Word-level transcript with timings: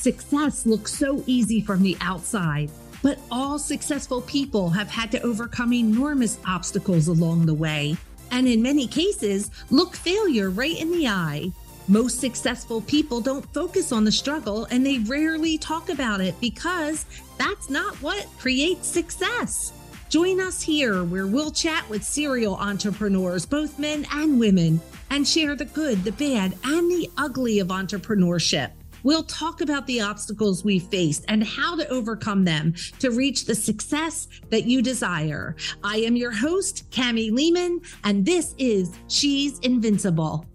success 0.00 0.66
looks 0.66 0.92
so 0.92 1.22
easy 1.26 1.60
from 1.60 1.82
the 1.82 1.96
outside, 2.00 2.70
but 3.02 3.18
all 3.30 3.58
successful 3.58 4.22
people 4.22 4.70
have 4.70 4.88
had 4.88 5.10
to 5.12 5.22
overcome 5.22 5.72
enormous 5.72 6.38
obstacles 6.46 7.08
along 7.08 7.46
the 7.46 7.54
way, 7.54 7.96
and 8.30 8.48
in 8.48 8.62
many 8.62 8.86
cases, 8.86 9.50
look 9.70 9.94
failure 9.94 10.50
right 10.50 10.80
in 10.80 10.90
the 10.90 11.06
eye. 11.06 11.50
Most 11.88 12.20
successful 12.20 12.80
people 12.82 13.20
don't 13.20 13.52
focus 13.52 13.90
on 13.90 14.04
the 14.04 14.12
struggle 14.12 14.66
and 14.70 14.86
they 14.86 14.98
rarely 14.98 15.58
talk 15.58 15.88
about 15.88 16.20
it 16.20 16.40
because 16.40 17.04
that's 17.36 17.68
not 17.68 17.96
what 17.96 18.28
creates 18.38 18.86
success. 18.86 19.72
Join 20.08 20.40
us 20.40 20.62
here 20.62 21.02
where 21.04 21.26
we'll 21.26 21.50
chat 21.50 21.88
with 21.88 22.04
serial 22.04 22.56
entrepreneurs, 22.56 23.44
both 23.44 23.78
men 23.78 24.06
and 24.12 24.38
women, 24.38 24.80
and 25.10 25.26
share 25.26 25.56
the 25.56 25.64
good, 25.64 26.04
the 26.04 26.12
bad, 26.12 26.54
and 26.64 26.90
the 26.90 27.10
ugly 27.16 27.58
of 27.58 27.68
entrepreneurship. 27.68 28.70
We'll 29.02 29.22
talk 29.24 29.60
about 29.60 29.86
the 29.86 30.00
obstacles 30.00 30.64
we 30.64 30.78
faced 30.78 31.24
and 31.28 31.44
how 31.44 31.76
to 31.76 31.88
overcome 31.88 32.44
them 32.44 32.74
to 32.98 33.10
reach 33.10 33.44
the 33.44 33.54
success 33.54 34.28
that 34.50 34.64
you 34.64 34.82
desire. 34.82 35.56
I 35.82 35.98
am 35.98 36.16
your 36.16 36.32
host, 36.32 36.90
Cami 36.90 37.32
Lehman, 37.32 37.80
and 38.04 38.24
this 38.24 38.54
is 38.58 38.92
She's 39.08 39.58
Invincible. 39.60 40.49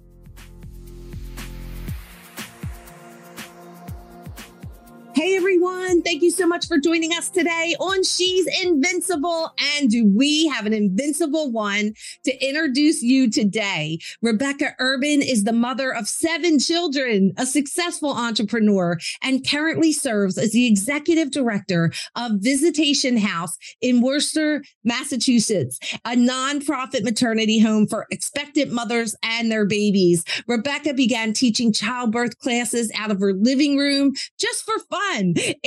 Hey 5.15 5.37
everyone, 5.37 6.01
thank 6.01 6.21
you 6.23 6.29
so 6.29 6.45
much 6.45 6.67
for 6.67 6.77
joining 6.77 7.13
us 7.13 7.29
today 7.29 7.73
on 7.79 8.03
She's 8.03 8.47
Invincible. 8.61 9.53
And 9.77 9.89
do 9.89 10.05
we 10.05 10.47
have 10.47 10.65
an 10.65 10.73
invincible 10.73 11.53
one 11.53 11.93
to 12.25 12.45
introduce 12.45 13.01
you 13.01 13.31
today? 13.31 13.99
Rebecca 14.21 14.75
Urban 14.77 15.21
is 15.21 15.45
the 15.45 15.53
mother 15.53 15.93
of 15.93 16.09
seven 16.09 16.59
children, 16.59 17.31
a 17.37 17.45
successful 17.45 18.09
entrepreneur, 18.09 18.97
and 19.23 19.47
currently 19.49 19.93
serves 19.93 20.37
as 20.37 20.51
the 20.51 20.67
executive 20.67 21.31
director 21.31 21.93
of 22.17 22.33
Visitation 22.39 23.15
House 23.15 23.57
in 23.79 24.01
Worcester, 24.01 24.65
Massachusetts, 24.83 25.79
a 26.03 26.17
nonprofit 26.17 27.05
maternity 27.05 27.57
home 27.59 27.87
for 27.87 28.05
expectant 28.11 28.69
mothers 28.69 29.15
and 29.23 29.49
their 29.49 29.65
babies. 29.65 30.25
Rebecca 30.45 30.93
began 30.93 31.31
teaching 31.31 31.71
childbirth 31.71 32.37
classes 32.39 32.91
out 32.97 33.11
of 33.11 33.21
her 33.21 33.31
living 33.31 33.77
room 33.77 34.13
just 34.37 34.65
for 34.65 34.77
fun 34.89 35.04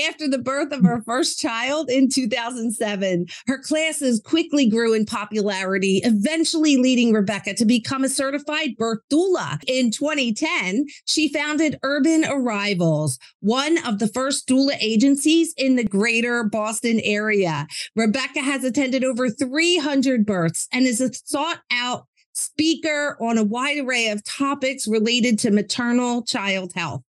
after 0.06 0.28
the 0.28 0.40
birth 0.42 0.72
of 0.72 0.84
her 0.84 1.02
first 1.02 1.38
child 1.38 1.90
in 1.90 2.08
2007. 2.08 3.26
Her 3.46 3.58
classes 3.58 4.20
quickly 4.20 4.68
grew 4.68 4.94
in 4.94 5.06
popularity, 5.06 6.00
eventually 6.04 6.76
leading 6.76 7.12
Rebecca 7.12 7.54
to 7.54 7.64
become 7.64 8.04
a 8.04 8.08
certified 8.08 8.76
birth 8.76 9.00
doula. 9.10 9.58
In 9.66 9.90
2010, 9.90 10.86
she 11.06 11.32
founded 11.32 11.78
Urban 11.82 12.24
Arrivals, 12.24 13.18
one 13.40 13.78
of 13.86 13.98
the 13.98 14.08
first 14.08 14.48
doula 14.48 14.76
agencies 14.80 15.54
in 15.56 15.76
the 15.76 15.84
greater 15.84 16.44
Boston 16.44 17.00
area. 17.02 17.66
Rebecca 17.96 18.40
has 18.40 18.64
attended 18.64 19.04
over 19.04 19.30
300 19.30 20.26
births 20.26 20.68
and 20.72 20.86
is 20.86 21.00
a 21.00 21.12
sought 21.12 21.60
out 21.72 22.06
speaker 22.38 23.16
on 23.20 23.36
a 23.36 23.42
wide 23.42 23.78
array 23.78 24.08
of 24.08 24.24
topics 24.24 24.86
related 24.86 25.38
to 25.40 25.50
maternal 25.50 26.22
child 26.22 26.72
health. 26.74 27.02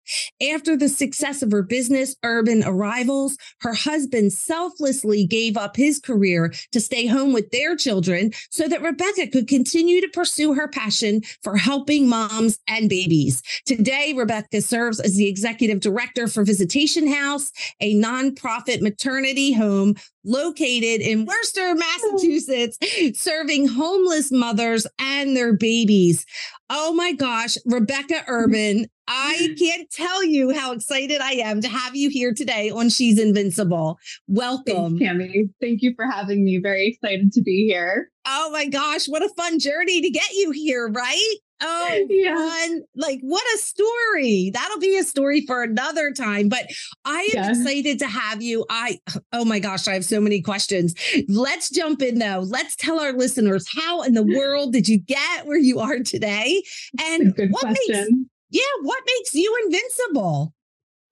After 0.53 0.77
the 0.77 0.89
success 0.89 1.43
of 1.43 1.53
her 1.53 1.63
business, 1.63 2.17
Urban 2.23 2.63
Arrivals, 2.65 3.37
her 3.61 3.75
husband 3.75 4.33
selflessly 4.33 5.27
gave 5.27 5.57
up 5.57 5.77
his 5.77 5.99
career 5.99 6.53
to 6.73 6.81
stay 6.81 7.07
home 7.07 7.33
with 7.33 7.51
their 7.51 7.77
children 7.77 8.33
so 8.51 8.69
that 8.69 8.83
Rebecca 8.83 9.27
could 9.29 9.49
continue 9.49 10.01
to 10.01 10.09
pursue 10.09 10.55
her 10.55 10.69
passion 10.69 11.23
for 11.43 11.57
helping 11.57 12.09
moms 12.09 12.59
and 12.69 12.89
babies. 12.89 13.43
Today, 13.67 14.15
Rebecca 14.17 14.61
serves 14.63 15.01
as 15.01 15.17
the 15.17 15.29
executive 15.29 15.81
director 15.81 16.29
for 16.29 16.45
Visitation 16.45 17.13
House, 17.13 17.51
a 17.81 17.95
nonprofit 17.95 18.81
maternity 18.81 19.53
home 19.53 19.95
located 20.25 21.01
in 21.01 21.25
Worcester, 21.25 21.75
Massachusetts, 21.75 22.79
serving 23.19 23.67
homeless 23.69 24.31
mothers 24.31 24.87
and 24.99 25.37
their 25.37 25.55
babies. 25.55 26.27
Oh 26.71 26.93
my 26.93 27.13
gosh, 27.13 27.57
Rebecca 27.65 28.25
Urban, 28.27 28.87
I 29.07 29.39
mm-hmm. 29.41 29.55
can't 29.55 29.91
tell 29.91 30.23
you 30.23 30.53
how 30.53 30.73
excited 30.73 31.21
I 31.23 31.33
am 31.33 31.63
to 31.63 31.69
have 31.69 31.97
you 31.97 32.11
here 32.11 32.35
today 32.35 32.71
on 32.71 32.91
She's 32.91 33.19
Invincible. 33.19 33.99
Welcome. 34.27 34.99
Thanks, 34.99 35.03
Cami. 35.03 35.49
Thank 35.63 35.81
you 35.81 35.95
for 35.97 36.05
having 36.05 36.45
me. 36.45 36.59
Very 36.59 36.89
excited 36.89 37.33
to 37.33 37.43
be 37.43 37.67
here. 37.67 38.11
Oh 38.27 38.51
my 38.53 38.67
gosh, 38.67 39.07
what 39.07 39.23
a 39.23 39.31
fun 39.31 39.59
journey 39.59 40.03
to 40.03 40.11
get 40.11 40.31
you 40.35 40.51
here, 40.51 40.89
right? 40.89 41.35
Oh, 41.61 42.07
yeah. 42.09 42.35
fun. 42.35 42.83
Like, 42.95 43.21
what 43.23 43.45
a 43.55 43.59
story. 43.59 44.51
That'll 44.53 44.79
be 44.79 44.97
a 44.97 45.05
story 45.05 45.45
for 45.47 45.63
another 45.63 46.13
time. 46.13 46.49
But 46.49 46.67
I 47.05 47.23
am 47.23 47.29
yeah. 47.35 47.51
excited 47.51 47.99
to 48.01 48.07
have 48.07 48.43
you. 48.43 48.65
I, 48.71 49.01
oh 49.33 49.45
my 49.45 49.59
gosh, 49.59 49.89
I 49.89 49.95
have 49.95 50.05
so 50.05 50.21
many 50.21 50.41
questions. 50.41 50.95
Let's 51.29 51.71
jump 51.71 52.03
in 52.03 52.19
though. 52.19 52.45
Let's 52.47 52.77
tell 52.77 53.01
our 53.01 53.13
listeners 53.13 53.67
how 53.75 54.03
in 54.03 54.15
the 54.15 54.23
world 54.23 54.73
did 54.73 54.89
you 54.89 54.99
get 54.99 55.47
where 55.47 55.59
you 55.59 55.81
are 55.81 55.99
today? 55.99 56.63
And 57.01 57.35
what 57.51 57.61
question. 57.61 57.77
makes, 57.87 58.09
yeah, 58.51 58.83
what 58.83 59.03
makes 59.07 59.35
you 59.35 59.57
invincible? 59.67 60.55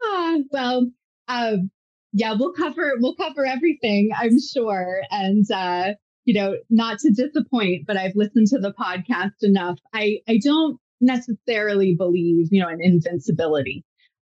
Ah, 0.02 0.36
well, 0.50 0.90
um, 1.28 1.70
yeah, 2.12 2.34
we'll 2.38 2.52
cover 2.52 2.94
we'll 2.98 3.16
cover 3.16 3.44
everything, 3.44 4.10
I'm 4.18 4.40
sure. 4.40 5.02
And 5.10 5.44
uh, 5.50 5.94
you 6.26 6.34
know, 6.34 6.56
not 6.68 6.98
to 6.98 7.10
disappoint, 7.10 7.86
but 7.86 7.96
I've 7.96 8.16
listened 8.16 8.48
to 8.48 8.58
the 8.58 8.74
podcast 8.74 9.42
enough. 9.42 9.78
I, 9.94 10.18
I 10.28 10.38
don't 10.42 10.78
necessarily 11.00 11.94
believe, 11.94 12.48
you 12.50 12.60
know, 12.60 12.68
in 12.68 12.82
invincibility. 12.82 13.84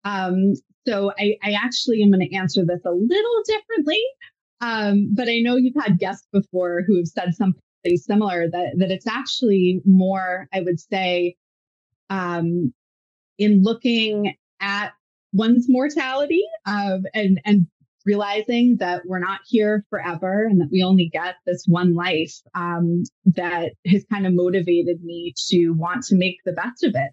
Um, 0.05 0.53
so 0.87 1.11
I, 1.19 1.37
I 1.43 1.51
actually 1.51 2.01
am 2.03 2.11
going 2.11 2.27
to 2.29 2.35
answer 2.35 2.63
this 2.65 2.81
a 2.85 2.91
little 2.91 3.41
differently. 3.45 4.01
Um, 4.61 5.09
but 5.13 5.27
I 5.27 5.39
know 5.39 5.55
you've 5.55 5.83
had 5.83 5.99
guests 5.99 6.27
before 6.31 6.83
who 6.87 6.97
have 6.97 7.07
said 7.07 7.33
something 7.35 7.61
similar 7.95 8.47
that, 8.49 8.75
that 8.77 8.91
it's 8.91 9.07
actually 9.07 9.81
more, 9.83 10.47
I 10.53 10.61
would 10.61 10.79
say, 10.79 11.35
um, 12.09 12.73
in 13.37 13.63
looking 13.63 14.35
at 14.61 14.93
one's 15.33 15.65
mortality 15.67 16.43
um, 16.65 17.03
and 17.13 17.39
and 17.45 17.67
realizing 18.07 18.77
that 18.79 19.01
we're 19.05 19.19
not 19.19 19.41
here 19.45 19.85
forever 19.89 20.45
and 20.45 20.61
that 20.61 20.69
we 20.71 20.81
only 20.81 21.09
get 21.11 21.35
this 21.45 21.65
one 21.67 21.93
life 21.93 22.33
um, 22.55 23.03
that 23.25 23.73
has 23.85 24.05
kind 24.11 24.25
of 24.25 24.33
motivated 24.33 25.03
me 25.03 25.33
to 25.49 25.71
want 25.71 26.03
to 26.05 26.15
make 26.15 26.37
the 26.45 26.53
best 26.53 26.83
of 26.83 26.95
it. 26.95 27.11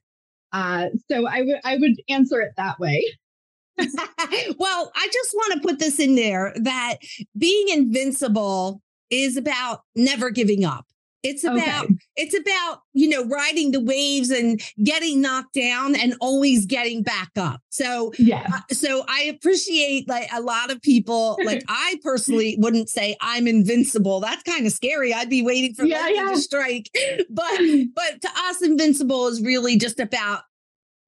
Uh, 0.52 0.86
so 1.10 1.26
I 1.26 1.42
would 1.42 1.60
I 1.64 1.76
would 1.76 2.00
answer 2.08 2.40
it 2.40 2.52
that 2.56 2.78
way. 2.78 3.04
well, 3.76 4.92
I 4.94 5.08
just 5.12 5.34
want 5.34 5.54
to 5.54 5.68
put 5.68 5.80
this 5.80 5.98
in 5.98 6.14
there 6.14 6.54
that 6.54 6.98
being 7.36 7.68
invincible 7.70 8.80
is 9.10 9.36
about 9.36 9.82
never 9.96 10.30
giving 10.30 10.64
up. 10.64 10.86
It's 11.24 11.42
about 11.42 11.86
okay. 11.86 11.94
it's 12.16 12.38
about, 12.38 12.82
you 12.92 13.08
know, 13.08 13.24
riding 13.24 13.72
the 13.72 13.80
waves 13.80 14.28
and 14.28 14.60
getting 14.84 15.22
knocked 15.22 15.54
down 15.54 15.96
and 15.96 16.14
always 16.20 16.66
getting 16.66 17.02
back 17.02 17.30
up. 17.36 17.62
So 17.70 18.12
yeah. 18.18 18.46
Uh, 18.52 18.74
so 18.74 19.04
I 19.08 19.22
appreciate 19.22 20.06
like 20.06 20.28
a 20.34 20.42
lot 20.42 20.70
of 20.70 20.82
people 20.82 21.38
like 21.44 21.64
I 21.68 21.98
personally 22.02 22.56
wouldn't 22.58 22.90
say 22.90 23.16
I'm 23.22 23.48
invincible. 23.48 24.20
That's 24.20 24.42
kind 24.42 24.66
of 24.66 24.72
scary. 24.72 25.14
I'd 25.14 25.30
be 25.30 25.42
waiting 25.42 25.74
for 25.74 25.86
yeah, 25.86 26.08
yeah. 26.08 26.28
to 26.28 26.36
strike. 26.36 26.90
But 27.30 27.60
but 27.94 28.22
to 28.22 28.28
us 28.48 28.62
invincible 28.62 29.26
is 29.26 29.40
really 29.40 29.76
just 29.76 29.98
about 29.98 30.42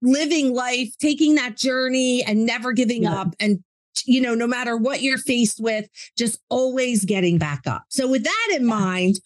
living 0.02 0.54
life, 0.54 0.96
taking 0.98 1.34
that 1.34 1.56
journey 1.56 2.24
and 2.24 2.46
never 2.46 2.72
giving 2.72 3.02
yeah. 3.02 3.20
up 3.20 3.34
and 3.38 3.62
you 4.04 4.20
know, 4.20 4.34
no 4.34 4.46
matter 4.46 4.76
what 4.76 5.02
you're 5.02 5.18
faced 5.18 5.60
with, 5.60 5.88
just 6.16 6.40
always 6.48 7.04
getting 7.04 7.38
back 7.38 7.66
up. 7.66 7.84
So, 7.88 8.08
with 8.08 8.24
that 8.24 8.52
in 8.54 8.64
mind, 8.66 9.20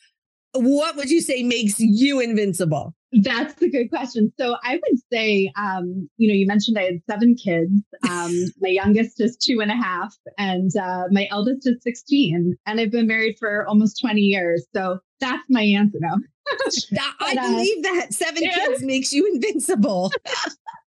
what 0.55 0.97
would 0.97 1.11
you 1.11 1.21
say 1.21 1.43
makes 1.43 1.79
you 1.79 2.21
invincible? 2.21 2.95
That's 3.13 3.61
a 3.61 3.69
good 3.69 3.89
question. 3.91 4.33
So 4.39 4.57
I 4.63 4.75
would 4.75 5.01
say, 5.13 5.53
um, 5.57 6.09
you 6.17 6.29
know, 6.29 6.35
you 6.35 6.47
mentioned 6.47 6.79
I 6.79 6.85
had 6.85 7.01
seven 7.09 7.35
kids. 7.35 7.83
Um, 8.09 8.33
my 8.61 8.69
youngest 8.69 9.21
is 9.21 9.37
two 9.37 9.61
and 9.61 9.71
a 9.71 9.75
half, 9.75 10.15
and 10.39 10.71
uh, 10.77 11.05
my 11.11 11.27
eldest 11.31 11.67
is 11.67 11.83
16. 11.83 12.57
And 12.67 12.81
I've 12.81 12.93
been 12.93 13.07
married 13.07 13.37
for 13.39 13.67
almost 13.67 14.01
20 14.01 14.21
years. 14.21 14.67
So 14.75 15.01
that's 15.19 15.43
my 15.49 15.63
answer 15.63 15.99
now. 16.01 16.17
I 17.21 17.37
uh, 17.39 17.49
believe 17.49 17.83
that 17.83 18.13
seven 18.13 18.43
yeah. 18.43 18.55
kids 18.55 18.83
makes 18.83 19.13
you 19.13 19.29
invincible. 19.33 20.13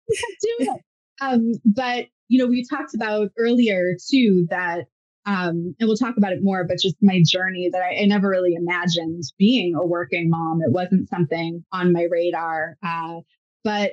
Do 0.08 0.56
it. 0.60 0.80
Um, 1.20 1.52
but, 1.64 2.06
you 2.28 2.38
know, 2.38 2.46
we 2.46 2.64
talked 2.66 2.94
about 2.94 3.28
earlier 3.38 3.94
too 4.10 4.46
that 4.50 4.86
um, 5.26 5.74
and 5.78 5.86
we'll 5.88 5.96
talk 5.96 6.16
about 6.16 6.32
it 6.32 6.42
more, 6.42 6.64
but 6.66 6.78
just 6.78 6.96
my 7.02 7.22
journey 7.24 7.68
that 7.72 7.82
I, 7.82 8.02
I, 8.02 8.04
never 8.06 8.28
really 8.28 8.54
imagined 8.54 9.22
being 9.38 9.74
a 9.74 9.84
working 9.84 10.30
mom. 10.30 10.60
It 10.62 10.72
wasn't 10.72 11.10
something 11.10 11.62
on 11.72 11.92
my 11.92 12.06
radar. 12.10 12.76
Uh, 12.82 13.20
but, 13.62 13.92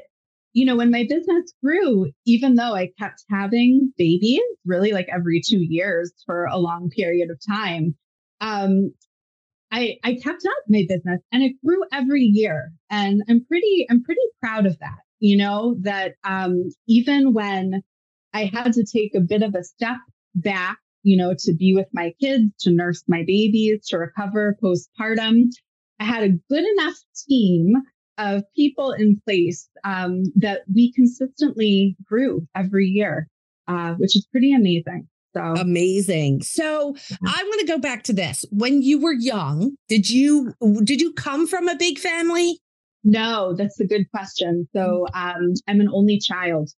you 0.53 0.65
know, 0.65 0.77
when 0.77 0.89
my 0.89 1.05
business 1.07 1.53
grew, 1.61 2.11
even 2.25 2.55
though 2.55 2.73
I 2.73 2.91
kept 2.97 3.25
having 3.29 3.91
babies 3.97 4.39
really 4.65 4.93
like 4.93 5.07
every 5.13 5.41
two 5.45 5.59
years 5.59 6.13
for 6.25 6.45
a 6.45 6.57
long 6.57 6.89
period 6.89 7.29
of 7.29 7.39
time, 7.45 7.95
um, 8.39 8.93
I, 9.69 9.97
I 10.05 10.13
kept 10.13 10.45
up 10.45 10.63
my 10.69 10.85
business 10.87 11.19
and 11.33 11.43
it 11.43 11.57
grew 11.63 11.83
every 11.91 12.21
year. 12.21 12.71
And 12.89 13.21
I'm 13.27 13.43
pretty, 13.45 13.85
I'm 13.89 14.01
pretty 14.01 14.21
proud 14.41 14.65
of 14.65 14.79
that, 14.79 14.99
you 15.19 15.35
know, 15.35 15.75
that 15.81 16.13
um, 16.23 16.69
even 16.87 17.33
when 17.33 17.83
I 18.33 18.45
had 18.45 18.71
to 18.73 18.85
take 18.85 19.13
a 19.13 19.19
bit 19.19 19.41
of 19.41 19.55
a 19.55 19.63
step 19.65 19.97
back, 20.33 20.77
you 21.07 21.15
know, 21.15 21.33
to 21.39 21.53
be 21.53 21.73
with 21.73 21.87
my 21.93 22.13
kids, 22.19 22.51
to 22.59 22.69
nurse 22.69 23.01
my 23.07 23.23
babies, 23.25 23.87
to 23.87 23.97
recover 23.97 24.57
postpartum. 24.61 25.45
I 26.01 26.03
had 26.03 26.23
a 26.23 26.29
good 26.49 26.65
enough 26.65 26.97
team 27.29 27.75
of 28.17 28.43
people 28.57 28.91
in 28.91 29.21
place 29.23 29.69
um, 29.85 30.23
that 30.35 30.63
we 30.73 30.91
consistently 30.91 31.95
grew 32.03 32.45
every 32.53 32.87
year, 32.87 33.29
uh, 33.69 33.93
which 33.93 34.17
is 34.17 34.27
pretty 34.29 34.53
amazing. 34.53 35.07
So 35.33 35.41
amazing. 35.41 36.41
So 36.41 36.95
I 37.25 37.43
want 37.43 37.61
to 37.61 37.67
go 37.67 37.77
back 37.77 38.03
to 38.03 38.13
this. 38.13 38.43
When 38.51 38.81
you 38.81 38.99
were 38.99 39.13
young, 39.13 39.77
did 39.87 40.09
you 40.09 40.53
did 40.83 40.99
you 40.99 41.13
come 41.13 41.47
from 41.47 41.69
a 41.69 41.75
big 41.77 41.99
family? 41.99 42.59
No, 43.05 43.53
that's 43.53 43.79
a 43.79 43.87
good 43.87 44.11
question. 44.11 44.67
So 44.75 45.07
um, 45.13 45.53
I'm 45.69 45.79
an 45.79 45.89
only 45.93 46.19
child. 46.19 46.69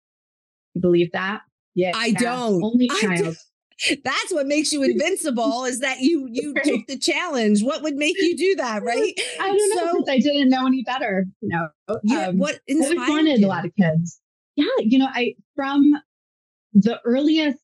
You 0.74 0.82
believe 0.82 1.12
that? 1.12 1.40
Yeah. 1.74 1.92
I 1.94 2.10
don't. 2.10 2.62
Only 2.62 2.88
child. 2.88 3.36
That's 4.04 4.32
what 4.32 4.46
makes 4.46 4.72
you 4.72 4.82
invincible 4.90 5.64
is 5.64 5.80
that 5.80 6.00
you 6.00 6.28
you 6.30 6.52
right. 6.54 6.64
took 6.64 6.86
the 6.86 6.98
challenge. 6.98 7.62
What 7.62 7.82
would 7.82 7.96
make 7.96 8.16
you 8.18 8.36
do 8.36 8.56
that, 8.56 8.82
right? 8.82 9.14
I 9.40 9.48
don't 9.48 9.76
know 9.76 10.12
I 10.12 10.18
didn't 10.18 10.50
know 10.50 10.66
any 10.66 10.82
better. 10.82 11.26
You 11.40 11.48
know, 11.48 11.68
yeah. 12.02 12.28
Um, 12.28 12.38
what 12.38 12.60
inspired 12.66 12.98
I 12.98 13.08
wanted 13.08 13.40
you? 13.40 13.46
a 13.46 13.48
lot 13.48 13.64
of 13.64 13.72
kids. 13.76 14.20
Yeah, 14.56 14.66
you 14.80 14.98
know, 14.98 15.08
I 15.08 15.34
from 15.54 15.92
the 16.74 17.00
earliest 17.04 17.58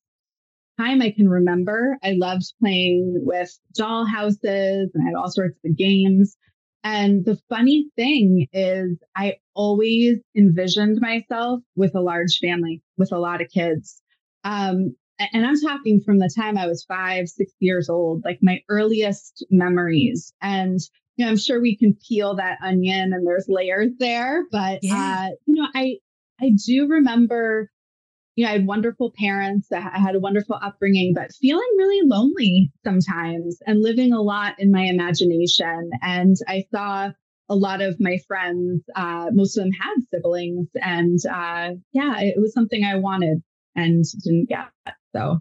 time 0.78 1.02
I 1.02 1.10
can 1.10 1.28
remember, 1.28 1.96
I 2.02 2.12
loved 2.12 2.52
playing 2.60 3.20
with 3.24 3.56
doll 3.76 4.06
houses 4.06 4.90
and 4.94 5.02
I 5.02 5.06
had 5.06 5.14
all 5.14 5.30
sorts 5.30 5.58
of 5.64 5.76
games. 5.76 6.36
And 6.82 7.24
the 7.24 7.38
funny 7.48 7.86
thing 7.96 8.46
is, 8.52 8.98
I 9.16 9.36
always 9.54 10.18
envisioned 10.36 10.98
myself 11.00 11.60
with 11.76 11.94
a 11.94 12.00
large 12.00 12.38
family, 12.38 12.82
with 12.98 13.10
a 13.12 13.18
lot 13.18 13.40
of 13.40 13.48
kids. 13.48 14.02
Um, 14.42 14.94
and 15.18 15.46
I'm 15.46 15.60
talking 15.60 16.00
from 16.04 16.18
the 16.18 16.32
time 16.34 16.58
I 16.58 16.66
was 16.66 16.84
five, 16.84 17.28
six 17.28 17.52
years 17.60 17.88
old, 17.88 18.22
like 18.24 18.38
my 18.42 18.60
earliest 18.68 19.46
memories. 19.50 20.32
And 20.42 20.80
you 21.16 21.24
know, 21.24 21.30
I'm 21.30 21.38
sure 21.38 21.60
we 21.60 21.76
can 21.76 21.96
peel 22.08 22.36
that 22.36 22.58
onion 22.62 23.12
and 23.12 23.26
there's 23.26 23.46
layers 23.48 23.92
there, 23.98 24.44
but 24.50 24.80
yeah. 24.82 25.28
uh, 25.28 25.34
you 25.46 25.54
know, 25.54 25.68
I 25.74 25.98
I 26.40 26.50
do 26.66 26.88
remember 26.88 27.70
you 28.36 28.44
know, 28.44 28.50
I 28.50 28.54
had 28.54 28.66
wonderful 28.66 29.12
parents. 29.16 29.68
I 29.72 29.78
had 29.80 30.16
a 30.16 30.20
wonderful 30.20 30.58
upbringing, 30.60 31.12
but 31.14 31.32
feeling 31.32 31.68
really 31.78 32.06
lonely 32.06 32.72
sometimes 32.84 33.58
and 33.66 33.80
living 33.80 34.12
a 34.12 34.20
lot 34.20 34.54
in 34.58 34.72
my 34.72 34.82
imagination. 34.82 35.90
And 36.02 36.34
I 36.48 36.64
saw 36.74 37.10
a 37.48 37.54
lot 37.54 37.80
of 37.80 38.00
my 38.00 38.18
friends, 38.26 38.82
uh, 38.96 39.26
most 39.32 39.56
of 39.56 39.64
them 39.64 39.72
had 39.72 39.94
siblings. 40.12 40.68
And 40.74 41.18
uh, 41.26 41.74
yeah, 41.92 42.20
it 42.20 42.40
was 42.40 42.52
something 42.52 42.84
I 42.84 42.96
wanted 42.96 43.42
and 43.76 44.04
didn't 44.24 44.48
get. 44.48 44.68
So 45.14 45.40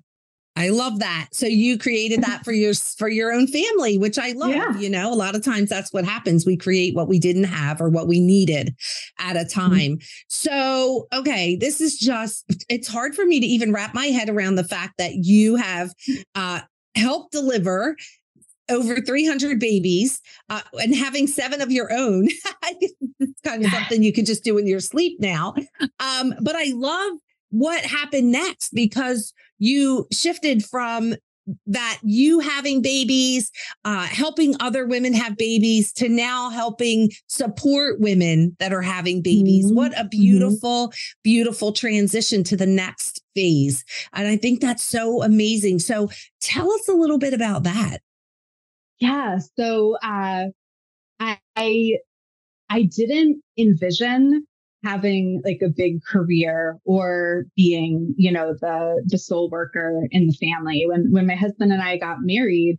I 0.55 0.69
love 0.69 0.99
that. 0.99 1.29
So 1.31 1.47
you 1.47 1.79
created 1.79 2.21
that 2.21 2.45
for 2.45 2.51
your 2.51 2.73
for 2.75 3.09
your 3.09 3.31
own 3.31 3.47
family, 3.47 3.97
which 3.97 4.19
I 4.19 4.33
love. 4.33 4.51
Yeah. 4.51 4.77
You 4.77 4.89
know, 4.89 5.11
a 5.11 5.15
lot 5.15 5.35
of 5.35 5.43
times 5.43 5.69
that's 5.69 5.91
what 5.91 6.05
happens. 6.05 6.45
We 6.45 6.57
create 6.57 6.95
what 6.95 7.07
we 7.07 7.17
didn't 7.17 7.45
have 7.45 7.81
or 7.81 7.89
what 7.89 8.07
we 8.07 8.19
needed 8.19 8.75
at 9.19 9.35
a 9.35 9.39
mm-hmm. 9.39 9.59
time. 9.59 9.79
Mm-hmm. 9.79 10.05
So, 10.27 11.07
okay, 11.11 11.55
this 11.55 11.81
is 11.81 11.97
just 11.97 12.65
it's 12.69 12.87
hard 12.87 13.15
for 13.15 13.25
me 13.25 13.39
to 13.39 13.45
even 13.45 13.73
wrap 13.73 13.95
my 13.95 14.07
head 14.07 14.29
around 14.29 14.55
the 14.55 14.63
fact 14.63 14.93
that 14.99 15.15
you 15.15 15.55
have 15.55 15.91
uh 16.35 16.61
helped 16.95 17.31
deliver 17.31 17.95
over 18.69 19.01
300 19.01 19.59
babies 19.59 20.21
uh, 20.49 20.61
and 20.81 20.95
having 20.95 21.27
seven 21.27 21.61
of 21.61 21.71
your 21.71 21.91
own. 21.91 22.27
it's 22.63 23.41
kind 23.43 23.65
of 23.65 23.71
something 23.73 24.03
you 24.03 24.13
could 24.13 24.25
just 24.25 24.43
do 24.43 24.57
in 24.57 24.67
your 24.67 24.79
sleep 24.79 25.19
now. 25.19 25.53
Um, 25.99 26.33
but 26.41 26.55
I 26.55 26.71
love 26.73 27.13
what 27.53 27.85
happened 27.85 28.31
next 28.31 28.73
because 28.73 29.31
you 29.59 30.07
shifted 30.11 30.65
from 30.65 31.13
that 31.67 31.99
you 32.01 32.39
having 32.39 32.81
babies, 32.81 33.51
uh, 33.85 34.07
helping 34.07 34.55
other 34.59 34.87
women 34.87 35.13
have 35.13 35.37
babies 35.37 35.93
to 35.93 36.09
now 36.09 36.49
helping 36.49 37.11
support 37.27 37.99
women 37.99 38.55
that 38.57 38.73
are 38.73 38.81
having 38.81 39.21
babies. 39.21 39.67
Mm-hmm. 39.67 39.75
What 39.75 39.91
a 39.91 39.97
mm-hmm. 39.97 40.07
beautiful, 40.09 40.87
mm-hmm. 40.87 41.19
beautiful 41.23 41.73
transition 41.73 42.43
to 42.45 42.57
the 42.57 42.65
next 42.65 43.21
phase. 43.35 43.85
And 44.13 44.27
I 44.27 44.35
think 44.35 44.59
that's 44.59 44.83
so 44.83 45.21
amazing. 45.21 45.77
So 45.77 46.09
tell 46.41 46.71
us 46.71 46.87
a 46.87 46.93
little 46.93 47.19
bit 47.19 47.35
about 47.35 47.63
that. 47.63 47.99
Yeah. 48.99 49.37
So 49.55 49.97
uh, 50.01 50.45
I, 51.19 51.37
I 51.55 52.81
didn't 52.83 53.43
envision 53.59 54.47
having 54.83 55.41
like 55.45 55.59
a 55.63 55.69
big 55.69 56.03
career 56.03 56.79
or 56.85 57.45
being, 57.55 58.13
you 58.17 58.31
know, 58.31 58.53
the 58.59 59.03
the 59.05 59.17
sole 59.17 59.49
worker 59.49 60.01
in 60.11 60.27
the 60.27 60.33
family. 60.33 60.85
When 60.87 61.11
when 61.11 61.27
my 61.27 61.35
husband 61.35 61.71
and 61.71 61.81
I 61.81 61.97
got 61.97 62.17
married, 62.21 62.77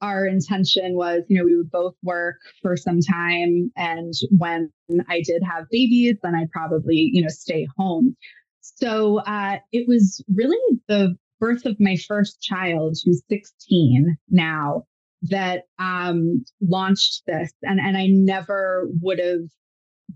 our 0.00 0.26
intention 0.26 0.94
was, 0.94 1.22
you 1.28 1.38
know, 1.38 1.44
we 1.44 1.56
would 1.56 1.70
both 1.70 1.94
work 2.02 2.36
for 2.62 2.76
some 2.76 3.00
time 3.00 3.70
and 3.76 4.14
when 4.38 4.70
I 5.08 5.22
did 5.22 5.42
have 5.42 5.66
babies, 5.70 6.16
then 6.22 6.34
I'd 6.34 6.50
probably, 6.50 7.10
you 7.12 7.22
know, 7.22 7.28
stay 7.28 7.66
home. 7.76 8.16
So 8.60 9.18
uh, 9.20 9.58
it 9.72 9.86
was 9.86 10.24
really 10.34 10.80
the 10.88 11.16
birth 11.38 11.66
of 11.66 11.76
my 11.80 11.96
first 11.96 12.40
child, 12.42 12.96
who's 13.04 13.22
16 13.28 14.16
now, 14.30 14.84
that 15.22 15.64
um, 15.78 16.44
launched 16.60 17.22
this. 17.26 17.52
And, 17.62 17.80
and 17.80 17.96
I 17.96 18.06
never 18.06 18.88
would 19.02 19.18
have 19.18 19.48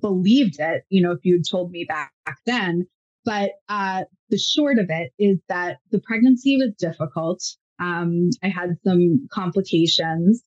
believed 0.05 0.57
it, 0.59 0.85
you 0.91 1.03
know, 1.03 1.13
if 1.13 1.21
you'd 1.23 1.49
told 1.51 1.71
me 1.71 1.87
back, 1.89 2.13
back 2.27 2.37
then. 2.45 2.87
But 3.25 3.53
uh, 3.71 4.05
the 4.29 4.37
short 4.37 4.79
of 4.79 4.91
it 4.91 5.13
is 5.19 5.39
that 5.49 5.79
the 5.93 6.01
pregnancy 6.01 6.59
was 6.59 6.75
difficult. 6.79 7.43
Um, 7.81 8.29
I 8.43 8.49
had 8.49 8.77
some 8.85 9.27
complications, 9.33 10.43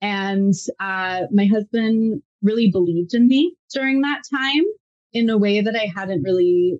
and 0.00 0.54
uh, 0.78 1.22
my 1.32 1.46
husband 1.46 2.22
really 2.42 2.70
believed 2.70 3.12
in 3.14 3.26
me 3.26 3.56
during 3.74 4.02
that 4.02 4.22
time 4.32 4.62
in 5.12 5.28
a 5.28 5.36
way 5.36 5.60
that 5.60 5.74
I 5.74 5.90
hadn't 5.92 6.22
really 6.22 6.78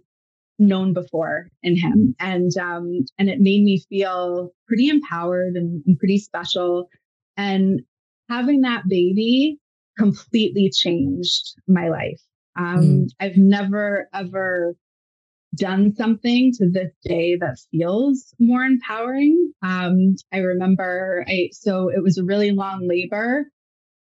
known 0.60 0.92
before 0.92 1.48
in 1.64 1.76
him, 1.76 2.14
and 2.20 2.56
um, 2.56 3.00
and 3.18 3.28
it 3.28 3.40
made 3.40 3.64
me 3.64 3.82
feel 3.88 4.52
pretty 4.68 4.88
empowered 4.88 5.56
and, 5.56 5.82
and 5.88 5.98
pretty 5.98 6.18
special. 6.18 6.88
And 7.36 7.80
having 8.28 8.60
that 8.60 8.84
baby 8.88 9.58
completely 9.98 10.70
changed 10.74 11.54
my 11.66 11.88
life. 11.88 12.20
Um, 12.56 12.80
mm. 12.80 13.08
I've 13.20 13.36
never 13.36 14.08
ever 14.12 14.74
done 15.54 15.94
something 15.94 16.52
to 16.54 16.70
this 16.70 16.92
day 17.04 17.36
that 17.36 17.58
feels 17.70 18.34
more 18.38 18.62
empowering. 18.62 19.52
Um, 19.62 20.16
I 20.32 20.38
remember 20.38 21.24
I 21.28 21.50
so 21.52 21.88
it 21.88 22.02
was 22.02 22.18
a 22.18 22.24
really 22.24 22.52
long 22.52 22.88
labor. 22.88 23.46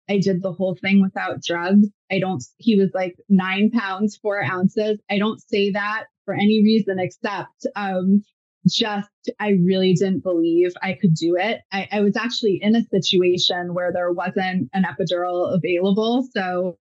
I 0.08 0.18
did 0.18 0.42
the 0.42 0.52
whole 0.52 0.76
thing 0.80 1.00
without 1.00 1.42
drugs. 1.42 1.86
I 2.10 2.18
don't, 2.18 2.42
he 2.56 2.76
was 2.76 2.90
like 2.92 3.14
nine 3.28 3.70
pounds, 3.70 4.18
four 4.20 4.42
ounces. 4.42 4.98
I 5.08 5.18
don't 5.18 5.40
say 5.40 5.70
that 5.70 6.06
for 6.24 6.34
any 6.34 6.62
reason 6.64 6.98
except 6.98 7.64
um, 7.76 8.24
just 8.68 9.08
I 9.38 9.50
really 9.64 9.94
didn't 9.94 10.22
believe 10.22 10.72
I 10.82 10.96
could 11.00 11.14
do 11.14 11.36
it. 11.36 11.60
I, 11.72 11.88
I, 11.90 12.00
was 12.00 12.16
actually 12.16 12.58
in 12.60 12.76
a 12.76 12.84
situation 12.84 13.74
where 13.74 13.92
there 13.92 14.12
wasn't 14.12 14.68
an 14.74 14.84
epidural 14.84 15.54
available. 15.54 16.26
So 16.32 16.78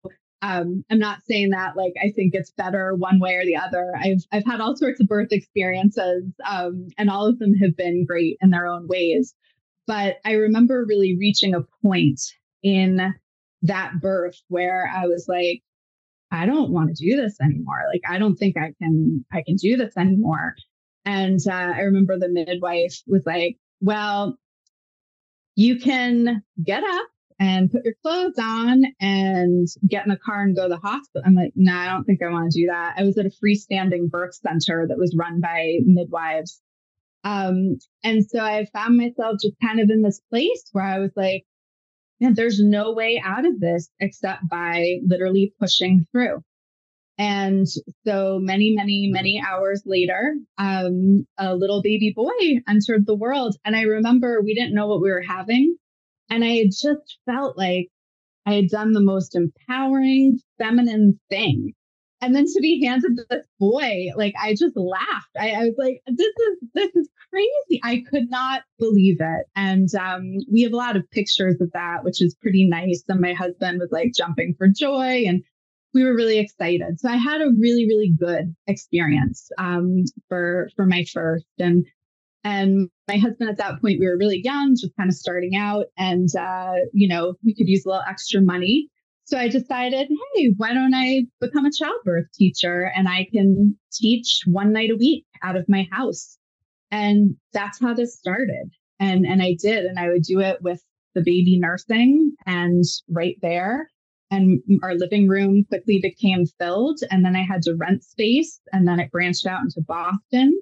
um, 0.44 0.84
I'm 0.92 1.00
not 1.00 1.24
saying 1.28 1.50
that 1.52 1.76
like 1.76 1.94
I 2.02 2.12
think 2.12 2.36
it's 2.36 2.52
better 2.52 2.94
one 2.96 3.20
way 3.20 3.36
or 3.36 3.46
the 3.46 3.56
other. 3.56 3.94
I've 3.98 4.24
I've 4.32 4.46
had 4.46 4.62
all 4.62 4.76
sorts 4.76 5.00
of 5.00 5.08
birth 5.08 5.30
experiences, 5.32 6.26
um, 6.46 6.88
and 6.98 7.10
all 7.10 7.26
of 7.26 7.40
them 7.40 7.54
have 7.56 7.76
been 7.76 8.06
great 8.06 8.38
in 8.42 8.50
their 8.50 8.68
own 8.68 8.88
ways. 8.88 9.34
But 9.88 10.18
I 10.26 10.34
remember 10.34 10.86
really 10.88 11.18
reaching 11.18 11.56
a 11.56 11.66
point 11.82 12.20
in 12.62 13.14
that 13.64 13.94
birth 14.02 14.40
where 14.50 14.90
I 14.94 15.08
was 15.08 15.26
like, 15.28 15.62
I 16.32 16.46
don't 16.46 16.72
want 16.72 16.96
to 16.96 17.06
do 17.06 17.16
this 17.16 17.38
anymore. 17.42 17.84
Like 17.92 18.02
I 18.08 18.18
don't 18.18 18.36
think 18.36 18.58
I 18.58 18.74
can 18.82 19.26
I 19.32 19.44
can 19.44 19.56
do 19.56 19.78
this 19.78 19.96
anymore. 19.98 20.56
And 21.06 21.40
uh, 21.48 21.52
I 21.54 21.82
remember 21.82 22.18
the 22.18 22.30
midwife 22.30 23.02
was 23.08 23.26
like, 23.26 23.58
well, 23.82 24.38
you 25.56 25.80
can 25.80 26.44
get 26.64 26.84
up 26.84 27.08
and 27.40 27.72
put 27.72 27.84
your 27.84 27.96
clothes 28.02 28.40
on 28.40 28.84
and 29.00 29.68
get 29.88 30.06
in 30.06 30.12
the 30.12 30.18
car 30.18 30.42
and 30.42 30.56
go 30.56 30.64
to 30.64 30.70
the 30.70 30.78
hospital. 30.78 31.24
I'm 31.26 31.36
like, 31.36 31.52
no, 31.56 31.76
I 31.76 31.88
don't 31.88 32.06
think 32.06 32.22
I 32.24 32.30
want 32.30 32.52
to 32.52 32.60
do 32.60 32.68
that. 32.68 32.96
I 32.98 33.04
was 33.04 33.18
at 33.18 33.26
a 33.26 33.32
freestanding 33.44 34.10
birth 34.10 34.36
center 34.36 34.88
that 34.88 34.98
was 34.98 35.16
run 35.18 35.42
by 35.42 35.80
midwives. 35.86 36.62
Um, 37.24 37.78
and 38.04 38.26
so 38.26 38.40
I 38.40 38.66
found 38.74 38.98
myself 38.98 39.38
just 39.42 39.56
kind 39.62 39.80
of 39.80 39.90
in 39.90 40.02
this 40.02 40.22
place 40.30 40.64
where 40.72 40.86
I 40.86 41.00
was 41.00 41.12
like, 41.16 41.46
man, 42.20 42.34
there's 42.34 42.62
no 42.62 42.94
way 42.94 43.22
out 43.24 43.46
of 43.46 43.60
this 43.60 43.90
except 44.00 44.48
by 44.48 45.00
literally 45.06 45.54
pushing 45.60 46.06
through. 46.12 46.44
And 47.18 47.68
so 48.08 48.40
many, 48.40 48.74
many, 48.76 49.08
many 49.12 49.42
hours 49.46 49.84
later, 49.86 50.36
um, 50.58 51.28
a 51.38 51.56
little 51.56 51.82
baby 51.84 52.12
boy 52.16 52.32
entered 52.68 53.06
the 53.06 53.16
world. 53.16 53.56
And 53.64 53.76
I 53.76 53.84
remember 53.84 54.42
we 54.42 54.56
didn't 54.56 54.74
know 54.74 54.88
what 54.88 55.02
we 55.02 55.12
were 55.12 55.22
having. 55.22 55.76
And 56.30 56.44
I 56.44 56.56
had 56.58 56.72
just 56.72 57.20
felt 57.26 57.58
like 57.58 57.90
I 58.46 58.54
had 58.56 58.70
done 58.70 58.94
the 58.94 59.02
most 59.02 59.36
empowering, 59.36 60.40
feminine 60.58 61.20
thing. 61.30 61.74
and 62.22 62.34
then 62.34 62.46
to 62.46 62.60
be 62.62 62.86
handed 62.86 63.20
this 63.30 63.44
boy, 63.60 64.08
like 64.16 64.34
I 64.42 64.52
just 64.54 64.78
laughed. 64.78 65.36
I, 65.38 65.52
I, 65.52 65.64
was 65.66 65.76
like, 65.78 66.02
this 66.08 66.26
is 66.26 66.58
this 66.74 66.96
is 66.96 67.10
crazy. 67.30 67.82
I 67.84 68.04
could 68.10 68.30
not 68.30 68.62
believe 68.80 69.18
it. 69.20 69.46
And 69.56 69.94
um, 69.96 70.38
we 70.52 70.62
have 70.64 70.72
a 70.72 70.78
lot 70.78 70.96
of 70.96 71.10
pictures 71.12 71.60
of 71.60 71.72
that, 71.74 72.04
which 72.04 72.22
is 72.22 72.36
pretty 72.42 72.66
nice. 72.68 73.04
And 73.10 73.20
my 73.20 73.34
husband 73.34 73.80
was 73.80 73.90
like 73.92 74.14
jumping 74.16 74.56
for 74.58 74.68
joy 74.68 75.26
and 75.28 75.44
we 75.94 76.04
were 76.04 76.16
really 76.16 76.40
excited. 76.40 77.00
So 77.00 77.10
I 77.10 77.18
had 77.18 77.42
a 77.42 77.52
really, 77.60 77.86
really 77.88 78.14
good 78.18 78.56
experience 78.68 79.50
um, 79.58 80.04
for 80.28 80.70
for 80.76 80.86
my 80.86 81.06
first. 81.14 81.46
And 81.60 81.86
and 82.44 82.90
my 83.08 83.18
husband 83.18 83.50
at 83.50 83.58
that 83.58 83.80
point, 83.82 84.00
we 84.00 84.08
were 84.08 84.18
really 84.18 84.42
young, 84.44 84.76
just 84.76 84.96
kind 84.98 85.10
of 85.10 85.16
starting 85.16 85.56
out, 85.56 85.86
and 85.98 86.30
uh, 86.36 86.74
you 86.94 87.08
know, 87.08 87.36
we 87.44 87.56
could 87.56 87.70
use 87.70 87.86
a 87.86 87.90
little 87.90 88.04
extra 88.08 88.42
money. 88.42 88.90
So 89.26 89.38
I 89.38 89.48
decided, 89.48 90.10
hey, 90.36 90.54
why 90.58 90.74
don't 90.74 90.94
I 90.94 91.24
become 91.40 91.66
a 91.66 91.72
childbirth 91.72 92.26
teacher 92.34 92.92
and 92.94 93.08
I 93.08 93.26
can 93.32 93.78
teach 93.94 94.42
one 94.46 94.74
night 94.74 94.90
a 94.92 94.98
week 94.98 95.26
out 95.42 95.56
of 95.56 95.70
my 95.70 95.88
house. 95.92 96.38
And 96.92 97.38
that's 97.54 97.80
how 97.80 97.94
this 97.94 98.18
started. 98.18 98.70
And 99.00 99.26
and 99.26 99.42
I 99.42 99.56
did, 99.60 99.86
and 99.86 99.98
I 99.98 100.10
would 100.10 100.24
do 100.24 100.40
it 100.40 100.62
with 100.62 100.82
the 101.16 101.22
baby 101.22 101.58
nursing 101.60 102.34
and 102.46 102.84
right 103.10 103.38
there. 103.42 103.90
And 104.34 104.62
our 104.82 104.96
living 104.96 105.28
room 105.28 105.64
quickly 105.70 106.00
became 106.02 106.48
filled. 106.60 107.00
And 107.12 107.24
then 107.24 107.36
I 107.36 107.44
had 107.44 107.62
to 107.64 107.76
rent 107.76 108.04
space. 108.04 108.60
And 108.72 108.88
then 108.88 109.00
it 109.00 109.12
branched 109.12 109.46
out 109.46 109.62
into 109.62 109.82
Boston. 109.88 110.60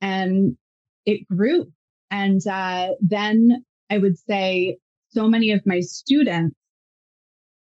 And 0.00 0.56
it 1.04 1.28
grew. 1.28 1.66
And 2.10 2.40
uh, 2.46 2.92
then 3.00 3.64
I 3.90 3.98
would 3.98 4.18
say 4.18 4.78
so 5.10 5.28
many 5.28 5.50
of 5.50 5.60
my 5.66 5.80
students 5.80 6.56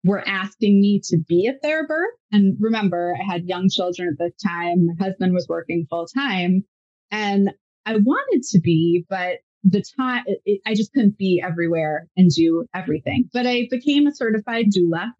were 0.05 0.25
asking 0.25 0.79
me 0.79 1.01
to 1.09 1.17
be 1.27 1.47
at 1.47 1.61
their 1.61 1.85
birth. 1.85 2.15
And 2.31 2.55
remember, 2.61 3.13
I 3.19 3.29
had 3.29 3.47
young 3.47 3.67
children 3.69 4.07
at 4.09 4.17
the 4.17 4.31
time. 4.47 4.87
My 4.87 5.05
husband 5.07 5.33
was 5.33 5.47
working 5.49 5.87
full 5.89 6.07
time. 6.07 6.63
And 7.11 7.51
I 7.85 7.97
wanted 7.97 8.43
to 8.51 8.59
be, 8.61 9.05
but 9.09 9.39
the 9.69 9.83
time, 9.97 10.23
it, 10.45 10.61
I 10.65 10.73
just 10.73 10.93
couldn't 10.93 11.17
be 11.17 11.41
everywhere 11.43 12.07
and 12.15 12.29
do 12.29 12.65
everything. 12.73 13.29
But 13.33 13.45
I 13.45 13.67
became 13.69 14.07
a 14.07 14.15
certified 14.15 14.67
doula. 14.75 15.11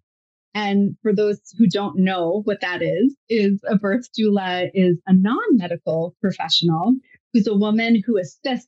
And 0.54 0.96
for 1.02 1.14
those 1.14 1.40
who 1.58 1.68
don't 1.68 2.00
know 2.00 2.42
what 2.46 2.62
that 2.62 2.82
is, 2.82 3.16
is 3.30 3.60
a 3.68 3.78
birth 3.78 4.08
doula 4.18 4.70
is 4.74 4.98
a 5.06 5.14
non-medical 5.14 6.16
professional 6.22 6.96
who's 7.34 7.48
a 7.48 7.56
woman 7.56 8.02
who 8.06 8.18
assists 8.18 8.68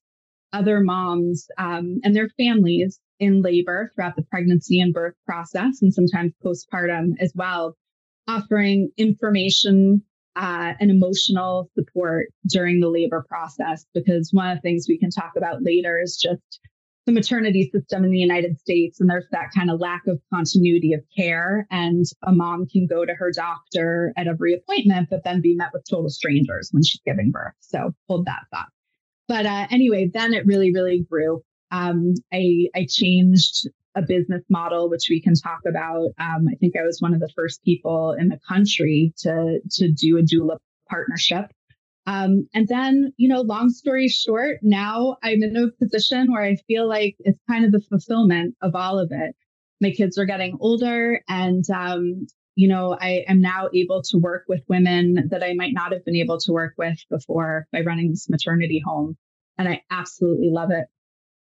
other 0.54 0.82
moms 0.82 1.48
um, 1.58 2.00
and 2.04 2.16
their 2.16 2.30
families 2.38 3.00
in 3.20 3.42
labor 3.42 3.92
throughout 3.96 4.16
the 4.16 4.24
pregnancy 4.24 4.80
and 4.80 4.94
birth 4.94 5.16
process, 5.26 5.82
and 5.82 5.94
sometimes 5.94 6.34
postpartum 6.44 7.14
as 7.20 7.32
well, 7.36 7.76
offering 8.28 8.90
information 8.98 10.04
uh, 10.40 10.74
and 10.80 10.90
emotional 10.90 11.70
support 11.78 12.28
during 12.48 12.80
the 12.80 12.90
labor 12.90 13.26
process. 13.28 13.86
Because 13.94 14.30
one 14.32 14.50
of 14.50 14.58
the 14.58 14.62
things 14.62 14.86
we 14.88 14.98
can 14.98 15.12
talk 15.12 15.34
about 15.36 15.64
later 15.64 16.00
is 16.02 16.18
just 16.18 16.60
the 17.06 17.12
maternity 17.12 17.70
system 17.74 18.04
in 18.04 18.12
the 18.12 18.20
United 18.20 18.60
States, 18.60 19.00
and 19.00 19.10
there's 19.10 19.26
that 19.32 19.50
kind 19.56 19.72
of 19.72 19.80
lack 19.80 20.04
of 20.08 20.20
continuity 20.34 20.94
of 20.94 21.02
care. 21.16 21.68
And 21.72 22.06
a 22.24 22.32
mom 22.32 22.68
can 22.68 22.88
go 22.88 23.06
to 23.06 23.14
her 23.14 23.32
doctor 23.36 24.14
at 24.16 24.28
every 24.28 24.54
appointment, 24.54 25.10
but 25.10 25.24
then 25.24 25.42
be 25.42 25.56
met 25.56 25.70
with 25.74 25.84
total 25.90 26.10
strangers 26.10 26.70
when 26.72 26.84
she's 26.84 27.02
giving 27.06 27.32
birth. 27.32 27.54
So 27.60 27.92
hold 28.08 28.26
that 28.26 28.44
thought. 28.54 28.68
But 29.28 29.46
uh, 29.46 29.68
anyway, 29.72 30.10
then 30.14 30.34
it 30.34 30.46
really, 30.46 30.72
really 30.72 31.06
grew. 31.10 31.42
Um, 31.72 32.14
I, 32.34 32.68
I 32.76 32.88
changed 32.90 33.68
a 33.96 34.02
business 34.02 34.44
model, 34.50 34.90
which 34.90 35.08
we 35.10 35.22
can 35.22 35.34
talk 35.34 35.60
about. 35.68 36.10
Um, 36.20 36.48
I 36.50 36.56
think 36.60 36.76
I 36.78 36.84
was 36.84 37.02
one 37.02 37.14
of 37.14 37.20
the 37.20 37.32
first 37.36 37.64
people 37.64 38.16
in 38.20 38.30
the 38.30 38.40
country 38.48 39.14
to 39.20 39.60
to 39.72 39.92
do 39.92 40.18
a 40.18 40.22
doula 40.22 40.58
partnership. 40.90 41.52
Um, 42.06 42.48
and 42.56 42.68
then, 42.68 43.14
you 43.18 43.28
know, 43.28 43.42
long 43.42 43.70
story 43.70 44.08
short, 44.08 44.60
now 44.64 45.18
I'm 45.22 45.44
in 45.44 45.56
a 45.56 45.70
position 45.84 46.32
where 46.32 46.42
I 46.42 46.56
feel 46.68 46.88
like 46.88 47.16
it's 47.20 47.40
kind 47.48 47.66
of 47.66 47.72
the 47.72 47.82
fulfillment 47.82 48.56
of 48.62 48.74
all 48.74 48.98
of 48.98 49.12
it. 49.12 49.36
My 49.80 49.92
kids 49.92 50.18
are 50.18 50.26
getting 50.26 50.58
older, 50.60 51.22
and 51.30 51.64
um, 51.70 52.26
you 52.56 52.68
know, 52.68 52.98
I 53.00 53.24
am 53.28 53.42
now 53.42 53.70
able 53.74 54.02
to 54.04 54.18
work 54.18 54.46
with 54.48 54.64
women 54.68 55.30
that 55.30 55.44
I 55.44 55.54
might 55.54 55.74
not 55.74 55.94
have 55.94 56.04
been 56.04 56.16
able 56.16 56.40
to 56.40 56.52
work 56.52 56.74
with 56.78 56.98
before 57.10 57.68
by 57.72 57.82
running 57.82 58.10
this 58.10 58.28
maternity 58.28 58.82
home. 58.84 59.16
And 59.58 59.68
I 59.70 59.84
absolutely 59.92 60.50
love 60.50 60.72
it. 60.72 60.88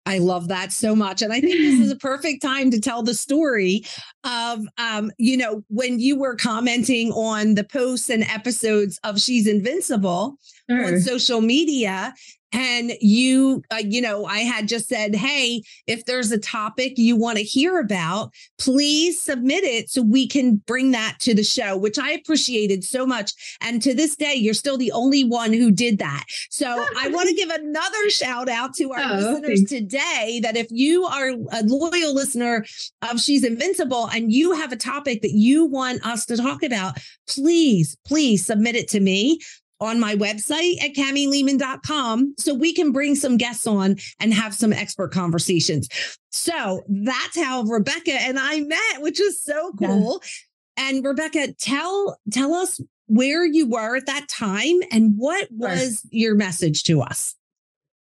I 0.05 0.17
love 0.17 0.49
that 0.49 0.73
so 0.73 0.95
much. 0.95 1.21
And 1.21 1.31
I 1.31 1.39
think 1.39 1.55
this 1.55 1.79
is 1.79 1.91
a 1.91 1.95
perfect 1.95 2.41
time 2.41 2.69
to 2.71 2.79
tell 2.79 3.03
the 3.03 3.13
story 3.13 3.85
of, 4.25 4.61
um, 4.77 5.11
you 5.17 5.37
know, 5.37 5.63
when 5.69 5.99
you 5.99 6.17
were 6.17 6.35
commenting 6.35 7.11
on 7.13 7.55
the 7.55 7.63
posts 7.63 8.09
and 8.09 8.23
episodes 8.23 8.99
of 9.03 9.21
She's 9.21 9.47
Invincible 9.47 10.37
sure. 10.69 10.85
on 10.85 10.99
social 10.99 11.41
media 11.41 12.13
and 12.53 12.93
you 13.01 13.63
uh, 13.71 13.81
you 13.83 14.01
know 14.01 14.25
i 14.25 14.39
had 14.39 14.67
just 14.67 14.87
said 14.87 15.15
hey 15.15 15.61
if 15.87 16.05
there's 16.05 16.31
a 16.31 16.37
topic 16.37 16.93
you 16.97 17.15
want 17.15 17.37
to 17.37 17.43
hear 17.43 17.79
about 17.79 18.31
please 18.57 19.21
submit 19.21 19.63
it 19.63 19.89
so 19.89 20.01
we 20.01 20.27
can 20.27 20.55
bring 20.67 20.91
that 20.91 21.17
to 21.19 21.33
the 21.33 21.43
show 21.43 21.75
which 21.75 21.97
i 21.97 22.11
appreciated 22.11 22.83
so 22.83 23.05
much 23.05 23.57
and 23.61 23.81
to 23.81 23.93
this 23.93 24.15
day 24.15 24.35
you're 24.35 24.53
still 24.53 24.77
the 24.77 24.91
only 24.91 25.23
one 25.23 25.51
who 25.51 25.71
did 25.71 25.97
that. 25.97 26.23
So 26.49 26.85
i 26.97 27.07
want 27.09 27.27
to 27.27 27.35
give 27.35 27.49
another 27.49 28.09
shout 28.09 28.47
out 28.47 28.73
to 28.75 28.91
our 28.91 28.99
oh, 28.99 29.15
listeners 29.15 29.63
today 29.63 30.39
that 30.43 30.55
if 30.55 30.67
you 30.69 31.05
are 31.05 31.29
a 31.29 31.63
loyal 31.63 32.13
listener 32.13 32.65
of 33.09 33.19
she's 33.19 33.43
invincible 33.43 34.07
and 34.13 34.31
you 34.31 34.53
have 34.53 34.71
a 34.71 34.77
topic 34.77 35.21
that 35.23 35.31
you 35.31 35.65
want 35.65 36.05
us 36.05 36.25
to 36.27 36.37
talk 36.37 36.61
about 36.61 36.97
please 37.27 37.97
please 38.05 38.45
submit 38.45 38.75
it 38.75 38.87
to 38.89 38.99
me 38.99 39.39
on 39.83 39.99
my 39.99 40.15
website 40.15 40.81
at 40.83 40.93
camilehman.com 40.93 42.35
so 42.37 42.53
we 42.53 42.73
can 42.73 42.91
bring 42.91 43.15
some 43.15 43.37
guests 43.37 43.67
on 43.67 43.97
and 44.19 44.33
have 44.33 44.53
some 44.53 44.73
expert 44.73 45.11
conversations. 45.11 45.87
So 46.31 46.81
that's 46.87 47.39
how 47.39 47.63
Rebecca 47.63 48.13
and 48.13 48.39
I 48.39 48.61
met, 48.61 49.01
which 49.01 49.19
is 49.19 49.41
so 49.41 49.73
cool. 49.79 50.21
Yeah. 50.21 50.89
And 50.89 51.05
Rebecca, 51.05 51.53
tell 51.53 52.17
tell 52.31 52.53
us 52.53 52.79
where 53.07 53.45
you 53.45 53.69
were 53.69 53.97
at 53.97 54.07
that 54.07 54.27
time 54.27 54.79
and 54.91 55.13
what 55.17 55.47
was 55.51 56.01
sure. 56.01 56.09
your 56.11 56.35
message 56.35 56.83
to 56.83 57.01
us. 57.01 57.35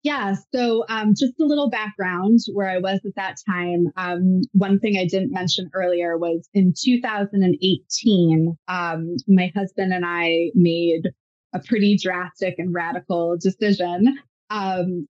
Yeah. 0.04 0.34
So, 0.54 0.84
um, 0.90 1.14
just 1.16 1.40
a 1.40 1.46
little 1.46 1.70
background 1.70 2.40
where 2.52 2.68
I 2.68 2.78
was 2.78 3.00
at 3.06 3.14
that 3.16 3.36
time. 3.48 3.86
Um, 3.96 4.42
one 4.52 4.78
thing 4.78 4.98
I 4.98 5.06
didn't 5.06 5.32
mention 5.32 5.70
earlier 5.72 6.18
was 6.18 6.46
in 6.52 6.74
2018, 6.78 8.56
um, 8.68 9.16
my 9.26 9.50
husband 9.56 9.94
and 9.94 10.04
I 10.04 10.50
made 10.54 11.08
a 11.54 11.60
pretty 11.60 11.96
drastic 11.96 12.56
and 12.58 12.74
radical 12.74 13.36
decision. 13.40 14.18
Um, 14.50 15.06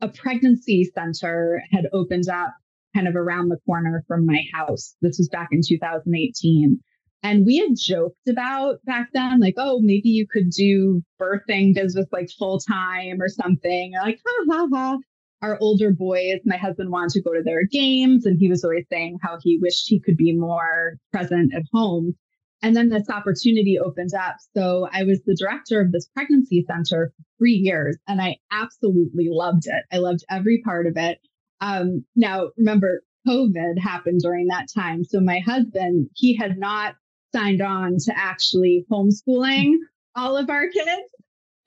a 0.00 0.08
pregnancy 0.08 0.90
center 0.94 1.62
had 1.70 1.86
opened 1.92 2.28
up 2.28 2.54
kind 2.94 3.06
of 3.06 3.16
around 3.16 3.48
the 3.48 3.58
corner 3.66 4.04
from 4.08 4.24
my 4.24 4.42
house. 4.54 4.94
This 5.02 5.18
was 5.18 5.28
back 5.28 5.48
in 5.52 5.60
2018. 5.66 6.80
And 7.22 7.44
we 7.44 7.58
had 7.58 7.76
joked 7.76 8.28
about 8.28 8.82
back 8.84 9.10
then, 9.12 9.40
like, 9.40 9.54
oh, 9.58 9.80
maybe 9.80 10.08
you 10.08 10.26
could 10.26 10.50
do 10.50 11.02
birthing 11.20 11.74
business 11.74 12.06
like 12.12 12.30
full 12.38 12.60
time 12.60 13.20
or 13.20 13.28
something. 13.28 13.92
Like, 14.00 14.20
ha 14.26 14.44
ha 14.50 14.68
ha. 14.72 14.98
Our 15.42 15.58
older 15.60 15.92
boys, 15.92 16.40
my 16.44 16.56
husband 16.56 16.90
wanted 16.90 17.12
to 17.12 17.22
go 17.22 17.32
to 17.34 17.42
their 17.42 17.64
games, 17.64 18.26
and 18.26 18.38
he 18.38 18.48
was 18.48 18.62
always 18.62 18.84
saying 18.90 19.18
how 19.22 19.38
he 19.42 19.58
wished 19.60 19.88
he 19.88 20.00
could 20.00 20.16
be 20.16 20.34
more 20.34 20.96
present 21.12 21.54
at 21.54 21.62
home. 21.72 22.14
And 22.62 22.76
then 22.76 22.90
this 22.90 23.08
opportunity 23.08 23.78
opened 23.78 24.14
up. 24.14 24.36
So 24.54 24.88
I 24.92 25.04
was 25.04 25.20
the 25.24 25.34
director 25.34 25.80
of 25.80 25.92
this 25.92 26.08
pregnancy 26.14 26.64
center 26.68 27.12
for 27.16 27.24
three 27.38 27.54
years, 27.54 27.96
and 28.06 28.20
I 28.20 28.36
absolutely 28.52 29.28
loved 29.30 29.66
it. 29.66 29.84
I 29.92 29.98
loved 29.98 30.24
every 30.28 30.60
part 30.62 30.86
of 30.86 30.96
it. 30.96 31.18
Um, 31.62 32.04
now, 32.16 32.50
remember, 32.58 33.02
COVID 33.26 33.78
happened 33.78 34.20
during 34.22 34.48
that 34.48 34.68
time. 34.74 35.04
So 35.04 35.20
my 35.20 35.40
husband, 35.40 36.10
he 36.14 36.36
had 36.36 36.58
not 36.58 36.94
signed 37.34 37.62
on 37.62 37.96
to 37.98 38.12
actually 38.16 38.84
homeschooling 38.90 39.74
all 40.14 40.36
of 40.36 40.50
our 40.50 40.68
kids. 40.68 41.02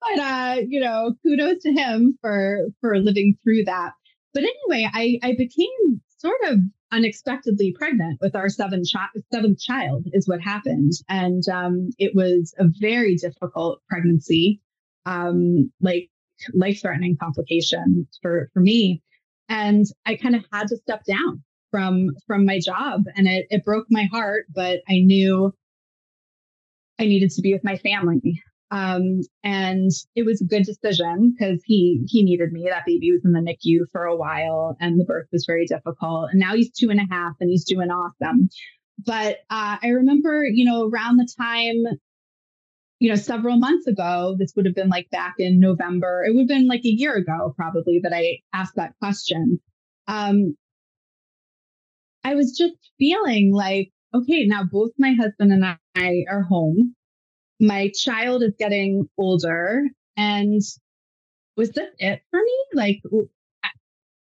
but 0.00 0.18
uh, 0.18 0.56
you 0.66 0.80
know, 0.80 1.14
kudos 1.22 1.62
to 1.62 1.72
him 1.72 2.18
for 2.20 2.68
for 2.80 2.98
living 2.98 3.36
through 3.42 3.64
that. 3.64 3.92
But 4.32 4.44
anyway, 4.44 4.88
I 4.92 5.18
I 5.22 5.34
became 5.36 6.00
sort 6.20 6.40
of 6.44 6.58
unexpectedly 6.92 7.74
pregnant 7.78 8.18
with 8.20 8.34
our 8.34 8.48
seventh, 8.48 8.88
seventh 9.32 9.60
child 9.60 10.06
is 10.12 10.28
what 10.28 10.40
happened. 10.40 10.92
And 11.08 11.42
um, 11.48 11.90
it 11.98 12.14
was 12.14 12.54
a 12.58 12.64
very 12.80 13.16
difficult 13.16 13.80
pregnancy 13.88 14.60
um, 15.06 15.72
like 15.80 16.10
life-threatening 16.54 17.16
complication 17.20 18.06
for 18.22 18.50
for 18.52 18.60
me. 18.60 19.02
And 19.48 19.84
i 20.06 20.14
kind 20.14 20.36
of 20.36 20.44
had 20.52 20.68
to 20.68 20.76
step 20.76 21.04
down 21.04 21.42
from 21.70 22.10
from 22.26 22.44
my 22.44 22.58
job 22.60 23.04
and 23.16 23.26
it, 23.26 23.46
it 23.50 23.64
broke 23.64 23.86
my 23.90 24.04
heart 24.04 24.46
but 24.54 24.80
i 24.88 24.98
knew 24.98 25.52
i 26.98 27.04
needed 27.04 27.30
to 27.30 27.42
be 27.42 27.52
with 27.52 27.64
my 27.64 27.76
family 27.76 28.42
um, 28.70 29.20
and 29.42 29.90
it 30.14 30.24
was 30.24 30.40
a 30.40 30.44
good 30.44 30.64
decision 30.64 31.34
because 31.36 31.60
he 31.64 32.04
he 32.08 32.22
needed 32.22 32.52
me. 32.52 32.66
That 32.68 32.86
baby 32.86 33.10
was 33.10 33.24
in 33.24 33.32
the 33.32 33.40
NICU 33.40 33.90
for 33.90 34.04
a 34.04 34.16
while, 34.16 34.76
and 34.80 34.98
the 34.98 35.04
birth 35.04 35.26
was 35.32 35.44
very 35.46 35.66
difficult. 35.66 36.30
And 36.30 36.40
now 36.40 36.54
he's 36.54 36.70
two 36.70 36.90
and 36.90 37.00
a 37.00 37.06
half, 37.10 37.34
and 37.40 37.50
he's 37.50 37.64
doing 37.64 37.90
awesome. 37.90 38.48
but 39.04 39.38
uh, 39.50 39.76
I 39.82 39.88
remember, 39.88 40.44
you 40.44 40.64
know, 40.64 40.88
around 40.88 41.16
the 41.16 41.28
time, 41.38 41.98
you 43.00 43.08
know, 43.08 43.16
several 43.16 43.58
months 43.58 43.86
ago, 43.86 44.36
this 44.38 44.52
would 44.56 44.66
have 44.66 44.74
been 44.74 44.88
like 44.90 45.10
back 45.10 45.34
in 45.38 45.58
November, 45.58 46.24
it 46.24 46.34
would 46.34 46.42
have 46.42 46.48
been 46.48 46.68
like 46.68 46.84
a 46.84 46.88
year 46.88 47.14
ago 47.14 47.52
probably 47.56 48.00
that 48.02 48.12
I 48.12 48.40
asked 48.52 48.76
that 48.76 48.94
question. 49.00 49.60
Um, 50.06 50.56
I 52.24 52.34
was 52.34 52.56
just 52.56 52.74
feeling 52.98 53.52
like, 53.52 53.90
okay, 54.14 54.44
now 54.44 54.64
both 54.64 54.90
my 54.98 55.14
husband 55.14 55.52
and 55.52 55.64
I 55.64 56.24
are 56.28 56.42
home. 56.42 56.94
My 57.60 57.90
child 57.94 58.42
is 58.42 58.54
getting 58.58 59.08
older. 59.18 59.84
And 60.16 60.60
was 61.56 61.70
this 61.70 61.90
it 61.98 62.22
for 62.30 62.40
me? 62.40 62.64
Like, 62.74 63.02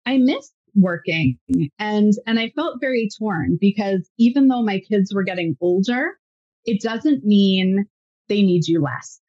I 0.06 0.18
miss 0.18 0.52
working 0.74 1.38
and 1.80 2.14
and 2.26 2.40
I 2.40 2.50
felt 2.56 2.80
very 2.80 3.10
torn 3.20 3.58
because 3.60 4.10
even 4.18 4.48
though 4.48 4.64
my 4.64 4.80
kids 4.80 5.14
were 5.14 5.24
getting 5.24 5.56
older, 5.62 6.18
it 6.66 6.82
doesn't 6.82 7.26
mean 7.26 7.86
they 8.30 8.42
need 8.42 8.68
you 8.68 8.82
less, 8.82 9.20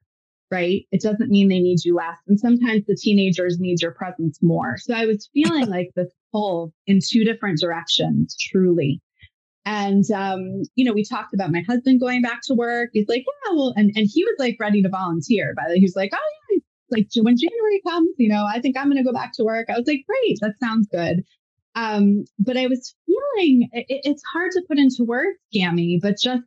right? 0.51 0.87
It 0.93 1.03
doesn't 1.03 1.31
mean 1.31 1.49
they 1.49 1.61
need 1.61 1.85
you 1.85 1.97
less. 1.97 2.17
And 2.29 2.39
sometimes 2.39 2.85
the 2.87 2.97
teenagers 2.97 3.59
need 3.59 3.83
your 3.83 3.91
presence 3.93 4.39
more. 4.43 4.77
So 4.79 4.95
I 4.95 5.07
was 5.07 5.29
feeling 5.35 5.69
like 5.69 5.91
this 5.97 6.13
pull 6.33 6.73
in 6.87 7.01
two 7.07 7.25
different 7.25 7.59
directions, 7.59 8.37
truly. 8.39 9.01
And 9.65 10.05
um, 10.11 10.63
you 10.75 10.85
know, 10.85 10.93
we 10.93 11.05
talked 11.05 11.35
about 11.35 11.53
my 11.53 11.63
husband 11.69 12.01
going 12.01 12.23
back 12.23 12.41
to 12.45 12.55
work. 12.55 12.91
He's 12.93 13.09
like, 13.09 13.25
yeah, 13.27 13.55
well, 13.55 13.73
and 13.77 13.91
and 13.95 14.09
he 14.13 14.25
was 14.25 14.35
like 14.39 14.57
ready 14.59 14.83
to 14.83 14.89
volunteer. 14.89 15.55
By 15.57 15.65
the 15.69 15.75
way, 15.75 15.79
he 15.79 15.85
was 15.85 15.97
like, 15.97 16.11
oh 16.13 16.19
yeah, 16.51 16.59
like 16.91 17.09
when 17.21 17.37
January 17.37 17.81
comes, 17.87 18.11
you 18.19 18.29
know, 18.29 18.45
I 18.47 18.61
think 18.61 18.77
I'm 18.77 18.91
going 18.91 18.99
to 18.99 19.05
go 19.05 19.13
back 19.13 19.33
to 19.35 19.45
work. 19.45 19.69
I 19.71 19.79
was 19.79 19.87
like, 19.87 20.05
great, 20.07 20.39
that 20.41 20.55
sounds 20.63 20.89
good. 20.89 21.25
Um, 21.75 22.25
but 22.39 22.57
I 22.57 22.67
was 22.67 22.95
feeling 23.07 23.69
it, 23.73 23.87
it's 23.89 24.23
hard 24.33 24.51
to 24.53 24.63
put 24.69 24.79
into 24.79 25.05
words, 25.05 25.39
Cami, 25.55 25.99
but 26.01 26.17
just 26.21 26.43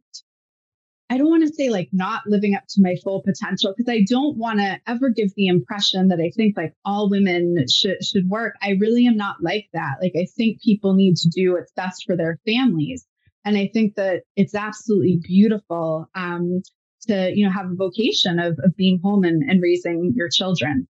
I 1.10 1.18
don't 1.18 1.30
want 1.30 1.48
to 1.48 1.54
say 1.54 1.70
like 1.70 1.90
not 1.92 2.24
living 2.26 2.56
up 2.56 2.64
to 2.70 2.82
my 2.82 2.96
full 3.04 3.22
potential 3.22 3.74
because 3.76 3.92
I 3.92 4.04
don't 4.10 4.38
want 4.38 4.60
to 4.60 4.80
ever 4.88 5.10
give 5.10 5.34
the 5.36 5.48
impression 5.48 6.08
that 6.08 6.20
I 6.20 6.32
think 6.36 6.58
like 6.58 6.74
all 6.84 7.10
women 7.10 7.66
should 7.72 8.04
should 8.04 8.28
work. 8.28 8.56
I 8.62 8.72
really 8.80 9.06
am 9.06 9.16
not 9.16 9.38
like 9.42 9.68
that. 9.74 9.98
Like 10.02 10.14
I 10.16 10.26
think 10.36 10.62
people 10.64 10.96
need 10.96 11.16
to 11.18 11.30
do 11.30 11.54
what's 11.54 11.72
best 11.74 12.06
for 12.06 12.16
their 12.16 12.40
families. 12.46 13.06
And 13.46 13.56
I 13.56 13.70
think 13.72 13.96
that 13.96 14.24
it's 14.36 14.56
absolutely 14.56 15.20
beautiful 15.24 16.10
um, 16.16 16.64
to, 17.08 17.32
you 17.36 17.46
know, 17.46 17.52
have 17.52 17.70
a 17.70 17.76
vocation 17.76 18.40
of, 18.40 18.58
of 18.64 18.76
being 18.76 19.00
home 19.04 19.24
and, 19.24 19.48
and 19.48 19.62
raising 19.62 20.14
your 20.16 20.30
children. 20.30 20.88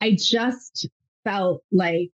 I 0.00 0.16
just 0.18 0.88
felt 1.22 1.62
like, 1.70 2.10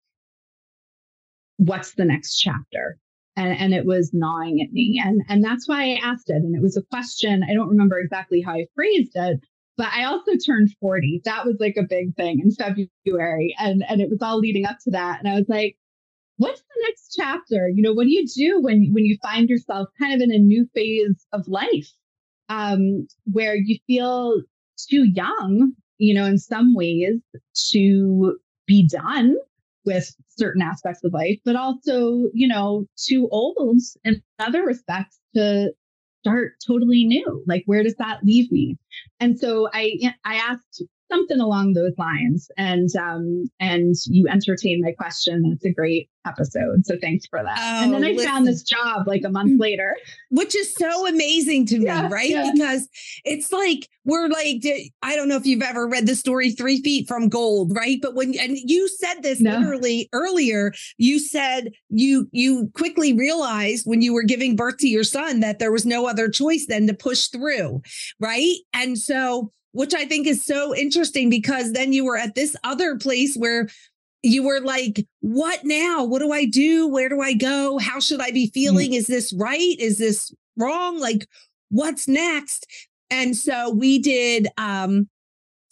what's 1.56 1.94
the 1.94 2.04
next 2.04 2.38
chapter? 2.38 2.98
And, 3.36 3.56
and 3.58 3.74
it 3.74 3.86
was 3.86 4.10
gnawing 4.12 4.60
at 4.60 4.72
me. 4.72 5.00
And, 5.02 5.22
and 5.28 5.42
that's 5.42 5.68
why 5.68 5.84
I 5.84 6.00
asked 6.02 6.28
it. 6.28 6.36
And 6.36 6.54
it 6.54 6.62
was 6.62 6.76
a 6.76 6.82
question. 6.82 7.42
I 7.48 7.54
don't 7.54 7.68
remember 7.68 7.98
exactly 7.98 8.40
how 8.40 8.52
I 8.52 8.66
phrased 8.74 9.12
it, 9.14 9.40
but 9.76 9.88
I 9.92 10.04
also 10.04 10.32
turned 10.36 10.70
40. 10.80 11.22
That 11.24 11.46
was 11.46 11.56
like 11.58 11.76
a 11.78 11.82
big 11.82 12.14
thing 12.16 12.40
in 12.40 12.50
February. 12.50 13.54
And, 13.58 13.84
and 13.88 14.00
it 14.00 14.10
was 14.10 14.20
all 14.20 14.38
leading 14.38 14.66
up 14.66 14.78
to 14.84 14.90
that. 14.90 15.18
And 15.18 15.28
I 15.28 15.34
was 15.34 15.48
like, 15.48 15.76
what's 16.36 16.60
the 16.60 16.86
next 16.86 17.14
chapter? 17.16 17.68
You 17.68 17.82
know, 17.82 17.94
what 17.94 18.04
do 18.04 18.10
you 18.10 18.26
do 18.26 18.60
when, 18.60 18.90
when 18.92 19.04
you 19.04 19.16
find 19.22 19.48
yourself 19.48 19.88
kind 19.98 20.14
of 20.14 20.20
in 20.20 20.32
a 20.32 20.38
new 20.38 20.68
phase 20.74 21.26
of 21.32 21.46
life 21.48 21.88
um, 22.48 23.06
where 23.24 23.54
you 23.54 23.78
feel 23.86 24.42
too 24.90 25.04
young, 25.04 25.72
you 25.98 26.14
know, 26.14 26.26
in 26.26 26.38
some 26.38 26.74
ways 26.74 27.20
to 27.70 28.36
be 28.66 28.86
done 28.86 29.36
with 29.84 30.14
certain 30.28 30.62
aspects 30.62 31.02
of 31.04 31.12
life, 31.12 31.38
but 31.44 31.56
also, 31.56 32.24
you 32.32 32.48
know, 32.48 32.86
too 32.96 33.28
old 33.30 33.80
in 34.04 34.22
other 34.38 34.64
respects 34.64 35.18
to 35.34 35.72
start 36.20 36.52
totally 36.66 37.04
new. 37.04 37.42
Like, 37.46 37.64
where 37.66 37.82
does 37.82 37.96
that 37.96 38.22
leave 38.22 38.50
me? 38.52 38.76
And 39.20 39.38
so 39.38 39.68
I, 39.72 39.98
I 40.24 40.36
asked 40.36 40.82
something 41.12 41.40
along 41.40 41.74
those 41.74 41.92
lines. 41.98 42.48
And 42.56 42.88
um, 42.96 43.50
and 43.60 43.94
you 44.06 44.26
entertain 44.28 44.80
my 44.82 44.92
question. 44.92 45.50
It's 45.54 45.64
a 45.64 45.72
great 45.72 46.08
episode. 46.26 46.86
So 46.86 46.96
thanks 47.00 47.26
for 47.26 47.42
that. 47.42 47.58
Oh, 47.58 47.84
and 47.84 47.94
then 47.94 48.04
I 48.04 48.12
listen. 48.12 48.26
found 48.26 48.46
this 48.46 48.62
job 48.62 49.06
like 49.06 49.22
a 49.24 49.30
month 49.30 49.60
later. 49.60 49.96
Which 50.30 50.54
is 50.54 50.74
so 50.74 51.06
amazing 51.06 51.66
to 51.66 51.78
me, 51.78 51.86
yeah, 51.86 52.08
right? 52.10 52.30
Yeah. 52.30 52.50
Because 52.52 52.88
it's 53.24 53.52
like 53.52 53.88
we're 54.04 54.28
like, 54.28 54.62
I 55.02 55.14
don't 55.14 55.28
know 55.28 55.36
if 55.36 55.46
you've 55.46 55.62
ever 55.62 55.86
read 55.86 56.06
the 56.06 56.16
story 56.16 56.50
Three 56.50 56.80
Feet 56.80 57.06
from 57.08 57.28
Gold, 57.28 57.72
right? 57.74 57.98
But 58.00 58.14
when 58.14 58.34
and 58.38 58.56
you 58.56 58.88
said 58.88 59.22
this 59.22 59.40
no. 59.40 59.58
literally 59.58 60.08
earlier, 60.12 60.72
you 60.96 61.18
said 61.18 61.72
you 61.88 62.28
you 62.32 62.70
quickly 62.74 63.12
realized 63.12 63.86
when 63.86 64.02
you 64.02 64.12
were 64.14 64.24
giving 64.24 64.56
birth 64.56 64.78
to 64.78 64.88
your 64.88 65.04
son 65.04 65.40
that 65.40 65.58
there 65.58 65.72
was 65.72 65.86
no 65.86 66.06
other 66.06 66.28
choice 66.28 66.66
than 66.66 66.86
to 66.86 66.94
push 66.94 67.26
through, 67.26 67.82
right? 68.20 68.56
And 68.72 68.98
so 68.98 69.52
which 69.72 69.94
I 69.94 70.04
think 70.04 70.26
is 70.26 70.44
so 70.44 70.74
interesting 70.74 71.28
because 71.28 71.72
then 71.72 71.92
you 71.92 72.04
were 72.04 72.16
at 72.16 72.34
this 72.34 72.56
other 72.64 72.96
place 72.96 73.36
where 73.36 73.68
you 74.22 74.44
were 74.44 74.60
like, 74.60 75.04
what 75.20 75.64
now? 75.64 76.04
What 76.04 76.20
do 76.20 76.32
I 76.32 76.44
do? 76.44 76.86
Where 76.86 77.08
do 77.08 77.20
I 77.20 77.34
go? 77.34 77.78
How 77.78 77.98
should 77.98 78.20
I 78.20 78.30
be 78.30 78.48
mm. 78.48 78.52
feeling? 78.52 78.90
Mm-hmm. 78.90 78.98
Is 78.98 79.06
this 79.06 79.32
right? 79.32 79.76
Is 79.78 79.98
this 79.98 80.32
wrong? 80.56 80.98
Like, 80.98 81.26
what's 81.70 82.06
next? 82.06 82.66
And 83.10 83.36
so 83.36 83.70
we 83.70 83.98
did 83.98 84.48
um 84.58 85.08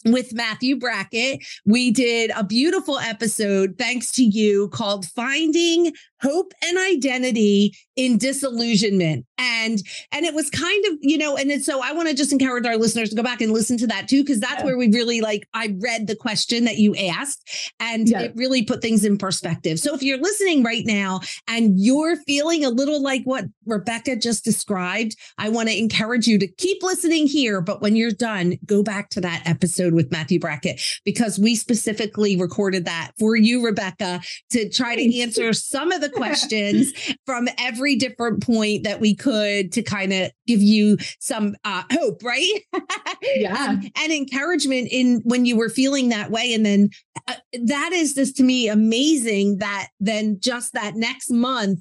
with 0.05 0.33
Matthew 0.33 0.77
Brackett. 0.77 1.45
We 1.65 1.91
did 1.91 2.31
a 2.35 2.43
beautiful 2.43 2.97
episode, 2.97 3.75
thanks 3.77 4.11
to 4.13 4.23
you, 4.23 4.69
called 4.69 5.05
Finding 5.05 5.93
Hope 6.21 6.53
and 6.63 6.77
Identity 6.77 7.77
in 7.95 8.17
Disillusionment. 8.17 9.25
And 9.41 9.81
and 10.11 10.25
it 10.25 10.33
was 10.33 10.49
kind 10.49 10.85
of, 10.85 10.99
you 11.01 11.17
know, 11.17 11.35
and 11.35 11.63
so 11.63 11.81
I 11.83 11.93
want 11.93 12.09
to 12.09 12.13
just 12.13 12.31
encourage 12.31 12.65
our 12.65 12.77
listeners 12.77 13.09
to 13.09 13.15
go 13.15 13.23
back 13.23 13.41
and 13.41 13.51
listen 13.51 13.77
to 13.77 13.87
that 13.87 14.07
too, 14.07 14.23
because 14.23 14.39
that's 14.39 14.59
yeah. 14.59 14.65
where 14.65 14.77
we 14.77 14.89
really 14.89 15.21
like 15.21 15.47
I 15.53 15.75
read 15.79 16.07
the 16.07 16.15
question 16.15 16.65
that 16.65 16.77
you 16.77 16.95
asked 16.95 17.73
and 17.79 18.07
yeah. 18.07 18.21
it 18.21 18.33
really 18.35 18.63
put 18.63 18.81
things 18.81 19.03
in 19.03 19.17
perspective. 19.17 19.79
So 19.79 19.95
if 19.95 20.03
you're 20.03 20.21
listening 20.21 20.63
right 20.63 20.85
now 20.85 21.21
and 21.47 21.79
you're 21.79 22.17
feeling 22.17 22.63
a 22.63 22.69
little 22.69 23.01
like 23.01 23.23
what 23.23 23.45
Rebecca 23.65 24.15
just 24.15 24.43
described, 24.43 25.15
I 25.37 25.49
want 25.49 25.69
to 25.69 25.77
encourage 25.77 26.27
you 26.27 26.37
to 26.37 26.47
keep 26.47 26.83
listening 26.83 27.25
here. 27.27 27.61
But 27.61 27.81
when 27.81 27.95
you're 27.95 28.11
done, 28.11 28.57
go 28.65 28.83
back 28.83 29.09
to 29.09 29.21
that 29.21 29.41
episode 29.45 29.71
episode 29.81 29.93
with 29.93 30.11
Matthew 30.11 30.39
Brackett 30.39 30.81
because 31.05 31.39
we 31.39 31.55
specifically 31.55 32.35
recorded 32.35 32.85
that 32.85 33.11
for 33.17 33.35
you, 33.35 33.63
Rebecca, 33.63 34.21
to 34.51 34.69
try 34.69 34.95
to 34.95 35.21
answer 35.21 35.53
some 35.53 35.91
of 35.91 36.01
the 36.01 36.09
questions 36.09 36.93
from 37.25 37.47
every 37.57 37.95
different 37.95 38.43
point 38.43 38.83
that 38.83 38.99
we 38.99 39.15
could 39.15 39.30
to 39.31 39.81
kind 39.83 40.13
of 40.13 40.31
give 40.47 40.61
you 40.61 40.97
some 41.19 41.55
uh, 41.63 41.83
hope, 41.91 42.23
right? 42.23 42.59
yeah. 43.21 43.67
Um, 43.69 43.81
and 43.97 44.11
encouragement 44.11 44.89
in 44.91 45.21
when 45.23 45.45
you 45.45 45.57
were 45.57 45.69
feeling 45.69 46.09
that 46.09 46.31
way. 46.31 46.53
And 46.53 46.65
then 46.65 46.89
uh, 47.27 47.35
that 47.63 47.91
is 47.93 48.13
just 48.13 48.37
to 48.37 48.43
me 48.43 48.67
amazing 48.67 49.57
that 49.57 49.89
then 49.99 50.37
just 50.39 50.73
that 50.73 50.95
next 50.95 51.29
month, 51.29 51.79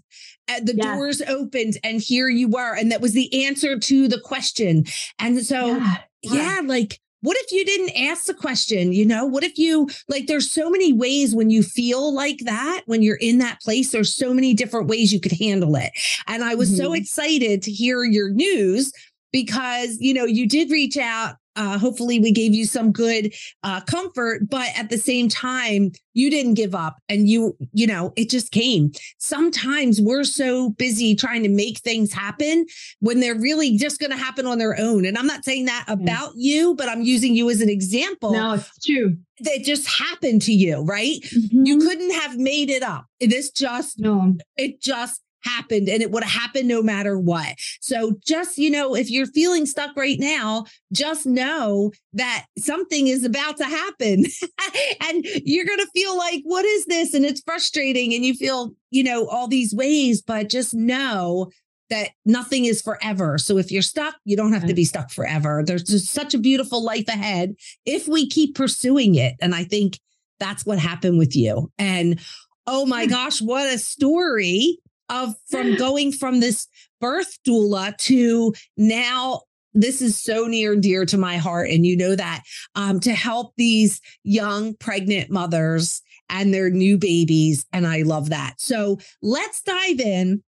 uh, 0.48 0.60
the 0.62 0.76
yeah. 0.76 0.94
doors 0.94 1.22
opened 1.22 1.74
and 1.84 2.00
here 2.00 2.28
you 2.28 2.48
were. 2.48 2.76
And 2.76 2.92
that 2.92 3.00
was 3.00 3.12
the 3.12 3.46
answer 3.46 3.78
to 3.78 4.08
the 4.08 4.20
question. 4.20 4.84
And 5.18 5.44
so, 5.44 5.66
yeah, 5.66 5.96
yeah 6.22 6.60
like, 6.64 7.00
what 7.22 7.36
if 7.40 7.52
you 7.52 7.64
didn't 7.64 7.96
ask 7.96 8.26
the 8.26 8.34
question? 8.34 8.92
You 8.92 9.06
know, 9.06 9.26
what 9.26 9.44
if 9.44 9.58
you 9.58 9.88
like, 10.08 10.26
there's 10.26 10.50
so 10.50 10.70
many 10.70 10.92
ways 10.92 11.34
when 11.34 11.50
you 11.50 11.62
feel 11.62 12.14
like 12.14 12.38
that, 12.44 12.82
when 12.86 13.02
you're 13.02 13.16
in 13.16 13.38
that 13.38 13.60
place, 13.60 13.92
there's 13.92 14.14
so 14.14 14.32
many 14.32 14.54
different 14.54 14.88
ways 14.88 15.12
you 15.12 15.20
could 15.20 15.32
handle 15.32 15.76
it. 15.76 15.92
And 16.26 16.42
I 16.42 16.54
was 16.54 16.70
mm-hmm. 16.70 16.84
so 16.84 16.92
excited 16.92 17.62
to 17.62 17.70
hear 17.70 18.04
your 18.04 18.30
news 18.30 18.92
because, 19.32 19.96
you 20.00 20.14
know, 20.14 20.24
you 20.24 20.48
did 20.48 20.70
reach 20.70 20.96
out 20.96 21.36
uh, 21.56 21.78
hopefully 21.78 22.18
we 22.18 22.32
gave 22.32 22.54
you 22.54 22.64
some 22.64 22.92
good 22.92 23.34
uh, 23.62 23.80
comfort 23.82 24.48
but 24.48 24.68
at 24.76 24.90
the 24.90 24.98
same 24.98 25.28
time 25.28 25.90
you 26.14 26.30
didn't 26.30 26.54
give 26.54 26.74
up 26.74 26.98
and 27.08 27.28
you 27.28 27.56
you 27.72 27.86
know 27.86 28.12
it 28.16 28.30
just 28.30 28.52
came. 28.52 28.92
Sometimes 29.18 30.00
we're 30.00 30.24
so 30.24 30.70
busy 30.70 31.14
trying 31.14 31.42
to 31.42 31.48
make 31.48 31.78
things 31.78 32.12
happen 32.12 32.66
when 33.00 33.20
they're 33.20 33.38
really 33.38 33.76
just 33.76 34.00
going 34.00 34.10
to 34.10 34.16
happen 34.16 34.46
on 34.46 34.58
their 34.58 34.78
own. 34.78 35.04
And 35.04 35.16
i'm 35.16 35.26
not 35.26 35.44
saying 35.44 35.66
that 35.66 35.84
about 35.88 36.32
you 36.36 36.74
but 36.74 36.88
i'm 36.88 37.02
using 37.02 37.34
you 37.34 37.50
as 37.50 37.60
an 37.60 37.68
example. 37.68 38.32
No 38.32 38.54
it's 38.54 38.84
true. 38.84 39.16
That 39.40 39.62
just 39.64 39.88
happened 39.88 40.42
to 40.42 40.52
you 40.52 40.82
right? 40.82 41.20
Mm-hmm. 41.22 41.66
you 41.66 41.78
couldn't 41.78 42.12
have 42.12 42.36
made 42.36 42.70
it 42.70 42.82
up. 42.82 43.06
This 43.20 43.50
just 43.50 43.98
no. 44.00 44.36
it 44.56 44.80
just 44.80 45.22
happened 45.42 45.88
and 45.88 46.02
it 46.02 46.10
would 46.10 46.22
have 46.22 46.40
happened 46.40 46.68
no 46.68 46.82
matter 46.82 47.18
what. 47.18 47.54
So 47.80 48.14
just, 48.24 48.58
you 48.58 48.70
know, 48.70 48.94
if 48.94 49.10
you're 49.10 49.26
feeling 49.26 49.66
stuck 49.66 49.96
right 49.96 50.18
now, 50.18 50.66
just 50.92 51.26
know 51.26 51.92
that 52.12 52.46
something 52.58 53.08
is 53.08 53.24
about 53.24 53.56
to 53.58 53.64
happen 53.64 54.24
and 55.00 55.24
you're 55.44 55.66
going 55.66 55.78
to 55.78 55.90
feel 55.94 56.16
like, 56.16 56.42
what 56.44 56.64
is 56.64 56.86
this? 56.86 57.14
And 57.14 57.24
it's 57.24 57.42
frustrating 57.42 58.14
and 58.14 58.24
you 58.24 58.34
feel, 58.34 58.72
you 58.90 59.04
know, 59.04 59.26
all 59.26 59.48
these 59.48 59.74
ways, 59.74 60.22
but 60.22 60.48
just 60.48 60.74
know 60.74 61.50
that 61.90 62.10
nothing 62.24 62.64
is 62.64 62.80
forever. 62.80 63.36
So 63.36 63.58
if 63.58 63.70
you're 63.70 63.82
stuck, 63.82 64.14
you 64.24 64.36
don't 64.36 64.52
have 64.52 64.66
to 64.66 64.74
be 64.74 64.84
stuck 64.84 65.10
forever. 65.10 65.62
There's 65.66 65.82
just 65.82 66.12
such 66.12 66.34
a 66.34 66.38
beautiful 66.38 66.82
life 66.82 67.08
ahead 67.08 67.54
if 67.84 68.08
we 68.08 68.28
keep 68.28 68.54
pursuing 68.54 69.16
it. 69.16 69.34
And 69.40 69.54
I 69.54 69.64
think 69.64 69.98
that's 70.38 70.64
what 70.64 70.78
happened 70.78 71.18
with 71.18 71.36
you. 71.36 71.70
And 71.78 72.20
oh 72.66 72.86
my 72.86 73.06
gosh, 73.06 73.42
what 73.42 73.66
a 73.66 73.76
story 73.76 74.78
of 75.10 75.34
from 75.50 75.76
going 75.76 76.12
from 76.12 76.40
this 76.40 76.66
birth 77.00 77.38
doula 77.46 77.96
to 77.98 78.54
now 78.76 79.42
this 79.74 80.00
is 80.02 80.20
so 80.20 80.46
near 80.46 80.72
and 80.72 80.82
dear 80.82 81.04
to 81.04 81.18
my 81.18 81.36
heart 81.36 81.70
and 81.70 81.86
you 81.86 81.96
know 81.96 82.16
that 82.16 82.42
um, 82.74 82.98
to 83.00 83.12
help 83.12 83.52
these 83.56 84.00
young 84.24 84.74
pregnant 84.76 85.30
mothers 85.30 86.02
and 86.28 86.54
their 86.54 86.70
new 86.70 86.96
babies 86.96 87.66
and 87.72 87.86
i 87.86 88.02
love 88.02 88.30
that. 88.30 88.54
So 88.58 88.98
let's 89.22 89.60
dive 89.62 90.00
in 90.00 90.42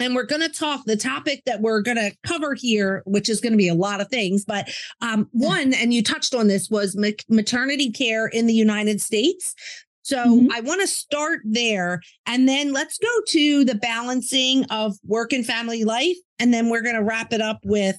and 0.00 0.14
we're 0.14 0.26
going 0.26 0.42
to 0.42 0.48
talk 0.48 0.84
the 0.84 0.96
topic 0.96 1.42
that 1.46 1.60
we're 1.60 1.80
going 1.80 1.96
to 1.96 2.16
cover 2.24 2.54
here 2.54 3.02
which 3.04 3.28
is 3.28 3.40
going 3.40 3.52
to 3.52 3.58
be 3.58 3.68
a 3.68 3.74
lot 3.74 4.00
of 4.00 4.08
things 4.08 4.44
but 4.44 4.70
um, 5.00 5.28
one 5.32 5.74
and 5.74 5.92
you 5.92 6.02
touched 6.02 6.34
on 6.34 6.46
this 6.46 6.70
was 6.70 6.96
maternity 7.28 7.90
care 7.90 8.26
in 8.26 8.46
the 8.46 8.54
united 8.54 9.00
states 9.00 9.54
so 10.08 10.24
mm-hmm. 10.24 10.46
I 10.50 10.62
want 10.62 10.80
to 10.80 10.86
start 10.86 11.40
there 11.44 12.00
and 12.24 12.48
then 12.48 12.72
let's 12.72 12.96
go 12.96 13.08
to 13.28 13.62
the 13.66 13.74
balancing 13.74 14.64
of 14.70 14.96
work 15.04 15.34
and 15.34 15.44
family 15.44 15.84
life. 15.84 16.16
And 16.38 16.54
then 16.54 16.70
we're 16.70 16.80
going 16.80 16.94
to 16.94 17.02
wrap 17.02 17.34
it 17.34 17.42
up 17.42 17.58
with 17.62 17.98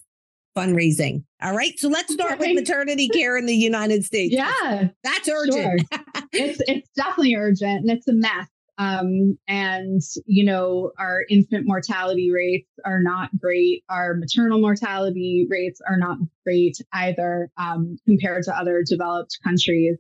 fundraising. 0.58 1.24
All 1.40 1.56
right. 1.56 1.78
So 1.78 1.88
let's 1.88 2.12
start 2.12 2.40
with 2.40 2.56
maternity 2.56 3.10
care 3.10 3.38
in 3.38 3.46
the 3.46 3.54
United 3.54 4.04
States. 4.04 4.34
Yeah. 4.34 4.88
That's 5.04 5.30
urgent. 5.30 5.82
Sure. 5.94 6.02
it's 6.34 6.60
it's 6.68 6.90
definitely 6.96 7.36
urgent 7.36 7.82
and 7.82 7.92
it's 7.92 8.08
a 8.08 8.14
mess. 8.14 8.48
Um, 8.80 9.38
and 9.48 10.02
you 10.26 10.46
know, 10.46 10.92
our 10.98 11.26
infant 11.30 11.68
mortality 11.68 12.32
rates 12.32 12.72
are 12.86 13.04
not 13.04 13.30
great. 13.38 13.84
Our 13.88 14.16
maternal 14.16 14.60
mortality 14.60 15.46
rates 15.48 15.80
are 15.88 15.98
not 15.98 16.18
great 16.44 16.76
either 16.92 17.52
um, 17.58 18.00
compared 18.08 18.46
to 18.46 18.58
other 18.58 18.84
developed 18.84 19.38
countries. 19.44 20.00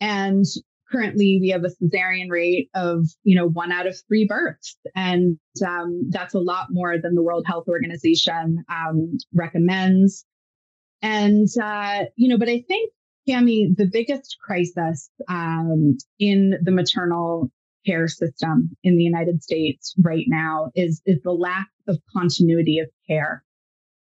And 0.00 0.44
currently 0.90 1.38
we 1.40 1.48
have 1.48 1.64
a 1.64 1.68
cesarean 1.68 2.30
rate 2.30 2.68
of 2.74 3.06
you 3.24 3.36
know 3.36 3.48
one 3.48 3.72
out 3.72 3.86
of 3.86 3.96
three 4.08 4.26
births 4.26 4.76
and 4.94 5.38
um, 5.66 6.08
that's 6.10 6.34
a 6.34 6.38
lot 6.38 6.68
more 6.70 6.98
than 6.98 7.14
the 7.14 7.22
world 7.22 7.44
health 7.46 7.68
organization 7.68 8.64
um, 8.68 9.16
recommends 9.34 10.24
and 11.02 11.48
uh, 11.62 12.04
you 12.16 12.28
know 12.28 12.38
but 12.38 12.48
i 12.48 12.62
think 12.68 12.92
Cami, 13.28 13.76
the 13.76 13.88
biggest 13.92 14.36
crisis 14.40 15.10
um, 15.28 15.96
in 16.20 16.54
the 16.62 16.70
maternal 16.70 17.50
care 17.84 18.08
system 18.08 18.70
in 18.82 18.96
the 18.96 19.04
united 19.04 19.42
states 19.42 19.94
right 20.02 20.26
now 20.28 20.70
is 20.74 21.02
is 21.06 21.20
the 21.22 21.32
lack 21.32 21.68
of 21.88 21.98
continuity 22.12 22.78
of 22.78 22.88
care 23.08 23.44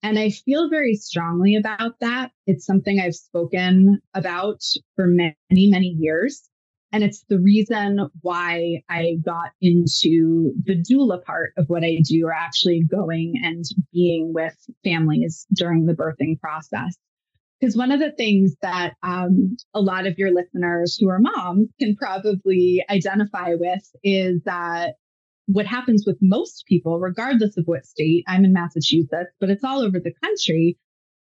and 0.01 0.17
I 0.17 0.29
feel 0.29 0.69
very 0.69 0.95
strongly 0.95 1.55
about 1.55 1.99
that. 1.99 2.31
It's 2.47 2.65
something 2.65 2.99
I've 2.99 3.15
spoken 3.15 3.99
about 4.13 4.61
for 4.95 5.07
many, 5.07 5.35
many 5.49 5.95
years. 5.99 6.48
And 6.91 7.03
it's 7.03 7.23
the 7.29 7.39
reason 7.39 8.09
why 8.21 8.81
I 8.89 9.17
got 9.23 9.51
into 9.61 10.53
the 10.63 10.81
doula 10.81 11.23
part 11.23 11.53
of 11.57 11.69
what 11.69 11.83
I 11.83 11.99
do, 12.03 12.25
or 12.25 12.33
actually 12.33 12.83
going 12.83 13.33
and 13.43 13.63
being 13.93 14.33
with 14.33 14.55
families 14.83 15.45
during 15.53 15.85
the 15.85 15.93
birthing 15.93 16.39
process. 16.39 16.97
Because 17.59 17.75
one 17.75 17.91
of 17.91 17.99
the 17.99 18.11
things 18.11 18.55
that 18.61 18.93
um, 19.03 19.57
a 19.73 19.81
lot 19.81 20.07
of 20.07 20.17
your 20.17 20.31
listeners 20.31 20.97
who 20.97 21.09
are 21.09 21.19
moms 21.19 21.67
can 21.79 21.95
probably 21.95 22.83
identify 22.89 23.53
with 23.53 23.83
is 24.03 24.41
that 24.45 24.95
what 25.45 25.65
happens 25.65 26.05
with 26.07 26.17
most 26.21 26.65
people, 26.67 26.99
regardless 26.99 27.57
of 27.57 27.65
what 27.65 27.85
state, 27.85 28.23
I'm 28.27 28.45
in 28.45 28.53
Massachusetts, 28.53 29.33
but 29.39 29.49
it's 29.49 29.63
all 29.63 29.81
over 29.81 29.99
the 29.99 30.13
country. 30.23 30.77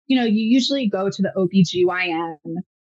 You 0.07 0.19
know, 0.19 0.25
you 0.25 0.43
usually 0.43 0.89
go 0.89 1.09
to 1.09 1.21
the 1.21 1.31
OBGYN 1.37 2.37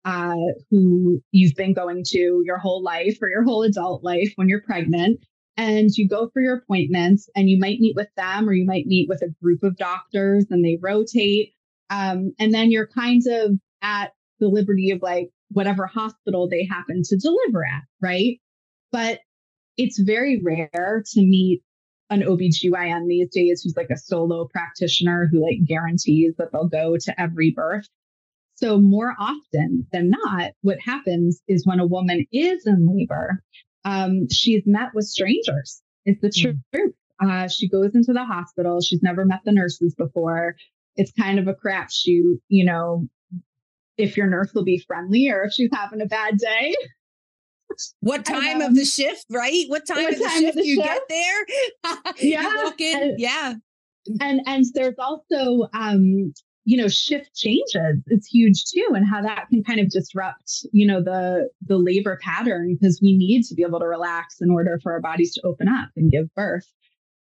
uh, 0.06 0.36
who 0.70 1.20
you've 1.32 1.56
been 1.56 1.74
going 1.74 2.04
to 2.06 2.42
your 2.46 2.58
whole 2.58 2.84
life 2.84 3.18
or 3.22 3.30
your 3.30 3.44
whole 3.44 3.64
adult 3.64 4.04
life 4.04 4.32
when 4.36 4.48
you're 4.48 4.62
pregnant. 4.62 5.20
And 5.58 5.90
you 5.96 6.08
go 6.08 6.30
for 6.34 6.42
your 6.42 6.58
appointments 6.58 7.30
and 7.36 7.50
you 7.50 7.58
might 7.58 7.80
meet 7.80 7.96
with 7.96 8.10
them 8.18 8.48
or 8.48 8.54
you 8.54 8.66
might 8.66 8.88
meet 8.88 9.08
with 9.08 9.22
a 9.22 9.34
group 9.42 9.64
of 9.64 9.78
doctors 9.78 10.46
and 10.50 10.64
they 10.64 10.78
rotate. 10.82 11.54
Um, 11.90 12.34
and 12.40 12.54
then 12.54 12.72
you're 12.72 12.88
kind 12.88 13.24
of 13.26 13.58
at 13.82 14.12
the 14.40 14.48
liberty 14.48 14.92
of 14.92 15.02
like 15.02 15.30
whatever 15.50 15.86
hospital 15.86 16.50
they 16.50 16.66
happen 16.66 17.04
to 17.06 17.18
deliver 17.18 17.66
at, 17.66 17.84
right? 18.02 18.40
But 18.92 19.20
it's 19.78 19.98
very 19.98 20.42
rare 20.44 21.04
to 21.14 21.22
meet 21.22 21.62
an 22.10 22.22
OBGYN 22.22 23.08
these 23.08 23.30
days 23.30 23.62
who's 23.64 23.76
like 23.76 23.90
a 23.90 23.98
solo 23.98 24.48
practitioner 24.48 25.28
who 25.32 25.42
like 25.42 25.66
guarantees 25.66 26.36
that 26.38 26.52
they'll 26.52 26.68
go 26.68 26.98
to 26.98 27.22
every 27.22 27.52
birth. 27.52 27.88
So, 28.56 28.80
more 28.80 29.16
often 29.20 29.86
than 29.92 30.10
not, 30.10 30.54
what 30.62 30.80
happens 30.80 31.42
is 31.48 31.66
when 31.66 31.80
a 31.80 31.86
woman 31.86 32.26
is 32.32 32.66
in 32.66 32.88
labor, 32.88 33.44
um, 33.84 34.28
she's 34.32 34.64
met 34.66 34.90
with 34.94 35.06
strangers. 35.06 35.82
It's 36.06 36.22
the 36.22 36.30
mm. 36.30 36.58
truth. 36.74 36.94
Uh, 37.22 37.48
she 37.48 37.70
goes 37.70 37.92
into 37.94 38.14
the 38.14 38.26
hospital. 38.26 38.82
She's 38.82 39.02
never 39.02 39.26
met 39.26 39.42
the 39.46 39.52
nurses 39.52 39.96
before. 39.96 40.56
It's 40.96 41.12
kind 41.12 41.40
of 41.40 41.48
a 41.48 41.54
crapshoot, 41.54 42.40
you 42.48 42.66
know, 42.66 43.08
if 43.98 44.18
your 44.18 44.28
nurse 44.28 44.52
will 44.54 44.64
be 44.64 44.80
friendly 44.80 45.30
or 45.30 45.44
if 45.44 45.54
she's 45.54 45.70
having 45.74 46.02
a 46.02 46.06
bad 46.06 46.38
day. 46.38 46.76
What 48.02 48.26
time 48.26 48.62
of 48.62 48.76
the 48.76 48.86
shift, 48.86 49.26
right? 49.30 49.66
What 49.68 49.88
time, 49.88 50.04
what 50.04 50.14
of, 50.14 50.20
the 50.20 50.26
time 50.26 50.40
shift 50.40 50.58
of 50.58 50.64
the 50.64 50.68
you 50.68 50.76
shift? 50.76 50.88
get 50.88 51.02
there? 51.10 52.14
yeah. 52.20 52.64
walk 52.64 52.82
in. 52.82 53.02
And, 53.02 53.20
yeah. 53.20 53.54
And 54.22 54.42
and 54.46 54.66
there's 54.74 54.96
also 55.00 55.68
um 55.74 56.34
you 56.66 56.76
know 56.76 56.88
shift 56.88 57.34
changes 57.36 58.02
it's 58.08 58.28
huge 58.28 58.66
too 58.66 58.88
and 58.94 59.08
how 59.08 59.22
that 59.22 59.46
can 59.50 59.64
kind 59.64 59.80
of 59.80 59.90
disrupt 59.90 60.66
you 60.74 60.86
know 60.86 61.02
the 61.02 61.48
the 61.66 61.78
labor 61.78 62.20
pattern 62.22 62.76
because 62.76 63.00
we 63.02 63.16
need 63.16 63.44
to 63.44 63.54
be 63.54 63.64
able 63.64 63.80
to 63.80 63.88
relax 63.88 64.42
in 64.42 64.50
order 64.50 64.80
for 64.82 64.92
our 64.92 65.00
bodies 65.00 65.34
to 65.34 65.46
open 65.46 65.68
up 65.68 65.90
and 65.96 66.12
give 66.12 66.34
birth. 66.36 66.66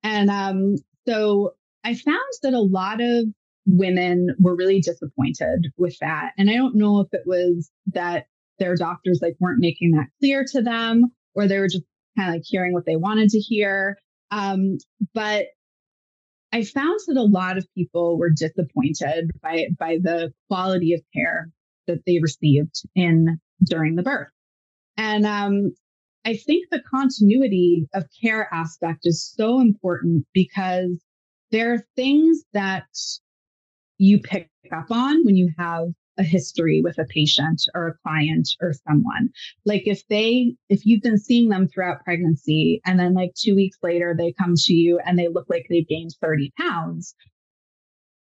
And 0.04 0.30
um 0.30 0.76
so 1.08 1.54
i 1.84 1.94
found 1.94 2.18
that 2.44 2.54
a 2.54 2.60
lot 2.60 3.00
of 3.00 3.26
women 3.66 4.36
were 4.40 4.56
really 4.56 4.80
disappointed 4.80 5.68
with 5.78 5.98
that 6.00 6.32
and 6.38 6.50
i 6.50 6.56
don't 6.56 6.76
know 6.76 7.00
if 7.00 7.08
it 7.14 7.24
was 7.26 7.70
that 7.88 8.26
their 8.60 8.76
doctors 8.76 9.20
like 9.22 9.36
weren't 9.40 9.60
making 9.60 9.92
that 9.92 10.08
clear 10.20 10.44
to 10.52 10.62
them 10.62 11.12
or 11.36 11.48
they 11.48 11.60
were 11.60 11.68
just 11.68 11.84
kind 12.18 12.30
of 12.30 12.36
like 12.36 12.44
hearing 12.46 12.74
what 12.74 12.86
they 12.86 12.96
wanted 12.96 13.30
to 13.30 13.40
hear 13.40 13.98
um, 14.32 14.78
but 15.14 15.46
I 16.52 16.64
found 16.64 17.00
that 17.08 17.18
a 17.18 17.24
lot 17.24 17.58
of 17.58 17.68
people 17.76 18.18
were 18.18 18.30
disappointed 18.30 19.32
by, 19.42 19.68
by 19.78 19.98
the 20.02 20.32
quality 20.48 20.94
of 20.94 21.02
care 21.14 21.50
that 21.88 22.00
they 22.06 22.20
received 22.22 22.76
in 22.96 23.40
during 23.64 23.96
the 23.96 24.04
birth. 24.04 24.30
And 24.96 25.26
um, 25.26 25.74
I 26.26 26.36
think 26.36 26.68
the 26.70 26.82
continuity 26.82 27.88
of 27.94 28.06
care 28.22 28.52
aspect 28.54 29.02
is 29.04 29.34
so 29.36 29.60
important 29.60 30.26
because 30.34 31.02
there 31.52 31.74
are 31.74 31.86
things 31.96 32.44
that 32.54 32.88
you 33.98 34.20
pick 34.20 34.50
up 34.76 34.92
on 34.92 35.26
when 35.26 35.36
you 35.36 35.52
have 35.58 35.88
a 36.18 36.24
history 36.24 36.82
with 36.84 36.98
a 36.98 37.06
patient 37.06 37.64
or 37.74 37.88
a 37.88 37.98
client 38.04 38.50
or 38.62 38.74
someone. 38.88 39.30
Like 39.66 39.84
if 39.86 40.08
they, 40.08 40.56
if 40.70 40.86
you've 40.86 41.04
been 41.04 41.18
seeing 41.18 41.50
them 41.50 41.68
throughout 41.68 42.04
pregnancy 42.04 42.82
and 42.86 43.00
then 43.00 43.14
like 43.14 43.34
two 43.36 43.56
weeks 43.56 43.78
later 43.84 44.16
they 44.18 44.34
come 44.34 44.54
to 44.56 44.74
you 44.74 45.00
and 45.06 45.18
they 45.18 45.28
look 45.28 45.46
like 45.50 45.68
they've 45.70 45.88
gained 45.88 46.16
30 46.22 46.54
pounds, 46.60 47.16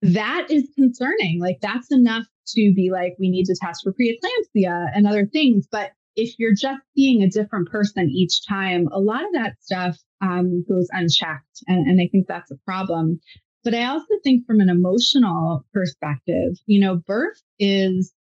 that 0.01 0.47
is 0.49 0.69
concerning. 0.75 1.39
Like 1.39 1.60
that's 1.62 1.91
enough 1.91 2.25
to 2.47 2.73
be 2.75 2.89
like, 2.91 3.15
we 3.19 3.29
need 3.29 3.45
to 3.45 3.56
test 3.60 3.84
for 3.84 3.93
preeclampsia 3.93 4.88
and 4.93 5.08
other 5.08 5.25
things. 5.25 5.67
But 5.71 5.91
if 6.15 6.36
you're 6.38 6.53
just 6.53 6.82
seeing 6.95 7.23
a 7.23 7.29
different 7.29 7.69
person 7.69 8.10
each 8.10 8.45
time, 8.47 8.88
a 8.91 8.99
lot 8.99 9.23
of 9.23 9.34
that 9.34 9.56
stuff 9.62 9.97
um, 10.21 10.63
goes 10.67 10.88
unchecked. 10.91 11.63
And, 11.67 11.88
and 11.88 12.01
I 12.01 12.08
think 12.12 12.27
that's 12.27 12.51
a 12.51 12.58
problem. 12.65 13.19
But 13.63 13.73
I 13.73 13.86
also 13.86 14.15
think 14.23 14.45
from 14.45 14.60
an 14.60 14.69
emotional 14.69 15.65
perspective, 15.73 16.58
you 16.65 16.80
know, 16.80 16.97
birth 16.97 17.41
is 17.60 18.13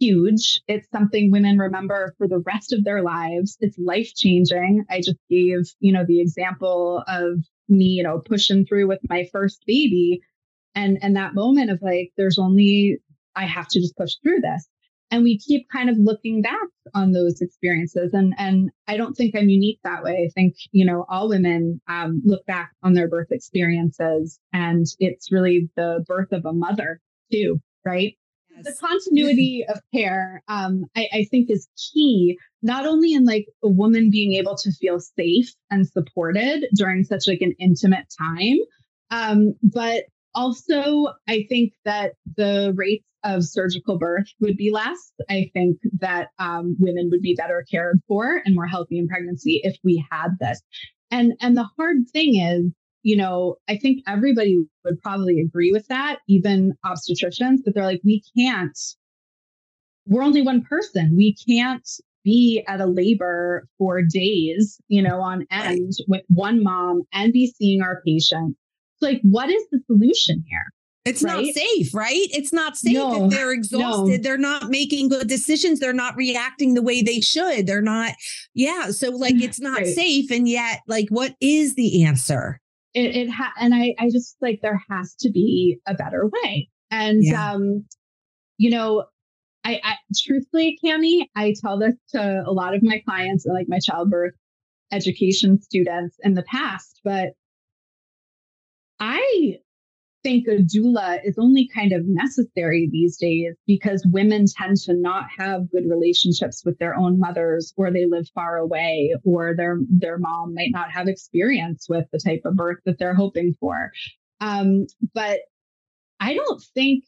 huge. 0.00 0.60
It's 0.66 0.88
something 0.90 1.30
women 1.30 1.58
remember 1.58 2.14
for 2.18 2.26
the 2.26 2.40
rest 2.40 2.72
of 2.72 2.84
their 2.84 3.02
lives. 3.02 3.56
It's 3.60 3.78
life 3.78 4.12
changing. 4.16 4.84
I 4.90 4.98
just 4.98 5.18
gave, 5.30 5.72
you 5.78 5.92
know, 5.92 6.04
the 6.04 6.20
example 6.20 7.04
of 7.06 7.44
me, 7.68 7.84
you 7.84 8.02
know, 8.02 8.20
pushing 8.24 8.66
through 8.66 8.88
with 8.88 8.98
my 9.08 9.28
first 9.32 9.62
baby 9.66 10.20
and 10.74 10.98
and 11.02 11.16
that 11.16 11.34
moment 11.34 11.70
of 11.70 11.80
like 11.82 12.12
there's 12.16 12.38
only 12.38 12.98
I 13.36 13.46
have 13.46 13.68
to 13.68 13.80
just 13.80 13.96
push 13.96 14.12
through 14.22 14.40
this 14.40 14.68
and 15.12 15.22
we 15.22 15.38
keep 15.38 15.68
kind 15.70 15.90
of 15.90 15.96
looking 15.98 16.40
back 16.42 16.66
on 16.94 17.12
those 17.12 17.40
experiences. 17.40 18.12
And 18.12 18.34
and 18.38 18.70
i 18.88 18.96
don't 18.96 19.14
think 19.14 19.36
i'm 19.36 19.48
unique 19.48 19.78
that 19.84 20.02
way. 20.02 20.26
I 20.26 20.30
think 20.34 20.54
you 20.72 20.84
know 20.84 21.04
all 21.08 21.28
women 21.28 21.80
um, 21.88 22.22
look 22.24 22.44
back 22.46 22.72
on 22.82 22.94
their 22.94 23.08
birth 23.08 23.30
experiences 23.30 24.40
and 24.52 24.86
it's 24.98 25.30
really 25.30 25.70
the 25.76 26.04
birth 26.08 26.32
of 26.32 26.44
a 26.44 26.52
mother 26.52 27.00
too 27.30 27.60
right? 27.84 28.14
Yes. 28.54 28.64
the 28.64 28.86
continuity 28.86 29.64
of 29.68 29.80
care 29.94 30.42
um, 30.48 30.84
I, 30.96 31.08
I 31.12 31.24
think 31.30 31.50
is 31.50 31.68
key 31.92 32.38
not 32.62 32.86
only 32.86 33.12
in 33.12 33.24
like 33.24 33.46
a 33.62 33.68
woman 33.68 34.10
being 34.10 34.32
able 34.34 34.56
to 34.56 34.72
feel 34.72 35.00
safe 35.00 35.52
and 35.70 35.86
supported 35.86 36.66
during 36.74 37.04
such 37.04 37.26
like 37.28 37.40
an 37.40 37.54
intimate 37.58 38.06
time 38.18 38.58
um, 39.10 39.54
but 39.62 40.04
also 40.34 41.06
i 41.28 41.44
think 41.48 41.72
that 41.84 42.12
the 42.36 42.72
rates 42.76 43.04
of 43.24 43.44
surgical 43.44 43.98
birth 43.98 44.26
would 44.40 44.56
be 44.56 44.70
less. 44.70 45.12
I 45.30 45.50
think 45.52 45.78
that 46.00 46.28
um, 46.38 46.76
women 46.78 47.08
would 47.10 47.22
be 47.22 47.34
better 47.34 47.64
cared 47.70 48.00
for 48.08 48.42
and 48.44 48.54
more 48.54 48.66
healthy 48.66 48.98
in 48.98 49.08
pregnancy 49.08 49.60
if 49.62 49.76
we 49.84 50.04
had 50.10 50.38
this. 50.40 50.60
And 51.10 51.34
and 51.40 51.56
the 51.56 51.68
hard 51.76 52.08
thing 52.12 52.36
is, 52.36 52.72
you 53.02 53.16
know, 53.16 53.56
I 53.68 53.76
think 53.76 54.02
everybody 54.06 54.64
would 54.84 55.00
probably 55.02 55.40
agree 55.40 55.72
with 55.72 55.86
that, 55.88 56.20
even 56.28 56.74
obstetricians, 56.84 57.58
but 57.64 57.74
they're 57.74 57.84
like, 57.84 58.00
we 58.04 58.22
can't, 58.36 58.78
we're 60.06 60.22
only 60.22 60.42
one 60.42 60.62
person. 60.62 61.14
We 61.16 61.36
can't 61.46 61.88
be 62.24 62.64
at 62.68 62.80
a 62.80 62.86
labor 62.86 63.66
for 63.78 64.02
days, 64.02 64.80
you 64.88 65.02
know, 65.02 65.20
on 65.20 65.46
end 65.50 65.92
with 66.06 66.22
one 66.28 66.62
mom 66.62 67.02
and 67.12 67.32
be 67.32 67.48
seeing 67.48 67.82
our 67.82 68.00
patient. 68.06 68.56
Like, 69.02 69.20
what 69.22 69.50
is 69.50 69.62
the 69.70 69.80
solution 69.86 70.44
here? 70.48 70.64
It's 71.04 71.22
right? 71.22 71.46
not 71.46 71.54
safe, 71.54 71.92
right? 71.92 72.28
It's 72.30 72.52
not 72.52 72.76
safe 72.76 72.94
no, 72.94 73.24
if 73.24 73.32
they're 73.32 73.52
exhausted. 73.52 74.18
No. 74.18 74.22
They're 74.22 74.38
not 74.38 74.70
making 74.70 75.08
good 75.08 75.26
decisions. 75.26 75.80
They're 75.80 75.92
not 75.92 76.16
reacting 76.16 76.74
the 76.74 76.82
way 76.82 77.02
they 77.02 77.20
should. 77.20 77.66
They're 77.66 77.82
not, 77.82 78.12
yeah. 78.54 78.92
So 78.92 79.10
like 79.10 79.34
it's 79.34 79.60
not 79.60 79.78
right. 79.78 79.86
safe. 79.86 80.30
And 80.30 80.48
yet, 80.48 80.80
like, 80.86 81.08
what 81.08 81.34
is 81.40 81.74
the 81.74 82.04
answer? 82.04 82.60
It, 82.94 83.16
it 83.16 83.30
ha- 83.30 83.54
and 83.58 83.74
I, 83.74 83.94
I 83.98 84.10
just 84.10 84.36
like 84.40 84.60
there 84.62 84.80
has 84.88 85.14
to 85.20 85.30
be 85.30 85.78
a 85.86 85.94
better 85.94 86.28
way. 86.28 86.68
And 86.92 87.24
yeah. 87.24 87.52
um, 87.52 87.84
you 88.58 88.70
know, 88.70 89.06
I, 89.64 89.80
I 89.82 89.94
truthfully, 90.24 90.78
Cami, 90.84 91.26
I 91.34 91.54
tell 91.60 91.78
this 91.78 91.94
to 92.10 92.44
a 92.46 92.52
lot 92.52 92.74
of 92.74 92.82
my 92.82 93.02
clients 93.08 93.44
and 93.44 93.54
like 93.54 93.66
my 93.68 93.78
childbirth 93.80 94.34
education 94.92 95.60
students 95.60 96.16
in 96.22 96.34
the 96.34 96.44
past, 96.44 97.00
but 97.02 97.30
I 99.02 99.58
think 100.22 100.46
a 100.46 100.62
doula 100.62 101.18
is 101.24 101.36
only 101.36 101.68
kind 101.74 101.90
of 101.92 102.06
necessary 102.06 102.88
these 102.92 103.16
days 103.16 103.56
because 103.66 104.06
women 104.12 104.44
tend 104.56 104.76
to 104.76 104.94
not 104.94 105.24
have 105.36 105.68
good 105.72 105.90
relationships 105.90 106.62
with 106.64 106.78
their 106.78 106.94
own 106.94 107.18
mothers 107.18 107.74
or 107.76 107.90
they 107.90 108.06
live 108.06 108.28
far 108.32 108.58
away 108.58 109.12
or 109.24 109.56
their 109.56 109.78
their 109.90 110.18
mom 110.18 110.54
might 110.54 110.70
not 110.70 110.92
have 110.92 111.08
experience 111.08 111.88
with 111.88 112.04
the 112.12 112.20
type 112.24 112.42
of 112.44 112.54
birth 112.54 112.78
that 112.86 113.00
they're 113.00 113.16
hoping 113.16 113.54
for. 113.58 113.90
Um, 114.40 114.86
but 115.14 115.40
i 116.20 116.34
don't 116.34 116.62
think 116.72 117.02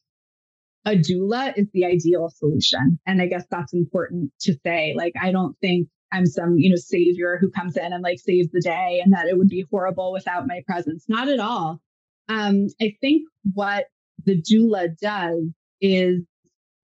a 0.86 0.96
doula 0.96 1.52
is 1.56 1.68
the 1.72 1.84
ideal 1.84 2.28
solution. 2.28 2.98
And 3.06 3.22
i 3.22 3.26
guess 3.28 3.46
that's 3.52 3.72
important 3.72 4.32
to 4.40 4.56
say. 4.66 4.94
Like 4.96 5.12
i 5.22 5.30
don't 5.30 5.56
think 5.60 5.86
i'm 6.14 6.26
some 6.26 6.58
you 6.58 6.70
know 6.70 6.76
savior 6.76 7.38
who 7.40 7.50
comes 7.50 7.76
in 7.76 7.92
and 7.92 8.02
like 8.02 8.18
saves 8.18 8.48
the 8.52 8.60
day 8.60 9.00
and 9.04 9.12
that 9.12 9.26
it 9.26 9.36
would 9.36 9.48
be 9.48 9.66
horrible 9.70 10.12
without 10.12 10.46
my 10.46 10.62
presence 10.66 11.04
not 11.08 11.28
at 11.28 11.40
all 11.40 11.80
um, 12.28 12.68
I 12.80 12.96
think 13.00 13.28
what 13.52 13.86
the 14.24 14.40
doula 14.40 14.96
does 14.98 15.44
is 15.80 16.22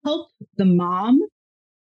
help 0.04 0.30
the 0.58 0.66
mom 0.66 1.20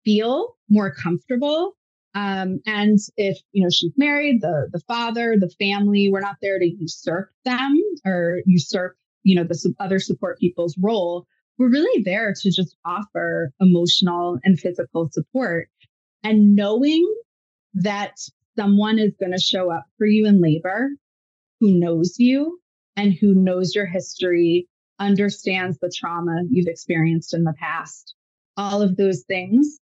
feel 0.05 0.57
more 0.69 0.93
comfortable. 0.93 1.73
Um, 2.15 2.61
and 2.67 2.99
if 3.17 3.39
you 3.53 3.63
know 3.63 3.71
she's 3.71 3.93
married, 3.97 4.41
the 4.41 4.69
the 4.73 4.81
father, 4.89 5.37
the 5.39 5.51
family, 5.61 6.09
we're 6.11 6.21
not 6.21 6.37
there 6.41 6.59
to 6.59 6.67
usurp 6.67 7.31
them 7.45 7.81
or 8.05 8.41
usurp 8.47 8.97
you 9.23 9.35
know 9.35 9.45
the 9.45 9.75
other 9.79 9.99
support 9.99 10.39
people's 10.39 10.77
role. 10.79 11.27
We're 11.59 11.71
really 11.71 12.03
there 12.03 12.35
to 12.41 12.51
just 12.51 12.77
offer 12.85 13.53
emotional 13.61 14.39
and 14.45 14.59
physical 14.59 15.09
support. 15.11 15.69
And 16.23 16.57
knowing 16.57 17.07
that 17.77 18.19
someone 18.59 18.99
is 18.99 19.13
going 19.19 19.33
to 19.33 19.41
show 19.41 19.71
up 19.71 19.85
for 19.99 20.07
you 20.07 20.27
in 20.27 20.41
labor 20.41 20.91
who 21.61 21.79
knows 21.79 22.17
you, 22.19 22.59
and 22.97 23.15
who 23.15 23.35
knows 23.35 23.75
your 23.75 23.87
history, 23.87 24.69
understands 24.99 25.79
the 25.79 25.93
trauma 25.95 26.43
you've 26.51 26.69
experienced 26.69 27.35
in 27.35 27.45
the 27.45 27.55
past. 27.59 28.15
All 28.57 28.83
of 28.83 28.97
those 28.97 29.25
things 29.25 29.79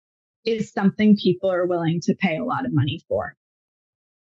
is 0.45 0.71
something 0.71 1.15
people 1.15 1.51
are 1.51 1.65
willing 1.65 1.99
to 2.01 2.15
pay 2.15 2.37
a 2.37 2.43
lot 2.43 2.65
of 2.65 2.73
money 2.73 3.01
for. 3.07 3.35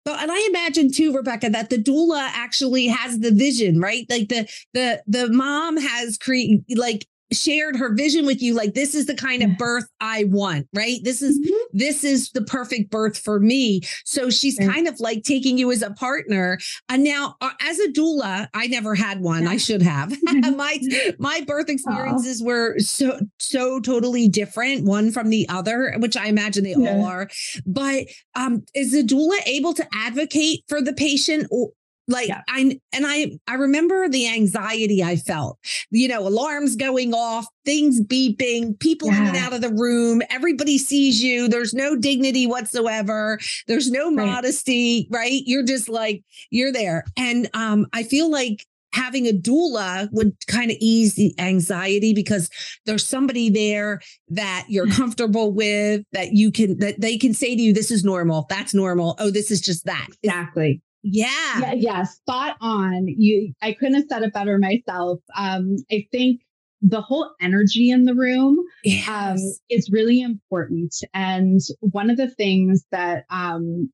Well, 0.05 0.15
and 0.15 0.31
I 0.31 0.47
imagine 0.49 0.91
too, 0.91 1.13
Rebecca, 1.13 1.49
that 1.49 1.69
the 1.69 1.77
doula 1.77 2.29
actually 2.33 2.87
has 2.87 3.19
the 3.19 3.31
vision, 3.31 3.81
right? 3.81 4.05
Like 4.09 4.29
the 4.29 4.49
the 4.73 5.03
the 5.05 5.29
mom 5.29 5.75
has 5.75 6.17
created 6.17 6.63
like 6.77 7.05
shared 7.31 7.75
her 7.75 7.93
vision 7.93 8.25
with 8.25 8.41
you 8.41 8.53
like 8.53 8.73
this 8.73 8.95
is 8.95 9.05
the 9.05 9.15
kind 9.15 9.43
of 9.43 9.57
birth 9.57 9.85
i 9.99 10.23
want 10.25 10.67
right 10.73 10.99
this 11.03 11.21
is 11.21 11.37
mm-hmm. 11.39 11.77
this 11.77 12.03
is 12.03 12.31
the 12.31 12.41
perfect 12.43 12.89
birth 12.89 13.17
for 13.17 13.39
me 13.39 13.81
so 14.05 14.29
she's 14.29 14.57
yeah. 14.59 14.71
kind 14.71 14.87
of 14.87 14.99
like 14.99 15.23
taking 15.23 15.57
you 15.57 15.71
as 15.71 15.81
a 15.81 15.91
partner 15.91 16.57
and 16.89 17.03
now 17.03 17.35
uh, 17.41 17.49
as 17.61 17.79
a 17.79 17.89
doula 17.89 18.47
i 18.53 18.67
never 18.67 18.95
had 18.95 19.19
one 19.19 19.43
yeah. 19.43 19.49
i 19.49 19.57
should 19.57 19.81
have 19.81 20.15
my 20.55 20.79
my 21.19 21.41
birth 21.45 21.69
experiences 21.69 22.41
were 22.41 22.77
so 22.79 23.19
so 23.39 23.79
totally 23.79 24.29
different 24.29 24.85
one 24.85 25.11
from 25.11 25.29
the 25.29 25.47
other 25.49 25.93
which 25.97 26.15
i 26.15 26.27
imagine 26.27 26.63
they 26.63 26.75
yeah. 26.77 26.91
all 26.91 27.05
are 27.05 27.29
but 27.65 28.05
um 28.35 28.63
is 28.73 28.91
the 28.91 29.03
doula 29.03 29.37
able 29.45 29.73
to 29.73 29.85
advocate 29.93 30.63
for 30.67 30.81
the 30.81 30.93
patient 30.93 31.47
or, 31.51 31.71
like 32.07 32.29
yeah. 32.29 32.41
I 32.47 32.79
and 32.93 33.05
I 33.05 33.37
I 33.47 33.55
remember 33.55 34.07
the 34.07 34.27
anxiety 34.27 35.03
I 35.03 35.17
felt. 35.17 35.59
You 35.91 36.07
know, 36.07 36.27
alarms 36.27 36.75
going 36.75 37.13
off, 37.13 37.45
things 37.65 38.01
beeping, 38.01 38.79
people 38.79 39.09
yeah. 39.09 39.21
in 39.21 39.27
and 39.27 39.37
out 39.37 39.53
of 39.53 39.61
the 39.61 39.73
room, 39.73 40.21
everybody 40.29 40.77
sees 40.77 41.21
you. 41.21 41.47
There's 41.47 41.73
no 41.73 41.95
dignity 41.95 42.47
whatsoever. 42.47 43.39
There's 43.67 43.91
no 43.91 44.05
right. 44.05 44.25
modesty, 44.25 45.07
right? 45.11 45.41
You're 45.45 45.63
just 45.63 45.89
like 45.89 46.23
you're 46.49 46.71
there. 46.71 47.03
And 47.17 47.49
um 47.53 47.87
I 47.93 48.03
feel 48.03 48.31
like 48.31 48.65
having 48.93 49.27
a 49.27 49.31
doula 49.31 50.09
would 50.11 50.33
kind 50.47 50.71
of 50.71 50.77
ease 50.79 51.15
the 51.15 51.35
anxiety 51.39 52.13
because 52.13 52.49
there's 52.85 53.05
somebody 53.05 53.49
there 53.49 53.99
that 54.29 54.65
you're 54.69 54.87
comfortable 54.91 55.51
with 55.51 56.03
that 56.13 56.31
you 56.31 56.51
can 56.51 56.79
that 56.79 56.99
they 56.99 57.17
can 57.17 57.33
say 57.33 57.55
to 57.55 57.61
you 57.61 57.73
this 57.73 57.91
is 57.91 58.03
normal 58.03 58.45
that's 58.49 58.73
normal 58.73 59.15
oh 59.19 59.29
this 59.29 59.51
is 59.51 59.61
just 59.61 59.85
that 59.85 60.07
exactly 60.23 60.81
yeah. 61.03 61.59
yeah. 61.59 61.73
Yeah. 61.73 62.03
Spot 62.03 62.55
on. 62.61 63.07
You 63.07 63.53
I 63.61 63.73
couldn't 63.73 63.95
have 63.95 64.05
said 64.09 64.23
it 64.23 64.33
better 64.33 64.57
myself. 64.57 65.19
Um, 65.35 65.77
I 65.91 66.05
think 66.11 66.41
the 66.81 67.01
whole 67.01 67.31
energy 67.41 67.89
in 67.89 68.05
the 68.05 68.13
room 68.13 68.59
um, 68.59 68.65
yes. 68.83 69.07
um, 69.09 69.37
is 69.69 69.89
really 69.91 70.21
important. 70.21 70.93
And 71.13 71.59
one 71.79 72.09
of 72.09 72.17
the 72.17 72.29
things 72.29 72.85
that 72.91 73.25
um, 73.29 73.91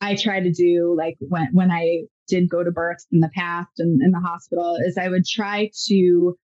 I 0.00 0.14
try 0.14 0.40
to 0.40 0.52
do, 0.52 0.94
like 0.96 1.16
when, 1.20 1.48
when 1.52 1.70
I 1.70 2.02
did 2.28 2.48
go 2.48 2.62
to 2.62 2.70
births 2.70 3.06
in 3.10 3.20
the 3.20 3.30
past 3.34 3.70
and 3.78 4.02
in 4.02 4.10
the 4.10 4.20
hospital, 4.20 4.76
is 4.84 4.98
I 4.98 5.08
would 5.08 5.24
try 5.24 5.70
to 5.86 6.36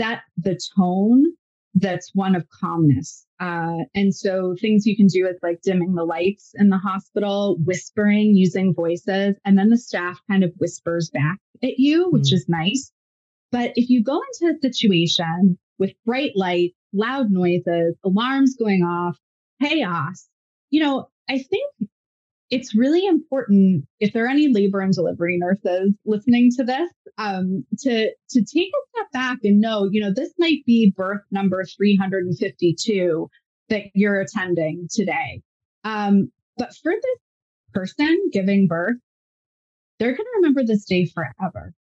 set 0.00 0.20
the 0.36 0.58
tone 0.76 1.24
that's 1.74 2.10
one 2.14 2.34
of 2.34 2.46
calmness. 2.48 3.26
Uh, 3.40 3.78
and 3.94 4.14
so 4.14 4.54
things 4.60 4.86
you 4.86 4.96
can 4.96 5.06
do 5.06 5.26
is 5.26 5.36
like 5.42 5.60
dimming 5.62 5.94
the 5.94 6.04
lights 6.04 6.52
in 6.54 6.68
the 6.68 6.78
hospital, 6.78 7.56
whispering, 7.64 8.36
using 8.36 8.74
voices, 8.74 9.34
and 9.44 9.58
then 9.58 9.70
the 9.70 9.78
staff 9.78 10.20
kind 10.30 10.44
of 10.44 10.52
whispers 10.58 11.10
back 11.10 11.38
at 11.62 11.78
you, 11.78 12.10
which 12.10 12.30
mm. 12.30 12.34
is 12.34 12.46
nice. 12.48 12.92
But 13.50 13.72
if 13.74 13.90
you 13.90 14.02
go 14.02 14.20
into 14.20 14.54
a 14.54 14.60
situation 14.60 15.58
with 15.78 15.92
bright 16.06 16.32
lights, 16.34 16.74
loud 16.92 17.30
noises, 17.30 17.96
alarms 18.04 18.56
going 18.56 18.82
off, 18.82 19.18
chaos, 19.62 20.28
you 20.70 20.82
know, 20.82 21.08
I 21.28 21.38
think 21.38 21.90
it's 22.52 22.74
really 22.74 23.06
important 23.06 23.86
if 23.98 24.12
there 24.12 24.26
are 24.26 24.28
any 24.28 24.52
labor 24.52 24.80
and 24.80 24.92
delivery 24.92 25.38
nurses 25.38 25.94
listening 26.04 26.50
to 26.54 26.62
this 26.62 26.90
um, 27.16 27.64
to 27.78 28.10
to 28.28 28.44
take 28.44 28.68
a 28.68 28.82
step 28.90 29.06
back 29.10 29.38
and 29.42 29.58
know 29.58 29.88
you 29.90 30.02
know 30.02 30.12
this 30.14 30.34
might 30.38 30.62
be 30.66 30.92
birth 30.94 31.22
number 31.30 31.64
352 31.64 33.28
that 33.70 33.84
you're 33.94 34.20
attending 34.20 34.86
today. 34.92 35.40
Um, 35.84 36.30
but 36.58 36.74
for 36.82 36.92
this 36.92 37.20
person 37.72 38.28
giving 38.32 38.66
birth 38.66 38.96
they're 39.98 40.12
going 40.12 40.18
to 40.18 40.36
remember 40.36 40.62
this 40.62 40.84
day 40.84 41.06
forever. 41.06 41.72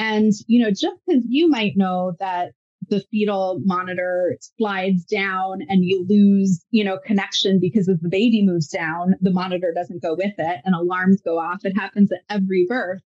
And 0.00 0.32
you 0.48 0.60
know 0.64 0.70
just 0.70 0.96
because 1.06 1.24
you 1.28 1.48
might 1.48 1.76
know 1.76 2.14
that 2.18 2.50
the 2.88 3.04
fetal 3.10 3.60
monitor 3.64 4.36
slides 4.58 5.04
down 5.04 5.60
and 5.68 5.84
you 5.84 6.06
lose, 6.08 6.64
you 6.70 6.84
know, 6.84 6.98
connection 7.04 7.58
because 7.60 7.88
as 7.88 8.00
the 8.00 8.08
baby 8.08 8.44
moves 8.44 8.68
down, 8.68 9.14
the 9.20 9.32
monitor 9.32 9.72
doesn't 9.74 10.02
go 10.02 10.14
with 10.14 10.34
it 10.38 10.60
and 10.64 10.74
alarms 10.74 11.20
go 11.22 11.38
off. 11.38 11.64
It 11.64 11.76
happens 11.76 12.10
at 12.12 12.20
every 12.28 12.66
birth. 12.68 13.02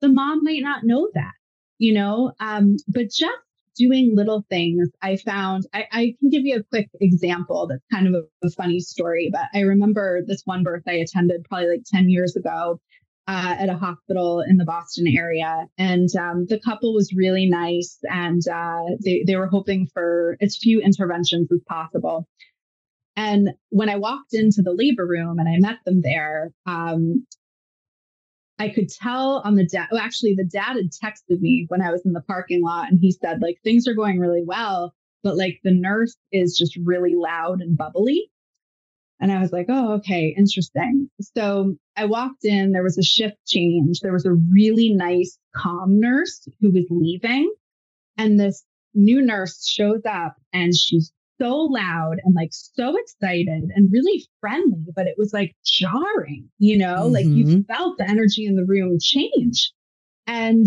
The 0.00 0.08
mom 0.08 0.42
might 0.42 0.62
not 0.62 0.84
know 0.84 1.08
that, 1.14 1.32
you 1.78 1.94
know, 1.94 2.32
um, 2.40 2.76
but 2.88 3.10
just 3.10 3.38
doing 3.76 4.14
little 4.14 4.44
things, 4.48 4.88
I 5.02 5.16
found 5.16 5.66
I, 5.74 5.86
I, 5.92 6.14
can 6.20 6.30
give 6.30 6.44
you 6.44 6.56
a 6.56 6.62
quick 6.62 6.88
example 7.00 7.66
that's 7.66 7.84
kind 7.92 8.06
of 8.06 8.14
a, 8.14 8.46
a 8.46 8.50
funny 8.50 8.80
story, 8.80 9.30
but 9.32 9.42
I 9.52 9.60
remember 9.62 10.22
this 10.26 10.42
one 10.44 10.62
birth 10.62 10.84
I 10.86 10.92
attended 10.92 11.44
probably 11.48 11.68
like 11.68 11.82
10 11.86 12.08
years 12.08 12.36
ago 12.36 12.80
uh, 13.26 13.56
at 13.58 13.68
a 13.68 13.76
hospital 13.76 14.44
in 14.46 14.58
the 14.58 14.64
Boston 14.64 15.06
area. 15.08 15.66
And 15.78 16.08
um, 16.16 16.46
the 16.48 16.60
couple 16.60 16.94
was 16.94 17.14
really 17.16 17.46
nice 17.48 17.98
and 18.02 18.42
uh, 18.48 18.82
they, 19.02 19.24
they 19.26 19.36
were 19.36 19.46
hoping 19.46 19.88
for 19.92 20.36
as 20.40 20.58
few 20.58 20.80
interventions 20.80 21.50
as 21.50 21.60
possible. 21.66 22.28
And 23.16 23.50
when 23.70 23.88
I 23.88 23.96
walked 23.96 24.34
into 24.34 24.60
the 24.62 24.74
labor 24.76 25.06
room 25.06 25.38
and 25.38 25.48
I 25.48 25.58
met 25.58 25.78
them 25.84 26.02
there, 26.02 26.52
um, 26.66 27.24
I 28.58 28.68
could 28.68 28.88
tell 28.88 29.42
on 29.44 29.54
the 29.54 29.66
dad, 29.66 29.88
well, 29.90 30.00
actually, 30.00 30.34
the 30.34 30.44
dad 30.44 30.76
had 30.76 30.90
texted 30.92 31.40
me 31.40 31.66
when 31.68 31.80
I 31.80 31.90
was 31.90 32.02
in 32.04 32.12
the 32.12 32.22
parking 32.22 32.62
lot 32.62 32.88
and 32.88 32.98
he 33.00 33.10
said, 33.10 33.40
like, 33.40 33.58
things 33.64 33.88
are 33.88 33.94
going 33.94 34.18
really 34.18 34.44
well, 34.44 34.94
but 35.22 35.36
like 35.36 35.60
the 35.64 35.72
nurse 35.72 36.16
is 36.30 36.56
just 36.56 36.76
really 36.84 37.14
loud 37.16 37.60
and 37.60 37.76
bubbly. 37.76 38.30
And 39.24 39.32
I 39.32 39.40
was 39.40 39.52
like, 39.52 39.66
oh, 39.70 39.94
okay, 39.94 40.34
interesting. 40.36 41.08
So 41.34 41.76
I 41.96 42.04
walked 42.04 42.44
in, 42.44 42.72
there 42.72 42.82
was 42.82 42.98
a 42.98 43.02
shift 43.02 43.38
change. 43.46 44.00
There 44.00 44.12
was 44.12 44.26
a 44.26 44.34
really 44.34 44.92
nice, 44.92 45.38
calm 45.56 45.98
nurse 45.98 46.46
who 46.60 46.70
was 46.70 46.84
leaving. 46.90 47.50
And 48.18 48.38
this 48.38 48.62
new 48.92 49.22
nurse 49.22 49.66
shows 49.66 50.02
up 50.04 50.34
and 50.52 50.76
she's 50.76 51.10
so 51.40 51.56
loud 51.56 52.16
and 52.22 52.34
like 52.34 52.50
so 52.52 52.96
excited 52.98 53.70
and 53.74 53.90
really 53.90 54.26
friendly, 54.42 54.84
but 54.94 55.06
it 55.06 55.14
was 55.16 55.32
like 55.32 55.56
jarring, 55.64 56.50
you 56.58 56.76
know, 56.76 57.04
mm-hmm. 57.04 57.14
like 57.14 57.24
you 57.24 57.46
mm-hmm. 57.46 57.60
felt 57.62 57.96
the 57.96 58.06
energy 58.06 58.44
in 58.44 58.56
the 58.56 58.66
room 58.66 58.98
change. 59.00 59.72
And, 60.26 60.66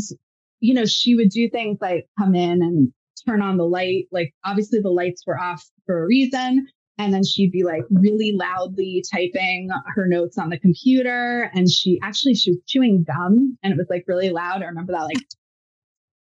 you 0.62 0.74
know, 0.74 0.86
she 0.86 1.14
would 1.14 1.30
do 1.30 1.48
things 1.48 1.78
like 1.80 2.08
come 2.18 2.34
in 2.34 2.64
and 2.64 2.92
turn 3.24 3.44
on 3.44 3.58
the 3.58 3.68
light. 3.68 4.06
Like 4.12 4.34
obviously 4.44 4.80
the 4.82 4.90
lights 4.90 5.22
were 5.28 5.40
off 5.40 5.64
for 5.86 6.04
a 6.04 6.08
reason. 6.08 6.66
And 6.98 7.14
then 7.14 7.24
she'd 7.24 7.52
be 7.52 7.64
like 7.64 7.84
really 7.92 8.32
loudly 8.36 9.04
typing 9.12 9.70
her 9.96 10.08
notes 10.08 10.38
on 10.38 10.50
the 10.50 10.60
computer. 10.60 11.52
And 11.54 11.70
she 11.70 12.00
actually, 12.02 12.34
she 12.34 12.52
was 12.52 12.60
chewing 12.68 13.04
gum 13.04 13.58
and 13.62 13.72
it 13.72 13.78
was 13.78 13.88
like 13.90 14.06
really 14.08 14.32
loud. 14.32 14.64
I 14.64 14.66
remember 14.66 14.94
that 14.94 15.04
like, 15.04 15.24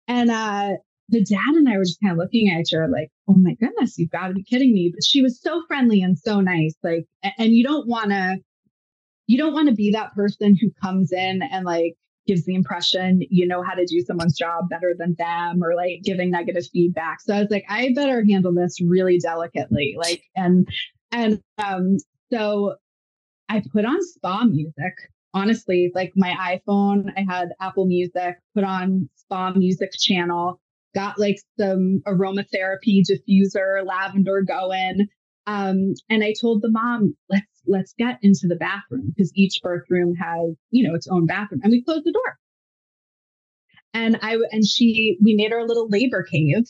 and, 0.07 0.29
uh, 0.29 0.71
the 1.11 1.23
dad 1.23 1.55
and 1.55 1.67
I 1.67 1.77
were 1.77 1.85
just 1.85 2.01
kind 2.01 2.11
of 2.11 2.19
looking 2.19 2.49
at 2.49 2.59
each 2.59 2.73
other 2.73 2.87
like, 2.87 3.09
oh 3.27 3.33
my 3.33 3.55
goodness, 3.55 3.97
you've 3.97 4.11
got 4.11 4.27
to 4.27 4.33
be 4.33 4.43
kidding 4.43 4.73
me. 4.73 4.91
But 4.93 5.03
she 5.03 5.23
was 5.23 5.41
so 5.41 5.63
friendly 5.67 6.01
and 6.01 6.17
so 6.17 6.39
nice. 6.39 6.75
Like, 6.83 7.05
and 7.37 7.53
you 7.53 7.63
don't 7.63 7.87
want 7.87 8.11
to, 8.11 8.37
you 9.25 9.37
don't 9.37 9.53
want 9.53 9.69
to 9.69 9.75
be 9.75 9.91
that 9.91 10.13
person 10.13 10.55
who 10.55 10.69
comes 10.83 11.11
in 11.11 11.41
and 11.41 11.65
like 11.65 11.95
gives 12.29 12.45
the 12.45 12.53
impression 12.53 13.21
you 13.29 13.47
know 13.47 13.63
how 13.63 13.73
to 13.73 13.85
do 13.85 14.01
someone's 14.01 14.37
job 14.37 14.69
better 14.69 14.93
than 14.97 15.15
them 15.17 15.63
or 15.63 15.75
like 15.75 16.01
giving 16.03 16.29
negative 16.29 16.63
feedback. 16.71 17.19
So 17.21 17.33
I 17.33 17.39
was 17.39 17.49
like, 17.49 17.65
I 17.67 17.91
better 17.95 18.23
handle 18.23 18.53
this 18.53 18.79
really 18.79 19.17
delicately. 19.17 19.95
Like, 19.97 20.21
and, 20.35 20.67
and, 21.11 21.41
um, 21.57 21.97
so 22.31 22.75
I 23.49 23.63
put 23.73 23.85
on 23.85 23.97
spa 24.01 24.43
music 24.43 24.93
honestly, 25.33 25.91
like 25.93 26.11
my 26.15 26.59
iPhone, 26.67 27.11
I 27.15 27.25
had 27.27 27.49
Apple 27.59 27.85
Music, 27.85 28.35
put 28.55 28.63
on 28.63 29.09
spa 29.15 29.51
music 29.51 29.91
channel, 29.97 30.59
got 30.95 31.19
like 31.19 31.39
some 31.59 32.01
aromatherapy 32.07 33.03
diffuser, 33.09 33.85
lavender 33.85 34.41
going. 34.41 35.07
Um, 35.47 35.93
and 36.09 36.23
I 36.23 36.33
told 36.39 36.61
the 36.61 36.71
mom, 36.71 37.15
let's 37.29 37.45
let's 37.69 37.93
get 37.97 38.19
into 38.21 38.47
the 38.47 38.55
bathroom 38.55 39.13
because 39.15 39.31
each 39.35 39.61
birth 39.61 39.85
room 39.89 40.15
has, 40.15 40.55
you 40.71 40.87
know, 40.87 40.95
its 40.95 41.07
own 41.07 41.25
bathroom. 41.25 41.61
And 41.63 41.71
we 41.71 41.83
closed 41.83 42.05
the 42.05 42.11
door. 42.11 42.37
And 43.93 44.19
I 44.21 44.37
and 44.51 44.65
she 44.65 45.17
we 45.21 45.35
made 45.35 45.53
our 45.53 45.65
little 45.65 45.87
labor 45.89 46.23
cave 46.23 46.65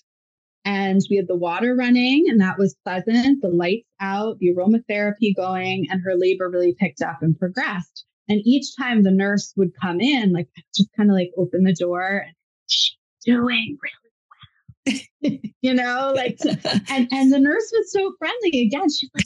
and 0.65 1.01
we 1.09 1.17
had 1.17 1.27
the 1.27 1.35
water 1.35 1.75
running 1.75 2.25
and 2.27 2.39
that 2.41 2.57
was 2.57 2.75
pleasant, 2.85 3.41
the 3.41 3.49
lights 3.49 3.87
out, 3.99 4.37
the 4.39 4.53
aromatherapy 4.53 5.35
going, 5.35 5.87
and 5.89 6.01
her 6.03 6.15
labor 6.15 6.49
really 6.49 6.75
picked 6.77 7.01
up 7.01 7.17
and 7.21 7.37
progressed. 7.37 8.05
And 8.29 8.41
each 8.45 8.75
time 8.77 9.03
the 9.03 9.11
nurse 9.11 9.53
would 9.57 9.71
come 9.81 9.99
in, 9.99 10.31
like 10.31 10.47
just 10.75 10.89
kind 10.95 11.09
of 11.09 11.15
like 11.15 11.31
open 11.35 11.63
the 11.63 11.73
door 11.73 12.23
and 12.25 12.35
she's 12.67 12.95
doing 13.25 13.77
really 13.81 15.01
well. 15.21 15.39
you 15.61 15.73
know, 15.73 16.13
like, 16.15 16.37
and, 16.89 17.07
and 17.11 17.33
the 17.33 17.39
nurse 17.39 17.71
was 17.73 17.91
so 17.91 18.13
friendly 18.19 18.61
again. 18.61 18.89
She's 18.89 19.09
like, 19.15 19.25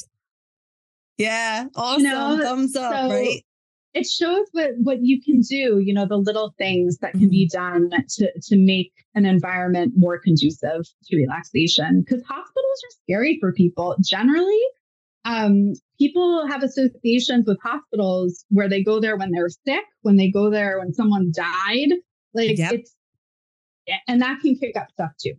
yeah, 1.17 1.65
awesome. 1.75 2.03
You 2.03 2.09
know? 2.09 2.39
Thumbs 2.41 2.75
up, 2.75 2.93
so 2.93 3.09
right? 3.09 3.43
It 3.93 4.07
shows 4.07 4.47
what, 4.53 4.71
what 4.81 4.97
you 5.03 5.21
can 5.21 5.41
do, 5.41 5.79
you 5.79 5.93
know, 5.93 6.07
the 6.07 6.17
little 6.17 6.55
things 6.57 6.97
that 6.97 7.11
can 7.11 7.21
mm-hmm. 7.21 7.29
be 7.29 7.47
done 7.47 7.91
to, 8.15 8.31
to 8.47 8.57
make 8.57 8.91
an 9.13 9.25
environment 9.25 9.93
more 9.95 10.19
conducive 10.19 10.81
to 11.05 11.15
relaxation. 11.15 12.03
Because 12.03 12.23
hospitals 12.23 12.81
are 12.85 12.95
scary 13.03 13.37
for 13.39 13.53
people. 13.53 13.95
Generally, 14.03 14.59
um, 15.25 15.73
people 15.99 16.47
have 16.47 16.63
associations 16.63 17.45
with 17.45 17.59
hospitals 17.61 18.43
where 18.49 18.67
they 18.67 18.83
go 18.83 18.99
there 18.99 19.15
when 19.15 19.31
they're 19.31 19.49
sick, 19.49 19.85
when 20.01 20.17
they 20.17 20.31
go 20.31 20.49
there 20.49 20.79
when 20.79 20.91
someone 20.91 21.31
died. 21.31 21.89
Like 22.33 22.57
yep. 22.57 22.73
it's, 22.73 22.95
and 24.07 24.23
that 24.23 24.39
can 24.41 24.55
kick 24.57 24.75
up 24.75 24.89
stuff 24.91 25.11
too. 25.21 25.33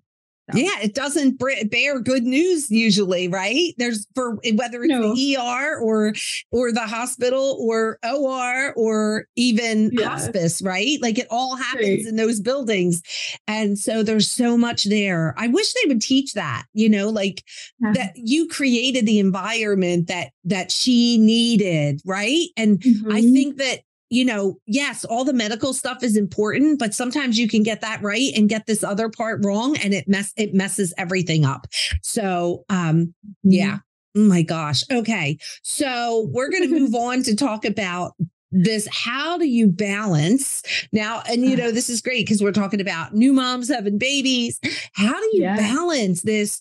So. 0.53 0.59
Yeah, 0.59 0.81
it 0.83 0.95
doesn't 0.95 1.41
bear 1.71 2.01
good 2.01 2.25
news 2.25 2.71
usually, 2.71 3.29
right? 3.29 3.73
There's 3.79 4.07
for 4.15 4.37
whether 4.55 4.83
it's 4.83 4.91
no. 4.91 5.15
the 5.15 5.37
ER 5.39 5.79
or 5.79 6.13
or 6.51 6.71
the 6.71 6.87
hospital 6.87 7.57
or 7.61 7.99
OR 8.05 8.75
or 8.75 9.27
even 9.37 9.91
yeah. 9.93 10.09
hospice, 10.09 10.61
right? 10.61 10.99
Like 11.01 11.19
it 11.19 11.29
all 11.31 11.57
happens 11.57 12.05
right. 12.05 12.07
in 12.07 12.17
those 12.17 12.41
buildings. 12.41 13.01
And 13.49 13.79
so 13.79 14.03
there's 14.03 14.31
so 14.31 14.59
much 14.59 14.85
there. 14.85 15.35
I 15.39 15.49
wish 15.49 15.73
they 15.73 15.89
would 15.89 16.03
teach 16.03 16.35
that, 16.35 16.65
you 16.75 16.91
know, 16.91 17.09
like 17.09 17.43
yeah. 17.81 17.93
that 17.95 18.13
you 18.17 18.47
created 18.47 19.07
the 19.07 19.21
environment 19.21 20.09
that 20.09 20.33
that 20.45 20.71
she 20.71 21.17
needed, 21.17 22.03
right? 22.05 22.49
And 22.59 22.81
mm-hmm. 22.81 23.13
I 23.13 23.23
think 23.23 23.57
that 23.57 23.81
you 24.11 24.25
know, 24.25 24.59
yes, 24.67 25.05
all 25.05 25.25
the 25.25 25.33
medical 25.33 25.73
stuff 25.73 26.03
is 26.03 26.17
important, 26.17 26.79
but 26.79 26.95
sometimes 26.95 27.39
you 27.39 27.49
can 27.49 27.63
get 27.63 27.81
that 27.81 28.03
right 28.03 28.31
and 28.37 28.49
get 28.49 28.67
this 28.67 28.85
other 28.85 29.09
part 29.09 29.45
wrong 29.45 29.77
and 29.79 29.95
it 29.95 30.09
mess 30.09 30.33
it 30.37 30.55
messes 30.55 30.93
everything 30.99 31.45
up. 31.45 31.67
So, 32.03 32.65
um 32.69 33.15
yeah. 33.43 33.79
Oh 34.17 34.21
my 34.21 34.43
gosh. 34.43 34.85
Okay. 34.93 35.39
So, 35.63 36.29
we're 36.33 36.51
going 36.51 36.63
to 36.69 36.81
move 36.81 36.95
on 36.95 37.23
to 37.25 37.35
talk 37.35 37.65
about 37.65 38.13
this 38.57 38.87
how 38.93 39.37
do 39.37 39.47
you 39.47 39.67
balance 39.67 40.63
now 40.93 41.23
and 41.29 41.45
you 41.45 41.57
know 41.57 41.71
this 41.73 41.91
is 41.91 42.01
great 42.01 42.25
because 42.25 42.41
we're 42.41 42.53
talking 42.53 42.81
about 42.81 43.13
new 43.13 43.33
moms 43.33 43.69
having 43.69 43.99
babies 43.99 44.61
how 44.93 45.13
do 45.13 45.27
you 45.33 45.43
yeah. 45.43 45.57
balance 45.57 46.23
this 46.23 46.61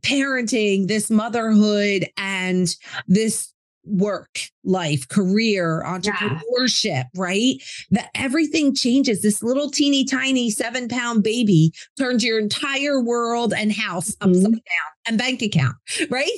parenting 0.00 0.86
this 0.86 1.10
motherhood 1.10 2.08
and 2.16 2.76
this 3.08 3.53
work 3.84 4.38
life, 4.64 5.08
career, 5.08 5.82
entrepreneurship, 5.86 6.84
yeah. 6.84 7.04
right? 7.16 7.54
That 7.90 8.10
everything 8.14 8.74
changes. 8.74 9.22
This 9.22 9.42
little 9.42 9.70
teeny 9.70 10.04
tiny 10.04 10.50
seven 10.50 10.88
pound 10.88 11.22
baby 11.22 11.72
turns 11.98 12.24
your 12.24 12.38
entire 12.38 13.00
world 13.00 13.52
and 13.56 13.72
house 13.72 14.12
mm-hmm. 14.16 14.30
upside 14.30 14.52
down 14.52 14.90
and 15.06 15.18
bank 15.18 15.42
account, 15.42 15.76
right? 16.10 16.30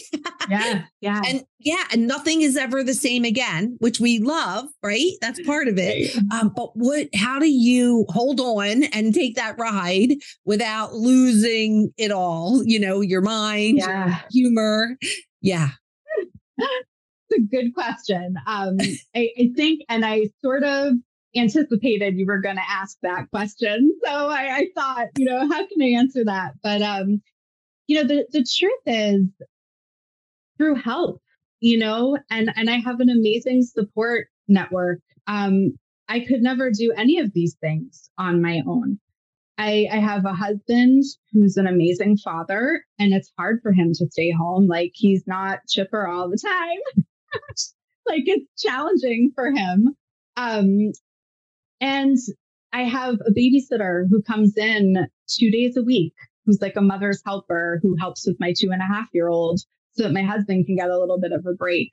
Yeah. 0.48 0.82
Yeah. 1.00 1.22
and 1.26 1.44
yeah, 1.58 1.84
and 1.92 2.06
nothing 2.06 2.42
is 2.42 2.56
ever 2.56 2.84
the 2.84 2.94
same 2.94 3.24
again, 3.24 3.76
which 3.80 3.98
we 3.98 4.18
love, 4.18 4.66
right? 4.82 5.12
That's 5.20 5.40
part 5.44 5.66
of 5.68 5.78
it. 5.78 6.16
Um, 6.32 6.52
but 6.54 6.76
what, 6.76 7.08
how 7.14 7.38
do 7.38 7.48
you 7.48 8.06
hold 8.08 8.40
on 8.40 8.84
and 8.84 9.12
take 9.12 9.34
that 9.36 9.58
ride 9.58 10.14
without 10.44 10.94
losing 10.94 11.92
it 11.96 12.12
all? 12.12 12.62
You 12.64 12.78
know, 12.78 13.00
your 13.00 13.20
mind, 13.20 13.78
yeah. 13.78 14.06
your 14.06 14.18
humor. 14.30 14.98
Yeah 15.40 15.70
a 17.32 17.40
good 17.40 17.74
question. 17.74 18.36
Um, 18.46 18.76
I, 19.14 19.30
I, 19.38 19.50
think, 19.56 19.82
and 19.88 20.04
I 20.04 20.30
sort 20.42 20.64
of 20.64 20.94
anticipated 21.36 22.16
you 22.16 22.26
were 22.26 22.40
going 22.40 22.56
to 22.56 22.70
ask 22.70 22.96
that 23.02 23.30
question. 23.30 23.92
So 24.04 24.10
I, 24.10 24.56
I, 24.56 24.66
thought, 24.74 25.08
you 25.16 25.26
know, 25.26 25.40
how 25.40 25.66
can 25.66 25.82
I 25.82 25.98
answer 25.98 26.24
that? 26.24 26.54
But, 26.62 26.82
um, 26.82 27.22
you 27.86 27.96
know, 27.96 28.08
the, 28.08 28.26
the 28.32 28.44
truth 28.44 28.72
is 28.86 29.26
through 30.56 30.76
help, 30.76 31.20
you 31.60 31.78
know, 31.78 32.18
and, 32.30 32.50
and 32.56 32.70
I 32.70 32.78
have 32.78 33.00
an 33.00 33.10
amazing 33.10 33.62
support 33.62 34.28
network. 34.48 35.00
Um, 35.26 35.76
I 36.08 36.20
could 36.20 36.40
never 36.40 36.70
do 36.70 36.92
any 36.96 37.18
of 37.18 37.32
these 37.32 37.56
things 37.60 38.10
on 38.18 38.40
my 38.40 38.62
own. 38.66 38.98
I, 39.58 39.88
I 39.90 39.96
have 39.96 40.24
a 40.24 40.34
husband 40.34 41.02
who's 41.32 41.56
an 41.56 41.66
amazing 41.66 42.18
father, 42.18 42.84
and 42.98 43.14
it's 43.14 43.32
hard 43.38 43.60
for 43.62 43.72
him 43.72 43.92
to 43.94 44.06
stay 44.10 44.30
home. 44.30 44.66
Like 44.66 44.92
he's 44.94 45.26
not 45.26 45.60
chipper 45.68 46.06
all 46.06 46.28
the 46.28 46.36
time. 46.36 47.04
like 48.06 48.22
it's 48.26 48.62
challenging 48.62 49.32
for 49.34 49.50
him. 49.50 49.94
Um, 50.36 50.92
and 51.80 52.16
I 52.72 52.82
have 52.82 53.14
a 53.26 53.32
babysitter 53.32 54.06
who 54.08 54.22
comes 54.22 54.56
in 54.56 55.08
two 55.28 55.50
days 55.50 55.76
a 55.76 55.82
week, 55.82 56.14
who's 56.44 56.60
like 56.60 56.76
a 56.76 56.82
mother's 56.82 57.22
helper 57.24 57.80
who 57.82 57.96
helps 57.96 58.26
with 58.26 58.36
my 58.38 58.54
two 58.56 58.70
and 58.70 58.82
a 58.82 58.86
half 58.86 59.08
year 59.12 59.28
old 59.28 59.60
so 59.92 60.02
that 60.02 60.12
my 60.12 60.22
husband 60.22 60.66
can 60.66 60.76
get 60.76 60.90
a 60.90 60.98
little 60.98 61.18
bit 61.18 61.32
of 61.32 61.44
a 61.46 61.54
break. 61.54 61.90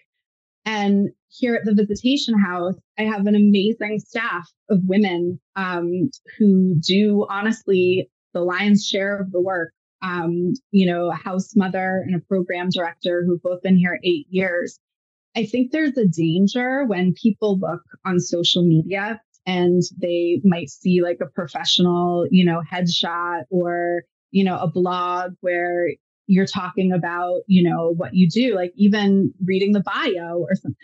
And 0.65 1.09
here 1.29 1.55
at 1.55 1.65
the 1.65 1.73
visitation 1.73 2.39
house, 2.39 2.75
I 2.97 3.03
have 3.03 3.25
an 3.27 3.35
amazing 3.35 3.99
staff 3.99 4.49
of 4.69 4.79
women 4.85 5.39
um, 5.55 6.09
who 6.37 6.75
do 6.79 7.25
honestly 7.29 8.09
the 8.33 8.41
lion's 8.41 8.85
share 8.85 9.19
of 9.19 9.31
the 9.31 9.41
work. 9.41 9.73
Um, 10.01 10.53
you 10.71 10.85
know, 10.85 11.11
a 11.11 11.15
house 11.15 11.55
mother 11.55 12.03
and 12.05 12.13
a 12.13 12.19
program 12.19 12.67
director 12.69 13.23
who've 13.25 13.41
both 13.41 13.61
been 13.61 13.77
here 13.77 13.99
eight 14.03 14.27
years. 14.29 14.77
I 15.35 15.45
think 15.45 15.71
there's 15.71 15.97
a 15.97 16.07
danger 16.07 16.85
when 16.85 17.13
people 17.13 17.57
look 17.59 17.81
on 18.05 18.19
social 18.19 18.63
media 18.63 19.19
and 19.45 19.81
they 19.99 20.39
might 20.43 20.69
see 20.69 21.01
like 21.01 21.19
a 21.21 21.25
professional, 21.25 22.27
you 22.29 22.45
know, 22.45 22.61
headshot 22.71 23.43
or, 23.49 24.03
you 24.31 24.43
know, 24.43 24.57
a 24.57 24.67
blog 24.67 25.33
where 25.41 25.87
you're 26.27 26.45
talking 26.45 26.91
about, 26.93 27.41
you 27.47 27.67
know, 27.67 27.93
what 27.95 28.13
you 28.13 28.29
do, 28.29 28.55
like 28.55 28.73
even 28.75 29.33
reading 29.43 29.73
the 29.73 29.83
bio 29.83 30.37
or 30.37 30.55
something. 30.55 30.75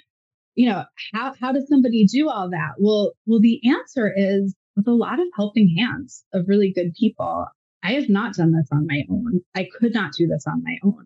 You 0.55 0.69
know, 0.69 0.83
how 1.13 1.33
how 1.39 1.53
does 1.53 1.69
somebody 1.69 2.05
do 2.05 2.29
all 2.29 2.49
that? 2.49 2.71
Well, 2.79 3.13
well, 3.25 3.39
the 3.39 3.61
answer 3.69 4.11
is 4.13 4.55
with 4.75 4.87
a 4.87 4.91
lot 4.91 5.19
of 5.19 5.27
helping 5.35 5.73
hands 5.77 6.25
of 6.33 6.45
really 6.47 6.73
good 6.73 6.93
people. 6.99 7.45
I 7.81 7.93
have 7.93 8.09
not 8.09 8.33
done 8.33 8.51
this 8.51 8.67
on 8.71 8.85
my 8.87 9.03
own. 9.09 9.39
I 9.55 9.69
could 9.79 9.93
not 9.93 10.11
do 10.13 10.27
this 10.27 10.45
on 10.47 10.63
my 10.63 10.77
own. 10.83 11.05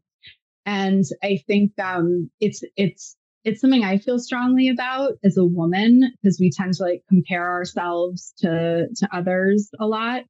And 0.66 1.04
I 1.22 1.40
think 1.46 1.74
um, 1.78 2.32
it's 2.40 2.64
it's 2.78 3.16
it's 3.44 3.60
something 3.60 3.84
I 3.84 3.98
feel 3.98 4.20
strongly 4.20 4.70
about 4.70 5.14
as 5.24 5.38
a 5.38 5.46
woman 5.46 6.14
because 6.22 6.40
we 6.40 6.50
tend 6.50 6.74
to 6.76 6.84
like 6.84 7.04
compare 7.10 7.50
ourselves 7.50 8.34
to 8.40 8.88
to 8.96 9.16
others 9.16 9.70
a 9.80 9.86
lot. 9.86 10.24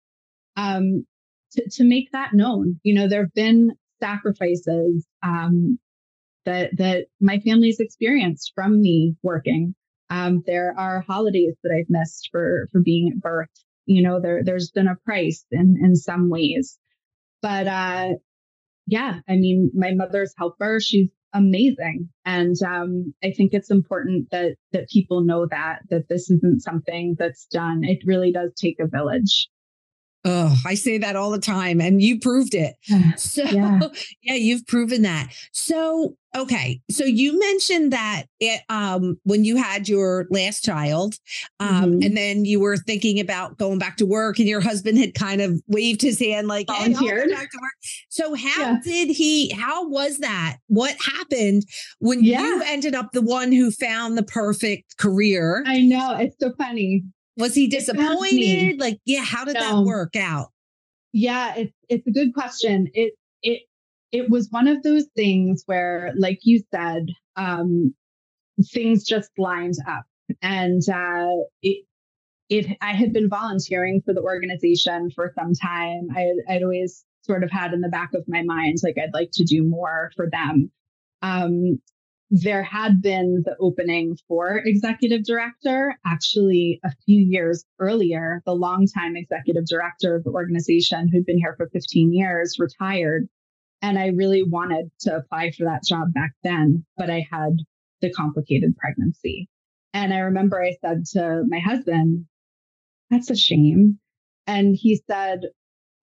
Um, 0.55 1.05
to, 1.53 1.69
to 1.69 1.83
make 1.83 2.11
that 2.11 2.33
known, 2.33 2.79
you 2.83 2.95
know, 2.95 3.07
there 3.07 3.23
have 3.23 3.33
been 3.33 3.73
sacrifices 4.01 5.05
um, 5.21 5.77
that 6.45 6.75
that 6.77 7.05
my 7.19 7.39
family's 7.39 7.79
experienced 7.79 8.53
from 8.55 8.81
me 8.81 9.15
working. 9.21 9.75
Um, 10.09 10.43
there 10.45 10.73
are 10.77 11.01
holidays 11.07 11.55
that 11.63 11.71
I've 11.71 11.89
missed 11.89 12.29
for 12.31 12.67
for 12.71 12.81
being 12.81 13.11
at 13.13 13.21
birth. 13.21 13.49
You 13.85 14.01
know, 14.01 14.19
there 14.19 14.43
there's 14.43 14.71
been 14.71 14.87
a 14.87 14.95
price 15.05 15.45
in 15.51 15.77
in 15.81 15.95
some 15.95 16.29
ways, 16.29 16.79
but 17.41 17.67
uh, 17.67 18.13
yeah, 18.87 19.19
I 19.29 19.35
mean, 19.35 19.71
my 19.73 19.93
mother's 19.93 20.33
helper, 20.37 20.79
she's 20.79 21.09
amazing, 21.33 22.09
and 22.25 22.55
um, 22.65 23.13
I 23.23 23.31
think 23.31 23.53
it's 23.53 23.71
important 23.71 24.29
that 24.31 24.55
that 24.71 24.89
people 24.89 25.21
know 25.21 25.47
that 25.49 25.79
that 25.89 26.09
this 26.09 26.29
isn't 26.29 26.61
something 26.61 27.15
that's 27.17 27.45
done. 27.45 27.83
It 27.83 27.99
really 28.05 28.31
does 28.31 28.51
take 28.55 28.79
a 28.79 28.87
village. 28.87 29.49
Oh, 30.25 30.55
I 30.65 30.75
say 30.75 30.97
that 30.99 31.17
all 31.17 31.31
the 31.31 31.39
time, 31.39 31.81
and 31.81 32.01
you 32.01 32.19
proved 32.19 32.55
it. 32.55 32.75
So, 33.17 33.43
yeah. 33.43 33.79
yeah, 34.21 34.35
you've 34.35 34.65
proven 34.65 35.01
that. 35.03 35.29
So, 35.51 36.15
okay, 36.35 36.81
so 36.89 37.03
you 37.03 37.37
mentioned 37.37 37.91
that 37.91 38.23
it 38.39 38.61
um 38.69 39.19
when 39.23 39.43
you 39.43 39.57
had 39.57 39.87
your 39.87 40.25
last 40.29 40.63
child, 40.63 41.15
um, 41.59 41.69
mm-hmm. 41.69 42.03
and 42.03 42.17
then 42.17 42.45
you 42.45 42.59
were 42.59 42.77
thinking 42.77 43.19
about 43.19 43.57
going 43.57 43.79
back 43.79 43.97
to 43.97 44.05
work, 44.05 44.39
and 44.39 44.47
your 44.47 44.61
husband 44.61 44.97
had 44.97 45.13
kind 45.13 45.41
of 45.41 45.61
waved 45.67 46.01
his 46.01 46.19
hand 46.19 46.47
like, 46.47 46.67
Volunteered. 46.67 47.29
Hey, 47.29 47.35
back 47.35 47.51
to 47.51 47.59
work. 47.61 47.73
So, 48.09 48.33
how 48.33 48.61
yeah. 48.61 48.77
did 48.83 49.09
he? 49.09 49.51
How 49.51 49.87
was 49.87 50.19
that? 50.19 50.57
What 50.67 50.95
happened 51.17 51.63
when 51.99 52.23
yeah. 52.23 52.41
you 52.41 52.63
ended 52.65 52.95
up 52.95 53.11
the 53.11 53.21
one 53.21 53.51
who 53.51 53.71
found 53.71 54.17
the 54.17 54.23
perfect 54.23 54.97
career? 54.97 55.63
I 55.67 55.81
know 55.81 56.15
it's 56.15 56.35
so 56.39 56.53
funny. 56.57 57.03
Was 57.37 57.55
he 57.55 57.67
disappointed? 57.67 58.79
Like, 58.79 58.99
yeah, 59.05 59.23
how 59.23 59.45
did 59.45 59.55
no. 59.55 59.59
that 59.61 59.83
work 59.83 60.15
out? 60.15 60.49
Yeah, 61.11 61.55
it's 61.55 61.73
it's 61.89 62.07
a 62.07 62.11
good 62.11 62.33
question. 62.33 62.89
It 62.93 63.13
it 63.41 63.63
it 64.11 64.29
was 64.29 64.49
one 64.51 64.67
of 64.67 64.83
those 64.83 65.05
things 65.15 65.63
where, 65.65 66.13
like 66.17 66.39
you 66.43 66.63
said, 66.73 67.07
um, 67.35 67.93
things 68.71 69.03
just 69.03 69.31
lined 69.37 69.75
up, 69.87 70.05
and 70.41 70.81
uh, 70.89 71.43
it 71.61 71.85
it 72.49 72.77
I 72.81 72.93
had 72.93 73.13
been 73.13 73.29
volunteering 73.29 74.01
for 74.05 74.13
the 74.13 74.21
organization 74.21 75.11
for 75.11 75.33
some 75.37 75.53
time. 75.53 76.07
I 76.15 76.31
I'd 76.49 76.63
always 76.63 77.03
sort 77.21 77.43
of 77.43 77.51
had 77.51 77.73
in 77.73 77.81
the 77.81 77.89
back 77.89 78.13
of 78.13 78.23
my 78.27 78.43
mind 78.43 78.77
like 78.83 78.97
I'd 78.97 79.13
like 79.13 79.31
to 79.33 79.43
do 79.43 79.63
more 79.63 80.11
for 80.15 80.29
them. 80.29 80.71
Um, 81.21 81.79
there 82.29 82.63
had 82.63 83.01
been 83.01 83.43
the 83.45 83.55
opening 83.59 84.17
for 84.27 84.57
executive 84.57 85.23
director 85.23 85.95
actually 86.05 86.79
a 86.83 86.91
few 87.05 87.21
years 87.21 87.63
earlier. 87.79 88.41
The 88.45 88.55
longtime 88.55 89.15
executive 89.15 89.65
director 89.65 90.15
of 90.15 90.23
the 90.23 90.31
organization, 90.31 91.07
who'd 91.07 91.25
been 91.25 91.37
here 91.37 91.55
for 91.57 91.69
15 91.69 92.13
years, 92.13 92.57
retired. 92.57 93.27
And 93.81 93.99
I 93.99 94.07
really 94.07 94.43
wanted 94.43 94.89
to 95.01 95.17
apply 95.17 95.51
for 95.51 95.65
that 95.65 95.83
job 95.85 96.13
back 96.13 96.31
then, 96.43 96.85
but 96.97 97.09
I 97.09 97.27
had 97.29 97.57
the 98.01 98.11
complicated 98.11 98.75
pregnancy. 98.77 99.49
And 99.93 100.13
I 100.13 100.19
remember 100.19 100.61
I 100.61 100.75
said 100.81 101.05
to 101.13 101.43
my 101.47 101.59
husband, 101.59 102.25
that's 103.09 103.29
a 103.29 103.35
shame. 103.35 103.99
And 104.47 104.75
he 104.75 105.01
said, 105.07 105.41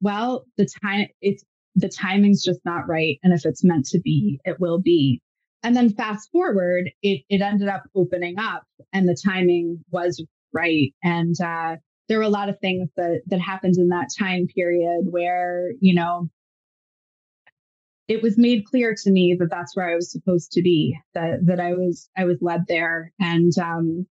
well, 0.01 0.45
the 0.57 0.69
time 0.83 1.09
it's 1.21 1.45
the 1.77 1.89
timing's 1.89 2.43
just 2.43 2.61
not 2.65 2.89
right. 2.89 3.19
And 3.23 3.33
if 3.33 3.45
it's 3.45 3.65
meant 3.65 3.87
to 3.87 4.01
be, 4.01 4.41
it 4.45 4.61
will 4.61 4.81
be. 4.81 5.21
And 5.63 5.77
then 5.77 5.91
fast 5.91 6.31
forward, 6.31 6.91
it, 7.03 7.23
it 7.29 7.43
ended 7.43 7.69
up 7.69 7.85
opening 7.95 8.39
up 8.39 8.65
and 8.93 9.09
the 9.09 9.17
timing 9.23 9.85
was 9.91 10.25
right. 10.53 10.95
And 11.03 11.35
uh, 11.41 11.77
there 12.09 12.19
were 12.19 12.25
a 12.25 12.31
lot 12.31 12.49
of 12.49 12.59
things 12.61 12.89
that, 12.97 13.23
that 13.27 13.41
happened 13.41 13.77
in 13.77 13.89
that 13.89 14.09
time 14.19 14.47
period 14.47 15.05
where, 15.11 15.73
you 15.81 15.95
know, 15.95 16.31
it 18.09 18.23
was 18.23 18.37
made 18.37 18.65
clear 18.65 18.97
to 19.03 19.11
me 19.11 19.37
that 19.39 19.51
that's 19.51 19.77
where 19.77 19.89
I 19.89 19.95
was 19.95 20.11
supposed 20.11 20.53
to 20.53 20.63
be, 20.63 20.99
that, 21.15 21.47
that 21.47 21.61
I 21.61 21.75
was, 21.75 22.09
I 22.17 22.25
was 22.25 22.39
led 22.41 22.67
there. 22.67 23.13
And, 23.21 23.57
um, 23.59 24.07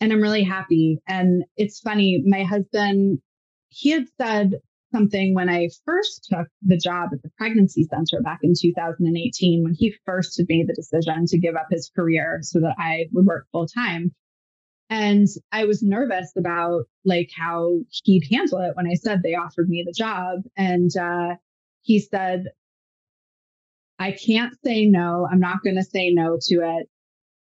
and 0.00 0.12
I'm 0.12 0.20
really 0.20 0.42
happy. 0.42 0.98
And 1.06 1.44
it's 1.56 1.78
funny, 1.78 2.22
my 2.26 2.42
husband, 2.42 3.20
he 3.68 3.90
had 3.90 4.06
said 4.20 4.54
something 4.94 5.34
when 5.34 5.48
I 5.48 5.68
first 5.84 6.28
took 6.30 6.46
the 6.62 6.76
job 6.76 7.10
at 7.12 7.22
the 7.22 7.30
pregnancy 7.36 7.84
center 7.90 8.22
back 8.22 8.38
in 8.42 8.52
2018, 8.58 9.64
when 9.64 9.74
he 9.74 9.94
first 10.06 10.36
had 10.36 10.46
made 10.48 10.68
the 10.68 10.74
decision 10.74 11.26
to 11.26 11.38
give 11.38 11.56
up 11.56 11.66
his 11.70 11.90
career 11.94 12.38
so 12.42 12.60
that 12.60 12.76
I 12.78 13.06
would 13.12 13.26
work 13.26 13.46
full 13.50 13.66
time. 13.66 14.14
And 14.90 15.26
I 15.50 15.64
was 15.64 15.82
nervous 15.82 16.32
about 16.38 16.84
like 17.04 17.30
how 17.36 17.80
he'd 18.04 18.28
handle 18.30 18.58
it 18.60 18.76
when 18.76 18.86
I 18.86 18.94
said 18.94 19.22
they 19.22 19.34
offered 19.34 19.68
me 19.68 19.82
the 19.84 19.92
job. 19.92 20.42
And 20.56 20.90
uh, 20.96 21.36
he 21.82 21.98
said, 21.98 22.44
I 23.98 24.12
can't 24.12 24.54
say 24.64 24.86
no. 24.86 25.26
I'm 25.30 25.40
not 25.40 25.62
going 25.64 25.76
to 25.76 25.82
say 25.82 26.10
no 26.10 26.38
to 26.48 26.78
it 26.78 26.88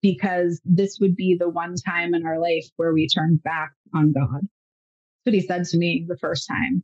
because 0.01 0.61
this 0.63 0.97
would 1.01 1.15
be 1.15 1.35
the 1.37 1.49
one 1.49 1.75
time 1.75 2.13
in 2.13 2.25
our 2.25 2.39
life 2.39 2.67
where 2.77 2.93
we 2.93 3.07
turned 3.07 3.43
back 3.43 3.71
on 3.93 4.13
God. 4.13 4.41
That's 4.41 5.25
what 5.25 5.33
he 5.33 5.41
said 5.41 5.65
to 5.65 5.77
me 5.77 6.05
the 6.07 6.17
first 6.17 6.47
time. 6.47 6.83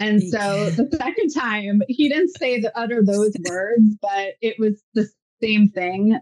And 0.00 0.22
so 0.22 0.70
the 0.70 0.88
second 0.96 1.28
time, 1.32 1.82
he 1.86 2.08
didn't 2.08 2.36
say 2.36 2.58
the 2.58 2.76
utter 2.76 3.02
those 3.04 3.36
words, 3.48 3.96
but 4.00 4.34
it 4.40 4.58
was 4.58 4.82
the 4.94 5.08
same 5.42 5.68
thing. 5.68 6.18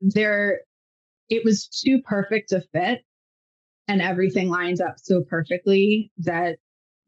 There, 0.00 0.60
it 1.28 1.44
was 1.44 1.66
too 1.66 2.00
perfect 2.02 2.50
to 2.50 2.62
fit, 2.72 3.00
and 3.88 4.00
everything 4.00 4.48
lined 4.48 4.80
up 4.80 4.94
so 4.98 5.22
perfectly 5.22 6.12
that 6.18 6.58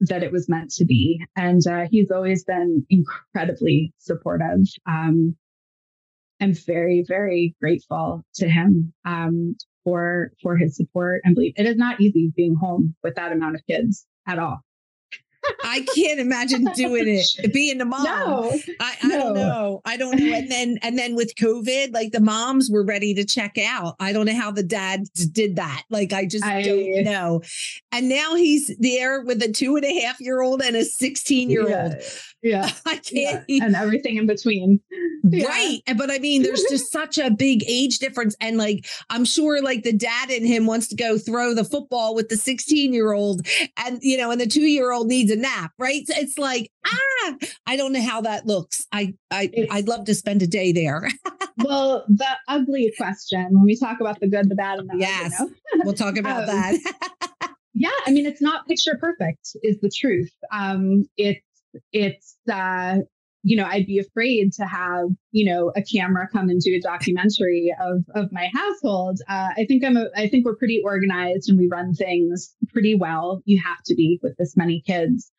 that 0.01 0.23
it 0.23 0.31
was 0.31 0.49
meant 0.49 0.71
to 0.71 0.85
be. 0.85 1.25
And 1.35 1.64
uh, 1.66 1.87
he's 1.91 2.11
always 2.11 2.45
been 2.45 2.87
incredibly 2.89 3.93
supportive. 3.99 4.66
Um, 4.87 5.37
I'm 6.41 6.55
very, 6.55 7.05
very 7.07 7.57
grateful 7.61 8.25
to 8.37 8.49
him 8.49 8.93
um, 9.05 9.57
for 9.85 10.33
for 10.43 10.57
his 10.57 10.77
support 10.77 11.23
and 11.25 11.35
belief. 11.35 11.55
It 11.57 11.66
is 11.66 11.77
not 11.77 12.01
easy 12.01 12.33
being 12.35 12.55
home 12.55 12.95
with 13.03 13.16
that 13.16 13.33
amount 13.33 13.57
of 13.57 13.62
kids 13.66 14.07
at 14.27 14.39
all. 14.39 14.61
I 15.64 15.86
can't 15.94 16.20
imagine 16.20 16.64
doing 16.74 17.05
it. 17.07 17.53
Being 17.53 17.78
the 17.78 17.84
mom. 17.84 18.05
No, 18.05 18.53
I, 18.80 18.96
I 19.03 19.07
no. 19.07 19.18
don't 19.18 19.34
know. 19.34 19.80
I 19.84 19.96
don't 19.96 20.18
know. 20.18 20.34
And 20.34 20.51
then 20.51 20.78
and 20.82 20.99
then 20.99 21.14
with 21.14 21.34
COVID, 21.36 21.92
like 21.92 22.12
the 22.12 22.20
moms 22.20 22.70
were 22.70 22.84
ready 22.84 23.14
to 23.14 23.24
check 23.24 23.59
out. 23.59 23.96
I 24.01 24.12
don't 24.12 24.26
know 24.26 24.34
how 24.34 24.51
the 24.51 24.62
dads 24.62 25.11
did 25.11 25.57
that. 25.57 25.82
Like 25.90 26.12
I 26.12 26.26
just 26.26 26.44
I, 26.44 26.62
don't 26.62 27.05
know. 27.05 27.42
And 27.92 28.09
now 28.09 28.34
he's 28.34 28.74
there 28.78 29.22
with 29.22 29.42
a 29.42 29.51
two 29.51 29.76
and 29.76 29.84
a 29.84 30.01
half 30.01 30.20
year 30.20 30.42
old 30.42 30.62
and 30.62 30.76
a 30.76 30.84
16 30.84 31.51
year 31.51 31.62
old. 31.62 31.94
Yeah. 32.42 32.70
I 32.86 32.96
can't 32.96 33.44
yeah. 33.49 33.64
and 33.64 33.74
everything 33.74 34.16
in 34.16 34.26
between. 34.26 34.80
Right. 35.24 35.80
Yeah. 35.86 35.94
But 35.94 36.11
I 36.11 36.18
mean, 36.18 36.42
there's 36.42 36.64
just 36.70 36.90
such 36.92 37.18
a 37.18 37.30
big 37.30 37.64
age 37.66 37.99
difference. 37.99 38.36
And 38.40 38.57
like, 38.57 38.86
I'm 39.11 39.24
sure 39.24 39.62
like 39.62 39.82
the 39.82 39.92
dad 39.92 40.30
in 40.30 40.44
him 40.44 40.66
wants 40.66 40.88
to 40.88 40.96
go 40.96 41.18
throw 41.18 41.55
the 41.55 41.64
football 41.64 42.14
with 42.14 42.28
the 42.28 42.36
16 42.36 42.92
year 42.92 43.12
old 43.12 43.46
and, 43.84 43.99
you 44.03 44.16
know, 44.16 44.30
and 44.30 44.40
the 44.40 44.46
two 44.46 44.62
year 44.62 44.92
old 44.92 45.09
needs 45.09 45.30
a 45.30 45.36
nap. 45.39 45.72
Right. 45.78 46.05
It's 46.09 46.39
like, 46.39 46.70
ah, 46.86 47.34
I 47.66 47.76
don't 47.76 47.93
know 47.93 48.03
how 48.03 48.20
that 48.22 48.47
looks. 48.47 48.86
I, 48.93 49.14
I 49.30 49.51
I'd 49.70 49.89
love 49.89 50.05
to 50.07 50.14
spend 50.14 50.43
a 50.43 50.47
day 50.47 50.72
there. 50.72 51.09
well, 51.59 52.05
the 52.09 52.26
ugly 52.49 52.93
question 52.97 53.47
when 53.51 53.64
we 53.64 53.76
talk 53.76 54.01
about 54.01 54.20
the 54.20 54.28
good, 54.28 54.49
the 54.49 54.55
bad, 54.55 54.78
and 54.78 54.91
the 54.91 54.99
yes, 54.99 55.34
ugly, 55.41 55.55
we'll 55.84 55.95
talk 55.95 56.16
about 56.18 56.49
um, 56.49 56.57
that. 56.57 57.55
yeah. 57.74 57.91
I 58.07 58.11
mean, 58.11 58.26
it's 58.26 58.43
not 58.43 58.66
picture 58.66 58.99
perfect 59.01 59.57
is 59.62 59.78
the 59.80 59.91
truth. 59.91 60.32
Um, 60.53 61.09
it's, 61.16 61.45
it's 61.93 62.36
uh 62.51 62.99
you 63.43 63.57
know 63.57 63.64
i'd 63.66 63.86
be 63.86 63.99
afraid 63.99 64.53
to 64.53 64.64
have 64.64 65.09
you 65.32 65.45
know 65.45 65.72
a 65.76 65.82
camera 65.82 66.28
come 66.32 66.49
and 66.49 66.61
do 66.61 66.74
a 66.74 66.80
documentary 66.80 67.74
of 67.80 68.05
of 68.14 68.32
my 68.32 68.49
household 68.53 69.20
uh, 69.28 69.51
i 69.57 69.64
think 69.66 69.84
i'm 69.84 69.97
a, 69.97 70.07
i 70.16 70.28
think 70.28 70.45
we're 70.45 70.57
pretty 70.57 70.82
organized 70.84 71.49
and 71.49 71.59
we 71.59 71.68
run 71.68 71.95
things 71.95 72.55
pretty 72.72 72.95
well 72.95 73.43
you 73.45 73.61
have 73.61 73.82
to 73.84 73.95
be 73.95 74.18
with 74.22 74.36
this 74.39 74.57
many 74.57 74.80
kids 74.80 75.30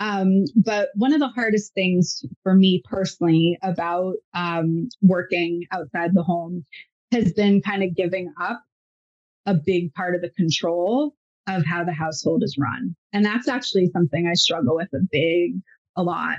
um, 0.00 0.46
but 0.56 0.88
one 0.96 1.12
of 1.12 1.20
the 1.20 1.28
hardest 1.28 1.74
things 1.74 2.24
for 2.42 2.56
me 2.56 2.82
personally 2.84 3.56
about 3.62 4.14
um, 4.34 4.88
working 5.00 5.64
outside 5.70 6.12
the 6.12 6.24
home 6.24 6.64
has 7.12 7.32
been 7.34 7.62
kind 7.62 7.84
of 7.84 7.94
giving 7.94 8.32
up 8.40 8.60
a 9.46 9.54
big 9.54 9.94
part 9.94 10.16
of 10.16 10.22
the 10.22 10.30
control 10.30 11.14
of 11.46 11.64
how 11.64 11.84
the 11.84 11.92
household 11.92 12.42
is 12.42 12.56
run. 12.58 12.96
And 13.12 13.24
that's 13.24 13.46
actually 13.46 13.90
something 13.92 14.26
I 14.26 14.34
struggle 14.34 14.74
with 14.74 14.92
a 14.92 15.06
big, 15.10 15.60
a 15.96 16.02
lot. 16.02 16.38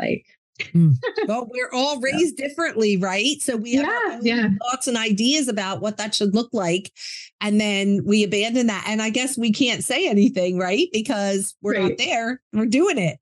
Like, 0.00 0.26
mm. 0.74 0.94
well, 1.28 1.48
we're 1.52 1.70
all 1.72 2.00
raised 2.00 2.38
yeah. 2.38 2.48
differently, 2.48 2.96
right? 2.96 3.40
So 3.40 3.56
we 3.56 3.74
have 3.74 3.86
yeah, 4.24 4.34
yeah. 4.34 4.48
thoughts 4.62 4.86
and 4.86 4.96
ideas 4.96 5.48
about 5.48 5.80
what 5.80 5.96
that 5.98 6.14
should 6.14 6.34
look 6.34 6.50
like. 6.52 6.92
And 7.40 7.60
then 7.60 8.02
we 8.04 8.24
abandon 8.24 8.66
that. 8.68 8.84
And 8.86 9.00
I 9.00 9.10
guess 9.10 9.38
we 9.38 9.52
can't 9.52 9.84
say 9.84 10.08
anything, 10.08 10.58
right? 10.58 10.88
Because 10.92 11.54
we're 11.62 11.74
right. 11.74 11.88
not 11.90 11.98
there, 11.98 12.40
we're 12.52 12.66
doing 12.66 12.98
it. 12.98 13.18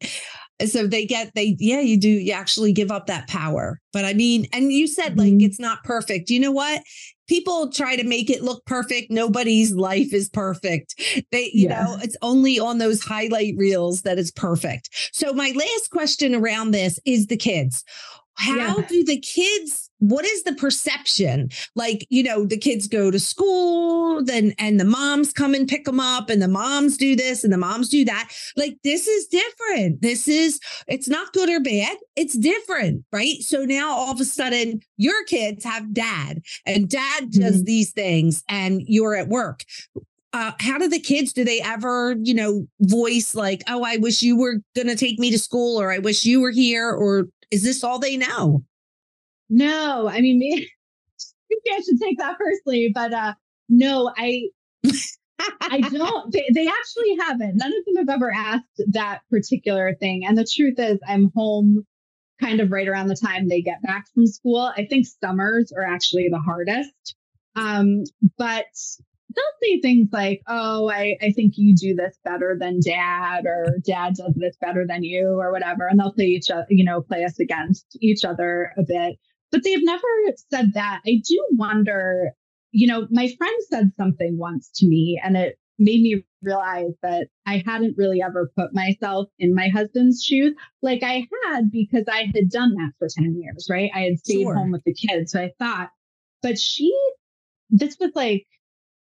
So 0.66 0.86
they 0.86 1.06
get 1.06 1.32
they 1.34 1.56
yeah 1.58 1.80
you 1.80 1.98
do 1.98 2.08
you 2.08 2.32
actually 2.32 2.72
give 2.72 2.90
up 2.90 3.06
that 3.06 3.28
power. 3.28 3.80
But 3.92 4.04
i 4.04 4.12
mean 4.12 4.46
and 4.52 4.72
you 4.72 4.86
said 4.86 5.16
like 5.18 5.32
mm-hmm. 5.32 5.40
it's 5.46 5.60
not 5.60 5.84
perfect. 5.84 6.30
You 6.30 6.40
know 6.40 6.52
what? 6.52 6.82
People 7.28 7.70
try 7.70 7.94
to 7.96 8.04
make 8.04 8.30
it 8.30 8.42
look 8.42 8.64
perfect. 8.64 9.10
Nobody's 9.10 9.74
life 9.74 10.14
is 10.14 10.28
perfect. 10.28 10.94
They 11.30 11.50
you 11.52 11.68
yeah. 11.68 11.84
know 11.84 11.98
it's 12.02 12.16
only 12.22 12.58
on 12.58 12.78
those 12.78 13.02
highlight 13.02 13.54
reels 13.56 14.02
that 14.02 14.18
it's 14.18 14.30
perfect. 14.30 15.10
So 15.12 15.32
my 15.32 15.52
last 15.54 15.90
question 15.90 16.34
around 16.34 16.70
this 16.70 16.98
is 17.04 17.26
the 17.26 17.36
kids. 17.36 17.84
How 18.34 18.78
yeah. 18.78 18.86
do 18.88 19.04
the 19.04 19.20
kids 19.20 19.87
what 19.98 20.24
is 20.24 20.42
the 20.44 20.54
perception? 20.54 21.50
Like 21.74 22.06
you 22.10 22.22
know 22.22 22.44
the 22.44 22.56
kids 22.56 22.88
go 22.88 23.10
to 23.10 23.18
school 23.18 24.22
then 24.24 24.54
and 24.58 24.78
the 24.78 24.84
moms 24.84 25.32
come 25.32 25.54
and 25.54 25.68
pick 25.68 25.84
them 25.84 26.00
up 26.00 26.30
and 26.30 26.40
the 26.40 26.48
moms 26.48 26.96
do 26.96 27.16
this 27.16 27.44
and 27.44 27.52
the 27.52 27.58
moms 27.58 27.88
do 27.88 28.04
that. 28.04 28.30
Like 28.56 28.78
this 28.84 29.06
is 29.06 29.26
different. 29.26 30.02
This 30.02 30.28
is 30.28 30.60
it's 30.86 31.08
not 31.08 31.32
good 31.32 31.48
or 31.48 31.60
bad 31.60 31.96
it's 32.16 32.36
different 32.36 33.04
right? 33.12 33.40
So 33.40 33.64
now 33.64 33.90
all 33.90 34.12
of 34.12 34.20
a 34.20 34.24
sudden 34.24 34.80
your 34.96 35.24
kids 35.24 35.64
have 35.64 35.92
dad 35.92 36.42
and 36.66 36.88
dad 36.88 37.30
does 37.30 37.56
mm-hmm. 37.56 37.64
these 37.64 37.92
things 37.92 38.42
and 38.48 38.82
you're 38.86 39.14
at 39.14 39.28
work. 39.28 39.64
Uh, 40.34 40.52
how 40.60 40.76
do 40.76 40.88
the 40.88 41.00
kids 41.00 41.32
do 41.32 41.42
they 41.42 41.60
ever 41.62 42.14
you 42.22 42.34
know 42.34 42.66
voice 42.80 43.34
like 43.34 43.62
oh 43.66 43.82
i 43.82 43.96
wish 43.96 44.20
you 44.20 44.36
were 44.36 44.56
going 44.76 44.86
to 44.86 44.94
take 44.94 45.18
me 45.18 45.30
to 45.30 45.38
school 45.38 45.80
or 45.80 45.90
i 45.90 45.96
wish 45.96 46.26
you 46.26 46.38
were 46.38 46.50
here 46.50 46.90
or 46.90 47.28
is 47.50 47.62
this 47.62 47.82
all 47.82 47.98
they 47.98 48.16
know? 48.16 48.64
No, 49.48 50.08
I 50.08 50.20
mean, 50.20 50.38
maybe, 50.40 50.68
I 51.72 51.80
should 51.80 52.00
take 52.00 52.18
that 52.18 52.38
personally, 52.38 52.90
but 52.94 53.12
uh, 53.12 53.34
no, 53.68 54.12
I 54.16 54.48
I 55.60 55.80
don't. 55.80 56.32
They, 56.32 56.48
they 56.52 56.66
actually 56.66 57.16
haven't. 57.20 57.56
None 57.56 57.72
of 57.72 57.84
them 57.86 57.96
have 58.06 58.16
ever 58.16 58.32
asked 58.34 58.82
that 58.92 59.20
particular 59.30 59.94
thing. 59.94 60.24
And 60.26 60.36
the 60.36 60.46
truth 60.46 60.74
is, 60.78 60.98
I'm 61.06 61.30
home 61.34 61.86
kind 62.40 62.60
of 62.60 62.70
right 62.70 62.88
around 62.88 63.08
the 63.08 63.16
time 63.16 63.48
they 63.48 63.62
get 63.62 63.82
back 63.82 64.06
from 64.14 64.26
school. 64.26 64.72
I 64.76 64.86
think 64.86 65.06
summers 65.06 65.72
are 65.72 65.84
actually 65.84 66.28
the 66.30 66.38
hardest. 66.38 67.14
Um, 67.56 68.04
but 68.36 68.66
they'll 69.34 69.44
say 69.62 69.80
things 69.80 70.08
like, 70.12 70.42
"Oh, 70.46 70.88
I, 70.90 71.16
I 71.22 71.32
think 71.32 71.54
you 71.56 71.74
do 71.74 71.94
this 71.94 72.18
better 72.24 72.56
than 72.58 72.80
dad," 72.84 73.44
or 73.46 73.78
"Dad 73.84 74.14
does 74.14 74.34
this 74.36 74.56
better 74.60 74.86
than 74.86 75.02
you," 75.04 75.28
or 75.40 75.52
whatever, 75.52 75.86
and 75.86 75.98
they'll 75.98 76.12
play 76.12 76.26
each 76.26 76.50
other, 76.50 76.66
you 76.68 76.84
know, 76.84 77.02
play 77.02 77.24
us 77.24 77.38
against 77.40 77.96
each 78.00 78.24
other 78.24 78.72
a 78.76 78.82
bit. 78.82 79.18
But 79.50 79.64
they've 79.64 79.84
never 79.84 80.06
said 80.50 80.74
that. 80.74 81.00
I 81.06 81.22
do 81.26 81.46
wonder, 81.52 82.32
you 82.72 82.86
know, 82.86 83.06
my 83.10 83.32
friend 83.38 83.62
said 83.70 83.92
something 83.96 84.36
once 84.38 84.70
to 84.76 84.86
me, 84.86 85.20
and 85.22 85.36
it 85.36 85.58
made 85.78 86.02
me 86.02 86.24
realize 86.42 86.92
that 87.02 87.28
I 87.46 87.62
hadn't 87.64 87.96
really 87.96 88.20
ever 88.22 88.50
put 88.56 88.74
myself 88.74 89.28
in 89.38 89.54
my 89.54 89.68
husband's 89.68 90.22
shoes 90.22 90.54
like 90.82 91.02
I 91.02 91.26
had 91.44 91.70
because 91.70 92.04
I 92.08 92.30
had 92.34 92.50
done 92.50 92.74
that 92.74 92.92
for 92.98 93.08
10 93.08 93.40
years, 93.40 93.68
right? 93.70 93.90
I 93.94 94.00
had 94.00 94.18
stayed 94.18 94.42
sure. 94.42 94.54
home 94.54 94.72
with 94.72 94.82
the 94.84 94.94
kids. 94.94 95.32
So 95.32 95.40
I 95.40 95.52
thought, 95.58 95.90
but 96.42 96.58
she, 96.58 96.92
this 97.70 97.96
was 97.98 98.10
like 98.14 98.46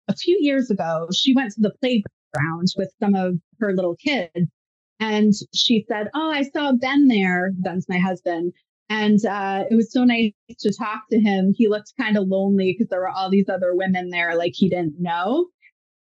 a 0.08 0.14
few 0.14 0.38
years 0.40 0.70
ago, 0.70 1.08
she 1.14 1.34
went 1.34 1.52
to 1.52 1.60
the 1.60 1.74
playground 1.80 2.68
with 2.76 2.92
some 3.00 3.14
of 3.14 3.34
her 3.60 3.74
little 3.74 3.96
kids. 3.96 4.50
And 4.98 5.32
she 5.54 5.84
said, 5.88 6.08
Oh, 6.14 6.30
I 6.30 6.42
saw 6.42 6.72
Ben 6.72 7.08
there. 7.08 7.52
Ben's 7.58 7.86
my 7.88 7.98
husband. 7.98 8.52
And 8.88 9.24
uh, 9.24 9.64
it 9.70 9.74
was 9.74 9.92
so 9.92 10.04
nice 10.04 10.32
to 10.60 10.72
talk 10.72 11.08
to 11.10 11.18
him. 11.18 11.52
He 11.56 11.68
looked 11.68 11.92
kind 11.98 12.16
of 12.16 12.28
lonely 12.28 12.72
because 12.72 12.88
there 12.88 13.00
were 13.00 13.08
all 13.08 13.30
these 13.30 13.48
other 13.48 13.74
women 13.74 14.10
there, 14.10 14.36
like 14.36 14.52
he 14.54 14.68
didn't 14.68 15.00
know. 15.00 15.48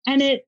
And 0.05 0.21
it, 0.21 0.43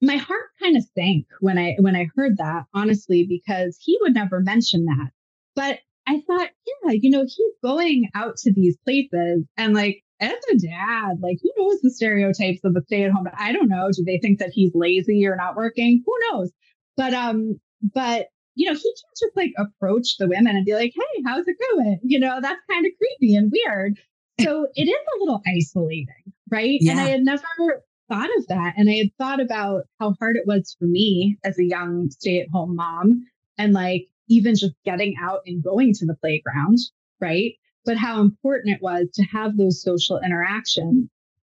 my 0.00 0.16
heart 0.16 0.50
kind 0.60 0.76
of 0.76 0.84
sank 0.96 1.26
when 1.40 1.58
I 1.58 1.76
when 1.78 1.96
I 1.96 2.08
heard 2.16 2.38
that, 2.38 2.64
honestly, 2.74 3.26
because 3.28 3.78
he 3.80 3.98
would 4.00 4.14
never 4.14 4.40
mention 4.40 4.84
that. 4.86 5.10
But 5.54 5.80
I 6.06 6.20
thought, 6.26 6.50
yeah, 6.84 6.92
you 6.92 7.10
know, 7.10 7.22
he's 7.22 7.54
going 7.62 8.08
out 8.14 8.36
to 8.38 8.52
these 8.52 8.76
places 8.84 9.44
and 9.56 9.74
like 9.74 10.02
as 10.20 10.38
a 10.52 10.56
dad, 10.56 11.18
like 11.20 11.38
who 11.42 11.50
knows 11.56 11.80
the 11.80 11.90
stereotypes 11.90 12.60
of 12.64 12.74
the 12.74 12.82
stay 12.82 13.04
at 13.04 13.10
home? 13.10 13.26
I 13.36 13.52
don't 13.52 13.68
know. 13.68 13.90
Do 13.92 14.04
they 14.04 14.18
think 14.18 14.38
that 14.38 14.50
he's 14.52 14.70
lazy 14.74 15.26
or 15.26 15.36
not 15.36 15.56
working? 15.56 16.02
Who 16.06 16.14
knows? 16.30 16.52
But 16.96 17.12
um, 17.12 17.60
but 17.94 18.28
you 18.54 18.66
know, 18.66 18.74
he 18.74 18.82
can't 18.82 19.18
just 19.18 19.36
like 19.36 19.52
approach 19.58 20.16
the 20.18 20.28
women 20.28 20.56
and 20.56 20.64
be 20.64 20.74
like, 20.74 20.92
"Hey, 20.94 21.22
how's 21.24 21.46
it 21.46 21.56
going?" 21.72 22.00
You 22.02 22.20
know, 22.20 22.40
that's 22.40 22.60
kind 22.70 22.86
of 22.86 22.92
creepy 22.98 23.34
and 23.34 23.52
weird. 23.52 23.98
So 24.40 24.66
it 24.74 24.88
is 24.88 24.88
a 24.88 25.18
little 25.20 25.42
isolating, 25.46 26.32
right? 26.50 26.78
Yeah. 26.80 26.92
And 26.92 27.00
I 27.00 27.04
had 27.04 27.22
never 27.22 27.82
thought 28.08 28.30
of 28.38 28.46
that, 28.48 28.74
and 28.76 28.88
I 28.90 28.94
had 28.94 29.10
thought 29.18 29.40
about 29.40 29.84
how 30.00 30.14
hard 30.18 30.36
it 30.36 30.46
was 30.46 30.76
for 30.78 30.86
me 30.86 31.38
as 31.44 31.58
a 31.58 31.64
young 31.64 32.10
stay-at-home 32.10 32.76
mom, 32.76 33.26
and 33.58 33.72
like 33.72 34.08
even 34.28 34.54
just 34.54 34.74
getting 34.84 35.14
out 35.20 35.40
and 35.46 35.62
going 35.62 35.92
to 35.94 36.06
the 36.06 36.14
playground, 36.14 36.78
right? 37.20 37.54
but 37.84 37.96
how 37.96 38.20
important 38.20 38.74
it 38.74 38.82
was 38.82 39.08
to 39.14 39.22
have 39.24 39.56
those 39.56 39.82
social 39.82 40.20
interactions. 40.20 41.08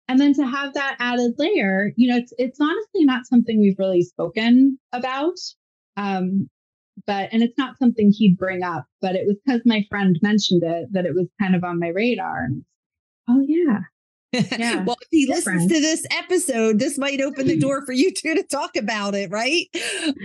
And 0.10 0.20
then 0.20 0.34
to 0.36 0.46
have 0.46 0.74
that 0.74 0.96
added 1.00 1.34
layer, 1.38 1.92
you 1.98 2.10
know, 2.10 2.18
it's 2.18 2.34
it's 2.38 2.60
honestly 2.62 3.04
not 3.04 3.28
something 3.28 3.60
we've 3.60 3.80
really 3.80 4.04
spoken 4.04 4.80
about. 4.94 5.36
Um, 5.98 6.50
but 7.08 7.30
and 7.32 7.42
it's 7.42 7.58
not 7.58 7.80
something 7.80 8.12
he'd 8.12 8.38
bring 8.38 8.62
up, 8.64 8.86
but 9.02 9.16
it 9.16 9.26
was 9.26 9.38
because 9.46 9.62
my 9.66 9.86
friend 9.90 10.20
mentioned 10.22 10.62
it 10.64 10.90
that 10.92 11.06
it 11.06 11.16
was 11.16 11.28
kind 11.42 11.56
of 11.56 11.64
on 11.64 11.80
my 11.80 11.88
radar. 11.88 12.50
oh 13.30 13.42
yeah, 13.48 13.80
yeah, 14.58 14.84
well, 14.84 14.98
if 15.02 15.08
he 15.12 15.26
different. 15.26 15.62
listens 15.62 15.72
to 15.74 15.80
this 15.82 16.06
episode, 16.12 16.80
this 16.80 16.98
might 16.98 17.22
open 17.22 17.48
the 17.48 17.58
door 17.58 17.82
for 17.86 17.92
you 17.92 18.14
two 18.14 18.36
to 18.36 18.44
talk 18.44 18.76
about 18.76 19.16
it, 19.16 19.32
right? 19.32 19.68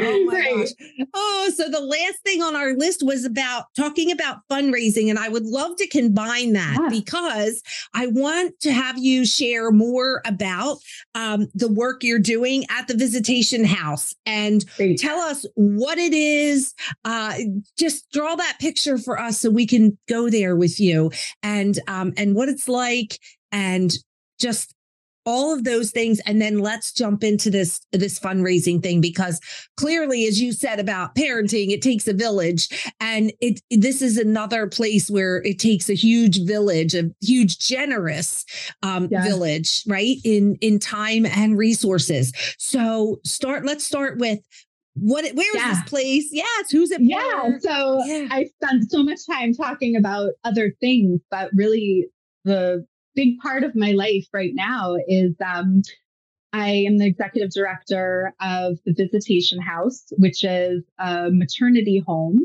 Oh 0.00 0.24
my 0.26 0.34
right. 0.34 0.56
gosh. 0.56 1.06
Oh, 1.14 1.50
so 1.54 1.68
the 1.68 1.80
last 1.80 2.18
thing 2.24 2.42
on 2.42 2.56
our 2.56 2.74
list 2.74 3.02
was 3.04 3.24
about 3.24 3.64
talking 3.76 4.10
about 4.10 4.38
fundraising. 4.50 5.10
And 5.10 5.18
I 5.18 5.28
would 5.28 5.46
love 5.46 5.76
to 5.76 5.86
combine 5.88 6.52
that 6.52 6.78
yeah. 6.80 6.88
because 6.88 7.62
I 7.94 8.08
want 8.08 8.58
to 8.60 8.72
have 8.72 8.98
you 8.98 9.24
share 9.24 9.70
more 9.70 10.22
about 10.26 10.78
um, 11.14 11.48
the 11.54 11.68
work 11.68 12.02
you're 12.02 12.18
doing 12.18 12.64
at 12.70 12.88
the 12.88 12.96
visitation 12.96 13.64
house 13.64 14.14
and 14.26 14.64
Great. 14.76 14.98
tell 14.98 15.18
us 15.18 15.46
what 15.54 15.98
it 15.98 16.12
is. 16.12 16.74
Uh, 17.04 17.34
just 17.78 18.10
draw 18.12 18.34
that 18.34 18.58
picture 18.60 18.98
for 18.98 19.18
us 19.18 19.40
so 19.40 19.50
we 19.50 19.66
can 19.66 19.96
go 20.08 20.28
there 20.28 20.56
with 20.56 20.80
you 20.80 21.10
and 21.42 21.78
um, 21.88 22.12
and 22.16 22.34
what 22.34 22.48
it's 22.48 22.68
like 22.68 23.18
and 23.52 23.92
just 24.40 24.74
all 25.24 25.54
of 25.54 25.64
those 25.64 25.90
things 25.90 26.20
and 26.26 26.40
then 26.40 26.58
let's 26.58 26.92
jump 26.92 27.22
into 27.22 27.50
this 27.50 27.80
this 27.92 28.18
fundraising 28.18 28.82
thing 28.82 29.00
because 29.00 29.40
clearly 29.76 30.26
as 30.26 30.40
you 30.40 30.52
said 30.52 30.80
about 30.80 31.14
parenting 31.14 31.70
it 31.70 31.82
takes 31.82 32.08
a 32.08 32.12
village 32.12 32.68
and 33.00 33.32
it 33.40 33.60
this 33.70 34.02
is 34.02 34.18
another 34.18 34.66
place 34.66 35.08
where 35.08 35.36
it 35.42 35.58
takes 35.58 35.88
a 35.88 35.94
huge 35.94 36.44
village 36.44 36.94
a 36.94 37.10
huge 37.20 37.58
generous 37.58 38.44
um, 38.82 39.08
yeah. 39.10 39.22
village 39.22 39.82
right 39.86 40.16
in 40.24 40.56
in 40.60 40.78
time 40.78 41.24
and 41.26 41.56
resources 41.56 42.32
so 42.58 43.20
start 43.24 43.64
let's 43.64 43.84
start 43.84 44.18
with 44.18 44.40
what 44.94 45.24
where 45.34 45.56
is 45.56 45.62
yeah. 45.62 45.70
this 45.70 45.88
place 45.88 46.28
yes 46.32 46.70
who's 46.70 46.90
it 46.90 47.00
yeah 47.00 47.42
for? 47.42 47.60
so 47.60 48.04
yeah. 48.04 48.26
i 48.30 48.44
spent 48.44 48.90
so 48.90 49.02
much 49.02 49.20
time 49.26 49.54
talking 49.54 49.96
about 49.96 50.32
other 50.44 50.74
things 50.80 51.20
but 51.30 51.48
really 51.54 52.06
the 52.44 52.84
big 53.14 53.38
part 53.38 53.64
of 53.64 53.74
my 53.74 53.92
life 53.92 54.26
right 54.32 54.52
now 54.54 54.96
is 55.06 55.34
um, 55.44 55.82
I 56.52 56.68
am 56.68 56.98
the 56.98 57.06
executive 57.06 57.50
director 57.50 58.34
of 58.40 58.78
the 58.84 58.92
Visitation 58.92 59.60
House, 59.60 60.04
which 60.18 60.44
is 60.44 60.82
a 60.98 61.30
maternity 61.30 62.02
home 62.06 62.40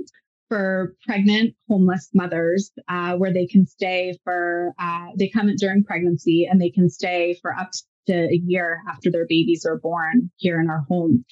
for 0.47 0.95
pregnant 1.05 1.55
homeless 1.67 2.09
mothers 2.13 2.71
uh, 2.87 3.15
where 3.15 3.33
they 3.33 3.45
can 3.45 3.65
stay 3.65 4.17
for, 4.23 4.73
uh, 4.79 5.07
they 5.17 5.27
come 5.27 5.53
during 5.57 5.83
pregnancy 5.83 6.47
and 6.49 6.61
they 6.61 6.69
can 6.69 6.89
stay 6.89 7.37
for 7.41 7.53
up 7.53 7.71
to 8.07 8.13
a 8.13 8.41
year 8.45 8.81
after 8.89 9.11
their 9.11 9.25
babies 9.27 9.65
are 9.65 9.77
born 9.77 10.31
here 10.37 10.61
in 10.61 10.69
our 10.69 10.85
home. 10.87 11.25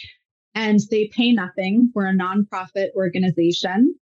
And 0.54 0.80
they 0.92 1.10
pay 1.14 1.32
nothing. 1.32 1.92
We're 1.96 2.08
a 2.08 2.14
nonprofit 2.14 2.90
organization. 2.96 3.96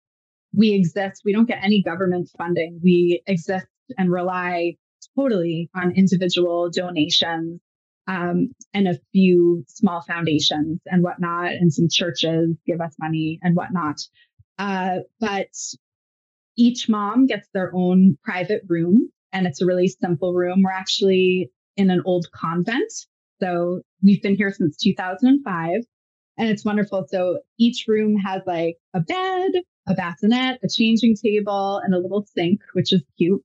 We 0.55 0.75
exist, 0.75 1.23
we 1.25 1.33
don't 1.33 1.49
get 1.49 1.63
any 1.63 1.83
government 1.83 2.29
funding. 2.39 2.81
We 2.83 3.23
exist 3.27 3.67
and 3.99 4.13
rely 4.13 4.77
totally 5.21 5.69
on 5.75 5.93
individual 5.93 6.71
donations 6.71 7.61
um, 8.07 8.53
and 8.75 8.89
a 8.89 8.99
few 9.13 9.65
small 9.69 10.03
foundations 10.03 10.81
and 10.87 11.03
whatnot, 11.03 11.53
and 11.53 11.73
some 11.73 11.89
churches 11.91 12.57
give 12.67 12.81
us 12.81 12.95
money 12.99 13.39
and 13.43 13.55
whatnot. 13.55 14.01
Uh, 14.59 14.99
but 15.21 15.49
each 16.57 16.89
mom 16.89 17.27
gets 17.27 17.49
their 17.55 17.71
own 17.75 18.19
private 18.25 18.63
room, 18.69 19.11
and 19.33 19.47
it's 19.47 19.61
a 19.61 19.67
really 19.67 19.89
simple 19.89 20.35
room. 20.35 20.63
We're 20.63 20.73
actually 20.73 21.51
in 21.77 21.91
an 21.91 22.03
old 22.05 22.27
convent. 22.35 22.93
So 23.41 23.83
we've 24.03 24.23
been 24.23 24.37
here 24.37 24.53
since 24.53 24.77
2005, 24.77 25.83
and 26.37 26.49
it's 26.49 26.65
wonderful. 26.65 27.07
So 27.09 27.41
each 27.59 27.85
room 27.87 28.17
has 28.17 28.43
like 28.47 28.77
a 28.93 29.01
bed, 29.01 29.53
a 29.87 29.95
bassinet, 29.95 30.59
a 30.63 30.69
changing 30.69 31.17
table, 31.17 31.81
and 31.85 31.95
a 31.95 31.99
little 31.99 32.27
sink, 32.35 32.61
which 32.73 32.93
is 32.93 33.03
cute. 33.17 33.43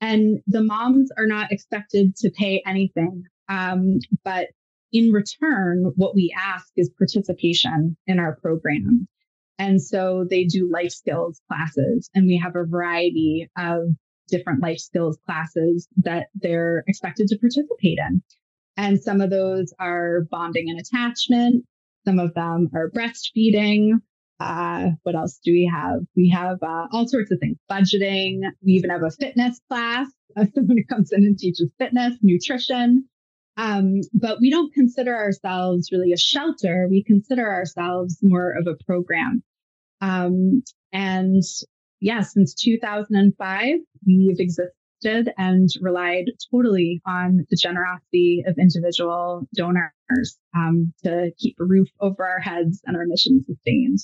And 0.00 0.40
the 0.46 0.62
moms 0.62 1.10
are 1.16 1.26
not 1.26 1.52
expected 1.52 2.16
to 2.16 2.30
pay 2.30 2.62
anything. 2.66 3.24
Um, 3.48 3.98
but 4.24 4.48
in 4.92 5.10
return, 5.12 5.92
what 5.96 6.14
we 6.14 6.34
ask 6.38 6.68
is 6.76 6.90
participation 6.96 7.96
in 8.06 8.18
our 8.18 8.36
program. 8.36 9.08
And 9.58 9.80
so 9.80 10.26
they 10.28 10.44
do 10.44 10.70
life 10.70 10.92
skills 10.92 11.40
classes, 11.48 12.10
and 12.14 12.26
we 12.26 12.36
have 12.38 12.56
a 12.56 12.64
variety 12.64 13.48
of 13.56 13.82
different 14.28 14.62
life 14.62 14.78
skills 14.78 15.18
classes 15.26 15.88
that 15.98 16.26
they're 16.34 16.84
expected 16.86 17.28
to 17.28 17.38
participate 17.38 17.98
in. 17.98 18.22
And 18.76 19.00
some 19.00 19.20
of 19.20 19.30
those 19.30 19.72
are 19.78 20.22
bonding 20.30 20.70
and 20.70 20.80
attachment. 20.80 21.64
Some 22.04 22.18
of 22.18 22.34
them 22.34 22.70
are 22.74 22.90
breastfeeding. 22.90 24.00
Uh, 24.40 24.90
what 25.02 25.14
else 25.14 25.38
do 25.44 25.52
we 25.52 25.70
have? 25.72 26.00
We 26.16 26.28
have 26.30 26.58
uh, 26.62 26.86
all 26.92 27.06
sorts 27.06 27.30
of 27.30 27.38
things, 27.38 27.56
budgeting. 27.70 28.40
We 28.64 28.72
even 28.72 28.90
have 28.90 29.02
a 29.02 29.10
fitness 29.10 29.60
class. 29.68 30.08
Uh, 30.36 30.46
someone 30.54 30.76
who 30.76 30.84
comes 30.84 31.12
in 31.12 31.24
and 31.24 31.38
teaches 31.38 31.70
fitness, 31.78 32.16
nutrition. 32.22 33.08
Um, 33.56 34.00
but 34.12 34.40
we 34.40 34.50
don't 34.50 34.74
consider 34.74 35.14
ourselves 35.14 35.90
really 35.92 36.12
a 36.12 36.16
shelter. 36.16 36.88
We 36.90 37.04
consider 37.04 37.48
ourselves 37.48 38.18
more 38.22 38.52
of 38.58 38.66
a 38.66 38.82
program. 38.84 39.42
Um, 40.00 40.62
and 40.92 41.42
yeah, 42.00 42.22
since 42.22 42.54
2005, 42.54 43.78
we've 44.06 44.40
existed 44.40 44.72
and 45.38 45.68
relied 45.80 46.26
totally 46.50 47.00
on 47.06 47.46
the 47.50 47.56
generosity 47.56 48.42
of 48.46 48.58
individual 48.58 49.46
donors 49.54 50.38
um, 50.56 50.92
to 51.04 51.30
keep 51.38 51.56
a 51.60 51.64
roof 51.64 51.88
over 52.00 52.26
our 52.26 52.40
heads 52.40 52.80
and 52.84 52.96
our 52.96 53.06
mission 53.06 53.44
sustained. 53.46 53.98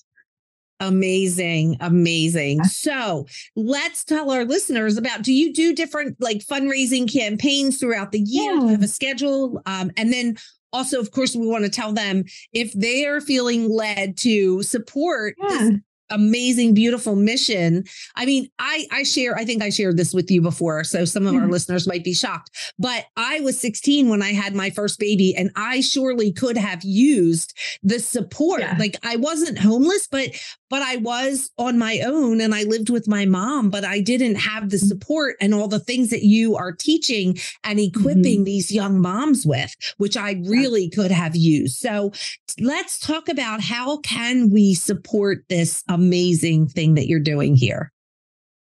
Amazing, 0.81 1.77
amazing. 1.81 2.65
So 2.65 3.27
let's 3.55 4.03
tell 4.05 4.31
our 4.31 4.45
listeners 4.45 4.97
about 4.97 5.23
do 5.23 5.33
you 5.33 5.53
do 5.53 5.75
different 5.75 6.17
like 6.21 6.39
fundraising 6.39 7.11
campaigns 7.11 7.79
throughout 7.79 8.13
the 8.13 8.21
year? 8.21 8.55
Yeah. 8.55 8.71
have 8.71 8.83
a 8.83 8.89
schedule? 8.89 9.61
Um, 9.67 9.91
and 9.97 10.13
then 10.13 10.37
also, 10.73 11.01
of 11.01 11.11
course, 11.11 11.37
we 11.37 11.47
want 11.47 11.65
to 11.65 11.71
tell 11.71 11.93
them 11.93 12.25
if 12.53 12.73
they 12.73 13.05
are 13.05 13.21
feeling 13.21 13.69
led 13.69 14.17
to 14.19 14.63
support 14.63 15.35
yeah. 15.39 15.49
this 15.49 15.79
amazing, 16.11 16.75
beautiful 16.75 17.17
mission. 17.17 17.85
I 18.17 18.27
mean, 18.27 18.49
I 18.59 18.87
I 18.91 19.03
share, 19.05 19.37
I 19.37 19.45
think 19.45 19.63
I 19.63 19.71
shared 19.71 19.97
this 19.97 20.13
with 20.13 20.31
you 20.31 20.43
before, 20.43 20.85
so 20.85 21.05
some 21.05 21.27
of 21.27 21.35
mm-hmm. 21.35 21.45
our 21.45 21.49
listeners 21.49 21.87
might 21.87 22.05
be 22.05 22.15
shocked. 22.15 22.51
But 22.79 23.07
I 23.17 23.41
was 23.41 23.59
16 23.61 24.09
when 24.09 24.23
I 24.23 24.33
had 24.33 24.55
my 24.55 24.71
first 24.71 24.99
baby, 24.99 25.35
and 25.37 25.51
I 25.57 25.81
surely 25.81 26.33
could 26.33 26.57
have 26.57 26.83
used 26.83 27.57
the 27.83 28.01
support. 28.01 28.61
Yeah. 28.61 28.77
Like 28.79 28.97
I 29.03 29.17
wasn't 29.17 29.59
homeless, 29.59 30.09
but 30.11 30.31
but 30.71 30.83
I 30.83 30.97
was 30.97 31.51
on 31.59 31.79
my 31.79 32.01
own 32.07 32.41
and 32.41 32.55
I 32.55 32.63
lived 32.63 32.89
with 32.89 33.09
my 33.09 33.27
mom, 33.27 33.69
but 33.69 33.85
I 33.85 34.01
didn't 34.01 34.37
have 34.37 34.71
the 34.71 34.77
mm-hmm. 34.77 34.87
support 34.87 35.37
and 35.41 35.53
all 35.53 35.69
the 35.69 35.81
things 35.81 36.11
that 36.11 36.23
you 36.23 36.57
are 36.57 36.73
teaching 36.73 37.37
and 37.65 37.79
equipping 37.79 38.39
mm-hmm. 38.39 38.45
these 38.45 38.73
young 38.73 39.01
moms 39.01 39.45
with, 39.45 39.75
which 39.99 40.17
I 40.17 40.43
really 40.47 40.85
yeah. 40.85 40.95
could 40.95 41.11
have 41.11 41.37
used. 41.37 41.79
So 41.79 42.13
let's 42.59 43.01
talk 43.01 43.29
about 43.29 43.61
how 43.61 43.99
can 43.99 44.51
we 44.51 44.75
support 44.75 45.45
this 45.49 45.83
amazing 45.89 46.69
thing 46.69 46.95
that 46.95 47.09
you're 47.09 47.21
doing 47.21 47.57
here? 47.57 47.93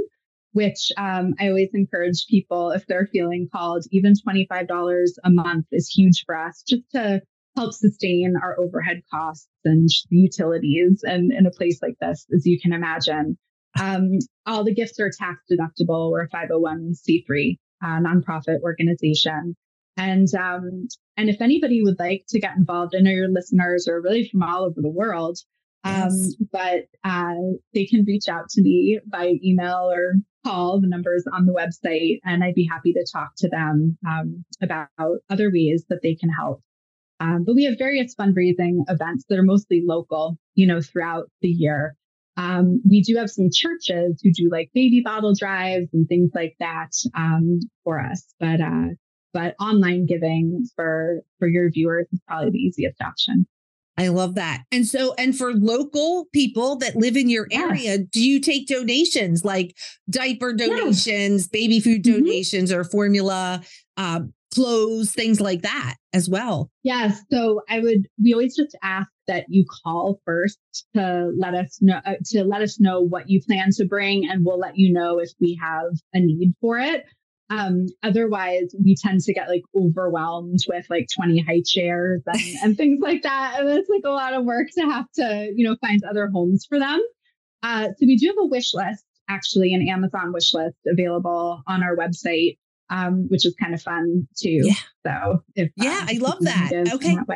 which 0.52 0.92
um, 0.96 1.34
I 1.40 1.48
always 1.48 1.70
encourage 1.74 2.26
people 2.28 2.70
if 2.70 2.86
they're 2.86 3.08
feeling 3.10 3.48
called, 3.50 3.84
even 3.90 4.12
$25 4.12 5.06
a 5.24 5.30
month 5.30 5.66
is 5.72 5.88
huge 5.88 6.24
for 6.26 6.36
us 6.36 6.62
just 6.66 6.82
to 6.92 7.22
help 7.56 7.72
sustain 7.72 8.34
our 8.40 8.58
overhead 8.58 9.02
costs 9.10 9.48
and 9.64 9.88
utilities. 10.10 11.02
And 11.04 11.32
in 11.32 11.46
a 11.46 11.50
place 11.50 11.80
like 11.82 11.96
this, 12.00 12.26
as 12.34 12.46
you 12.46 12.58
can 12.60 12.72
imagine, 12.72 13.38
um, 13.80 14.18
all 14.46 14.64
the 14.64 14.74
gifts 14.74 15.00
are 15.00 15.10
tax 15.10 15.42
deductible. 15.50 16.10
We're 16.10 16.24
a 16.24 16.28
501c3 16.28 17.58
uh, 17.82 18.00
nonprofit 18.00 18.60
organization. 18.62 19.56
And 19.96 20.28
um, 20.34 20.88
and 21.16 21.28
if 21.28 21.40
anybody 21.40 21.82
would 21.82 21.98
like 21.98 22.24
to 22.28 22.40
get 22.40 22.56
involved, 22.56 22.94
I 22.96 23.00
know 23.00 23.10
your 23.10 23.28
listeners 23.28 23.86
are 23.88 24.00
really 24.00 24.28
from 24.28 24.42
all 24.42 24.64
over 24.64 24.80
the 24.80 24.88
world. 24.90 25.38
Um, 25.84 26.10
yes. 26.10 26.34
but 26.52 26.84
uh, 27.02 27.34
they 27.74 27.86
can 27.86 28.04
reach 28.06 28.28
out 28.28 28.48
to 28.50 28.62
me 28.62 29.00
by 29.06 29.34
email 29.44 29.90
or 29.90 30.14
call. 30.44 30.80
The 30.80 30.88
numbers 30.88 31.24
on 31.32 31.46
the 31.46 31.52
website, 31.52 32.20
and 32.24 32.42
I'd 32.42 32.54
be 32.54 32.68
happy 32.70 32.92
to 32.92 33.06
talk 33.12 33.32
to 33.38 33.48
them 33.48 33.98
um, 34.06 34.44
about 34.62 34.88
other 35.28 35.50
ways 35.52 35.84
that 35.88 36.00
they 36.02 36.14
can 36.14 36.30
help. 36.30 36.62
Um, 37.20 37.44
but 37.44 37.54
we 37.54 37.64
have 37.64 37.78
various 37.78 38.14
fundraising 38.14 38.82
events 38.88 39.24
that 39.28 39.38
are 39.38 39.44
mostly 39.44 39.82
local, 39.84 40.38
you 40.54 40.66
know, 40.66 40.80
throughout 40.80 41.30
the 41.40 41.48
year. 41.48 41.96
Um, 42.36 42.82
we 42.88 43.02
do 43.02 43.16
have 43.16 43.30
some 43.30 43.50
churches 43.52 44.20
who 44.22 44.32
do 44.32 44.48
like 44.50 44.70
baby 44.74 45.02
bottle 45.04 45.34
drives 45.34 45.88
and 45.92 46.08
things 46.08 46.30
like 46.34 46.56
that 46.58 46.90
um, 47.14 47.60
for 47.84 48.00
us, 48.00 48.24
but 48.40 48.60
uh, 48.60 48.88
but 49.32 49.54
online 49.60 50.06
giving 50.06 50.66
for 50.76 51.20
for 51.38 51.48
your 51.48 51.70
viewers 51.70 52.06
is 52.12 52.20
probably 52.26 52.50
the 52.50 52.58
easiest 52.58 53.00
option. 53.00 53.46
I 53.98 54.08
love 54.08 54.36
that. 54.36 54.62
And 54.72 54.86
so, 54.86 55.14
and 55.18 55.36
for 55.36 55.52
local 55.52 56.26
people 56.32 56.76
that 56.76 56.96
live 56.96 57.16
in 57.16 57.28
your 57.28 57.46
area, 57.52 57.98
do 57.98 58.24
you 58.24 58.40
take 58.40 58.66
donations 58.66 59.44
like 59.44 59.76
diaper 60.08 60.54
donations, 60.54 61.46
baby 61.46 61.78
food 61.78 62.02
mm-hmm. 62.02 62.24
donations, 62.24 62.72
or 62.72 62.84
formula, 62.84 63.62
uh, 63.98 64.20
clothes, 64.54 65.12
things 65.12 65.42
like 65.42 65.60
that 65.62 65.96
as 66.14 66.28
well? 66.28 66.70
Yes. 66.82 67.20
So 67.30 67.60
I 67.68 67.80
would, 67.80 68.08
we 68.22 68.32
always 68.32 68.56
just 68.56 68.76
ask 68.82 69.10
that 69.28 69.44
you 69.48 69.66
call 69.84 70.20
first 70.24 70.58
to 70.94 71.30
let 71.36 71.54
us 71.54 71.78
know, 71.82 72.00
uh, 72.06 72.14
to 72.26 72.44
let 72.44 72.62
us 72.62 72.80
know 72.80 73.02
what 73.02 73.28
you 73.28 73.42
plan 73.46 73.70
to 73.72 73.84
bring, 73.84 74.28
and 74.28 74.44
we'll 74.44 74.58
let 74.58 74.78
you 74.78 74.90
know 74.90 75.18
if 75.18 75.30
we 75.38 75.58
have 75.60 75.92
a 76.14 76.20
need 76.20 76.54
for 76.62 76.78
it. 76.78 77.04
Um, 77.52 77.86
otherwise, 78.02 78.74
we 78.82 78.96
tend 78.96 79.20
to 79.20 79.34
get 79.34 79.48
like 79.48 79.62
overwhelmed 79.76 80.60
with 80.66 80.86
like 80.88 81.08
20 81.14 81.42
high 81.42 81.62
chairs 81.64 82.22
and, 82.26 82.42
and 82.62 82.76
things 82.76 83.00
like 83.02 83.22
that. 83.22 83.60
And 83.60 83.68
it's 83.68 83.90
like 83.90 84.04
a 84.04 84.10
lot 84.10 84.32
of 84.32 84.44
work 84.44 84.68
to 84.78 84.82
have 84.82 85.04
to, 85.16 85.52
you 85.54 85.68
know, 85.68 85.76
find 85.80 86.02
other 86.08 86.28
homes 86.28 86.64
for 86.66 86.78
them. 86.78 87.00
Uh, 87.62 87.88
so 87.88 88.06
we 88.06 88.16
do 88.16 88.28
have 88.28 88.38
a 88.38 88.46
wish 88.46 88.72
list, 88.72 89.04
actually, 89.28 89.74
an 89.74 89.86
Amazon 89.86 90.32
wish 90.32 90.54
list 90.54 90.78
available 90.90 91.62
on 91.66 91.82
our 91.82 91.94
website, 91.94 92.56
um, 92.88 93.26
which 93.28 93.44
is 93.44 93.54
kind 93.60 93.74
of 93.74 93.82
fun 93.82 94.26
too. 94.36 94.62
Yeah. 94.64 94.74
So 95.06 95.44
if 95.54 95.70
yeah, 95.76 95.98
um, 96.00 96.06
I 96.08 96.18
love 96.20 96.38
that. 96.40 96.70
Okay. 96.94 97.16
That 97.16 97.26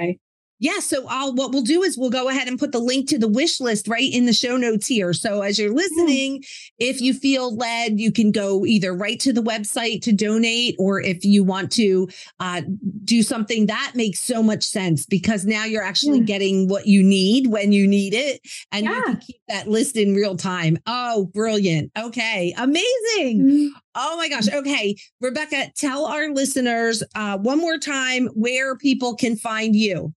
yeah. 0.58 0.78
So 0.80 1.06
I'll 1.08 1.34
what 1.34 1.52
we'll 1.52 1.62
do 1.62 1.82
is 1.82 1.98
we'll 1.98 2.10
go 2.10 2.28
ahead 2.28 2.48
and 2.48 2.58
put 2.58 2.72
the 2.72 2.78
link 2.78 3.08
to 3.08 3.18
the 3.18 3.28
wish 3.28 3.60
list 3.60 3.88
right 3.88 4.12
in 4.12 4.26
the 4.26 4.32
show 4.32 4.56
notes 4.56 4.86
here. 4.86 5.12
So 5.12 5.42
as 5.42 5.58
you're 5.58 5.74
listening, 5.74 6.42
yeah. 6.78 6.88
if 6.90 7.00
you 7.00 7.14
feel 7.14 7.54
led, 7.54 8.00
you 8.00 8.10
can 8.12 8.30
go 8.30 8.64
either 8.64 8.94
right 8.94 9.20
to 9.20 9.32
the 9.32 9.42
website 9.42 10.02
to 10.02 10.12
donate, 10.12 10.76
or 10.78 11.00
if 11.00 11.24
you 11.24 11.44
want 11.44 11.72
to 11.72 12.08
uh, 12.40 12.62
do 13.04 13.22
something 13.22 13.66
that 13.66 13.92
makes 13.94 14.20
so 14.20 14.42
much 14.42 14.64
sense 14.64 15.06
because 15.06 15.44
now 15.44 15.64
you're 15.64 15.82
actually 15.82 16.18
yeah. 16.18 16.24
getting 16.24 16.68
what 16.68 16.86
you 16.86 17.02
need 17.02 17.48
when 17.48 17.72
you 17.72 17.86
need 17.86 18.14
it, 18.14 18.40
and 18.72 18.84
yeah. 18.84 18.96
you 18.96 19.02
can 19.04 19.16
keep 19.16 19.40
that 19.48 19.68
list 19.68 19.96
in 19.96 20.14
real 20.14 20.36
time. 20.36 20.78
Oh, 20.86 21.30
brilliant. 21.34 21.90
Okay. 21.98 22.54
Amazing. 22.56 23.42
Mm-hmm. 23.42 23.66
Oh 23.94 24.16
my 24.16 24.28
gosh. 24.28 24.48
Okay. 24.52 24.96
Rebecca, 25.20 25.70
tell 25.76 26.06
our 26.06 26.30
listeners 26.30 27.02
uh, 27.14 27.38
one 27.38 27.58
more 27.58 27.78
time 27.78 28.26
where 28.34 28.76
people 28.76 29.14
can 29.14 29.36
find 29.36 29.74
you. 29.74 30.12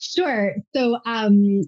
Sure. 0.00 0.54
So, 0.74 0.98
um, 1.06 1.62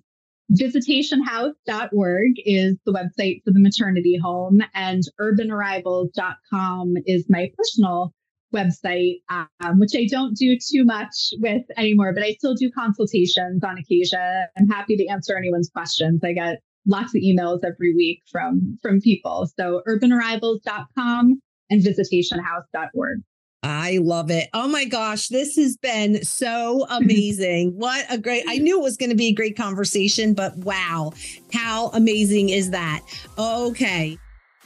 visitationhouse.org 0.52 2.32
is 2.44 2.76
the 2.84 2.92
website 2.92 3.42
for 3.44 3.52
the 3.52 3.60
maternity 3.60 4.18
home, 4.22 4.60
and 4.74 5.02
urbanarrivals.com 5.20 6.94
is 7.06 7.26
my 7.28 7.50
personal 7.56 8.12
website, 8.54 9.22
um, 9.30 9.78
which 9.78 9.92
I 9.96 10.06
don't 10.10 10.36
do 10.36 10.56
too 10.58 10.84
much 10.84 11.30
with 11.38 11.62
anymore, 11.76 12.12
but 12.14 12.22
I 12.22 12.32
still 12.32 12.54
do 12.54 12.70
consultations 12.70 13.64
on 13.64 13.78
occasion. 13.78 14.46
I'm 14.58 14.68
happy 14.68 14.96
to 14.96 15.06
answer 15.06 15.36
anyone's 15.36 15.70
questions. 15.70 16.20
I 16.22 16.32
get 16.32 16.58
lots 16.86 17.14
of 17.14 17.22
emails 17.22 17.60
every 17.64 17.94
week 17.94 18.22
from 18.30 18.78
from 18.82 19.00
people. 19.00 19.48
So 19.58 19.82
urbanarrivals.com 19.88 21.40
and 21.70 21.82
visitationhouse.org. 21.82 23.22
I 23.62 23.98
love 23.98 24.30
it. 24.30 24.48
Oh 24.52 24.66
my 24.66 24.84
gosh, 24.84 25.28
this 25.28 25.56
has 25.56 25.76
been 25.76 26.24
so 26.24 26.86
amazing. 26.90 27.76
what 27.76 28.04
a 28.10 28.18
great, 28.18 28.44
I 28.48 28.58
knew 28.58 28.80
it 28.80 28.82
was 28.82 28.96
going 28.96 29.10
to 29.10 29.16
be 29.16 29.28
a 29.28 29.32
great 29.32 29.56
conversation, 29.56 30.34
but 30.34 30.56
wow, 30.58 31.12
how 31.52 31.88
amazing 31.88 32.48
is 32.48 32.70
that? 32.70 33.02
Okay. 33.38 34.18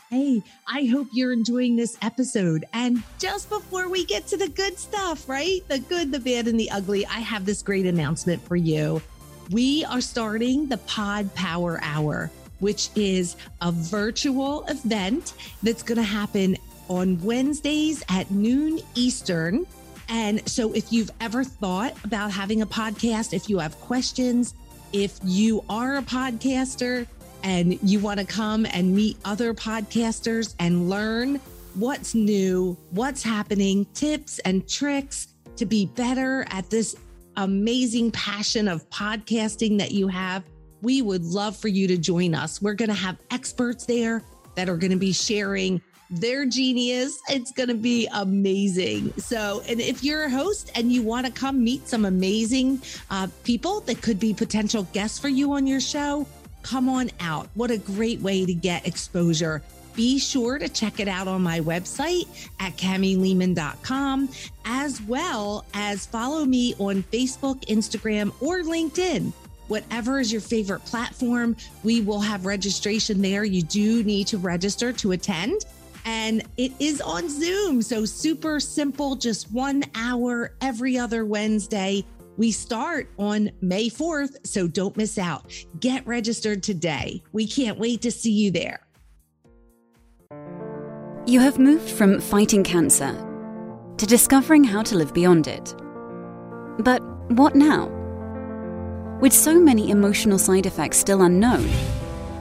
Hey, 0.08 0.40
I 0.68 0.84
hope 0.84 1.08
you're 1.12 1.32
enjoying 1.32 1.74
this 1.74 1.98
episode. 2.00 2.64
And 2.72 3.02
just 3.18 3.50
before 3.50 3.88
we 3.88 4.04
get 4.04 4.26
to 4.28 4.36
the 4.36 4.48
good 4.48 4.78
stuff, 4.78 5.28
right? 5.28 5.62
The 5.68 5.80
good, 5.80 6.12
the 6.12 6.20
bad, 6.20 6.46
and 6.46 6.58
the 6.58 6.70
ugly, 6.70 7.04
I 7.06 7.18
have 7.18 7.44
this 7.44 7.60
great 7.60 7.86
announcement 7.86 8.40
for 8.46 8.54
you. 8.54 9.02
We 9.50 9.84
are 9.86 10.00
starting 10.00 10.68
the 10.68 10.78
Pod 10.78 11.34
Power 11.34 11.80
Hour, 11.82 12.30
which 12.60 12.90
is 12.94 13.36
a 13.60 13.72
virtual 13.72 14.64
event 14.68 15.34
that's 15.64 15.82
going 15.82 15.98
to 15.98 16.04
happen 16.04 16.56
on 16.88 17.20
Wednesdays 17.22 18.02
at 18.08 18.30
noon 18.30 18.80
Eastern. 18.94 19.66
And 20.08 20.46
so 20.48 20.72
if 20.72 20.92
you've 20.92 21.10
ever 21.20 21.42
thought 21.42 21.94
about 22.04 22.30
having 22.30 22.62
a 22.62 22.66
podcast, 22.66 23.32
if 23.32 23.48
you 23.48 23.58
have 23.58 23.78
questions, 23.80 24.54
if 24.92 25.18
you 25.24 25.64
are 25.68 25.96
a 25.96 26.02
podcaster 26.02 27.06
and 27.42 27.78
you 27.82 27.98
want 27.98 28.20
to 28.20 28.26
come 28.26 28.66
and 28.66 28.94
meet 28.94 29.16
other 29.24 29.52
podcasters 29.52 30.54
and 30.58 30.88
learn 30.88 31.40
what's 31.74 32.14
new, 32.14 32.76
what's 32.90 33.22
happening, 33.22 33.84
tips 33.94 34.38
and 34.40 34.68
tricks 34.68 35.28
to 35.56 35.66
be 35.66 35.86
better 35.86 36.46
at 36.50 36.70
this 36.70 36.96
amazing 37.36 38.10
passion 38.12 38.68
of 38.68 38.88
podcasting 38.90 39.78
that 39.78 39.92
you 39.92 40.08
have, 40.08 40.44
we 40.82 41.02
would 41.02 41.24
love 41.24 41.56
for 41.56 41.68
you 41.68 41.86
to 41.88 41.96
join 41.96 42.34
us. 42.34 42.62
We're 42.62 42.74
going 42.74 42.88
to 42.88 42.94
have 42.94 43.18
experts 43.30 43.84
there 43.84 44.22
that 44.54 44.68
are 44.68 44.76
going 44.76 44.92
to 44.92 44.96
be 44.96 45.12
sharing 45.12 45.80
their 46.10 46.46
genius. 46.46 47.20
It's 47.28 47.52
going 47.52 47.68
to 47.68 47.74
be 47.74 48.08
amazing. 48.12 49.12
So, 49.18 49.62
and 49.68 49.80
if 49.80 50.04
you're 50.04 50.24
a 50.24 50.30
host 50.30 50.70
and 50.74 50.92
you 50.92 51.02
want 51.02 51.26
to 51.26 51.32
come 51.32 51.62
meet 51.62 51.88
some 51.88 52.04
amazing 52.04 52.80
uh, 53.10 53.28
people 53.44 53.80
that 53.80 54.02
could 54.02 54.18
be 54.18 54.34
potential 54.34 54.84
guests 54.92 55.18
for 55.18 55.28
you 55.28 55.52
on 55.52 55.66
your 55.66 55.80
show, 55.80 56.26
come 56.62 56.88
on 56.88 57.10
out. 57.20 57.48
What 57.54 57.70
a 57.70 57.78
great 57.78 58.20
way 58.20 58.44
to 58.44 58.54
get 58.54 58.86
exposure. 58.86 59.62
Be 59.94 60.18
sure 60.18 60.58
to 60.58 60.68
check 60.68 61.00
it 61.00 61.08
out 61.08 61.26
on 61.26 61.42
my 61.42 61.60
website 61.60 62.28
at 62.60 62.76
camilehman.com, 62.76 64.28
as 64.66 65.00
well 65.02 65.64
as 65.72 66.04
follow 66.04 66.44
me 66.44 66.74
on 66.78 67.02
Facebook, 67.04 67.64
Instagram, 67.66 68.30
or 68.42 68.60
LinkedIn 68.60 69.32
whatever 69.68 70.20
is 70.20 70.30
your 70.30 70.40
favorite 70.40 70.84
platform. 70.84 71.56
We 71.82 72.00
will 72.00 72.20
have 72.20 72.46
registration 72.46 73.20
there. 73.20 73.44
You 73.44 73.62
do 73.62 74.04
need 74.04 74.26
to 74.28 74.38
register 74.38 74.92
to 74.94 75.12
attend. 75.12 75.64
And 76.06 76.44
it 76.56 76.72
is 76.78 77.00
on 77.00 77.28
Zoom. 77.28 77.82
So 77.82 78.04
super 78.04 78.60
simple, 78.60 79.16
just 79.16 79.52
one 79.52 79.82
hour 79.96 80.54
every 80.60 80.96
other 80.96 81.24
Wednesday. 81.26 82.04
We 82.36 82.52
start 82.52 83.10
on 83.18 83.50
May 83.60 83.88
4th, 83.88 84.46
so 84.46 84.68
don't 84.68 84.96
miss 84.96 85.18
out. 85.18 85.52
Get 85.80 86.06
registered 86.06 86.62
today. 86.62 87.22
We 87.32 87.46
can't 87.46 87.78
wait 87.78 88.02
to 88.02 88.12
see 88.12 88.30
you 88.30 88.50
there. 88.50 88.86
You 91.26 91.40
have 91.40 91.58
moved 91.58 91.90
from 91.90 92.20
fighting 92.20 92.62
cancer 92.62 93.12
to 93.96 94.06
discovering 94.06 94.62
how 94.62 94.82
to 94.84 94.96
live 94.96 95.12
beyond 95.12 95.48
it. 95.48 95.74
But 96.78 97.02
what 97.32 97.56
now? 97.56 97.88
With 99.20 99.32
so 99.32 99.58
many 99.58 99.90
emotional 99.90 100.38
side 100.38 100.66
effects 100.66 100.98
still 100.98 101.22
unknown, 101.22 101.68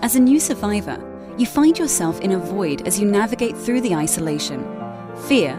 as 0.01 0.16
a 0.16 0.20
new 0.20 0.39
survivor, 0.39 1.14
you 1.38 1.45
find 1.45 1.77
yourself 1.77 2.21
in 2.21 2.31
a 2.31 2.39
void 2.39 2.88
as 2.88 2.97
you 2.99 3.05
navigate 3.05 3.57
through 3.57 3.81
the 3.81 3.93
isolation, 3.93 4.63
fear, 5.27 5.51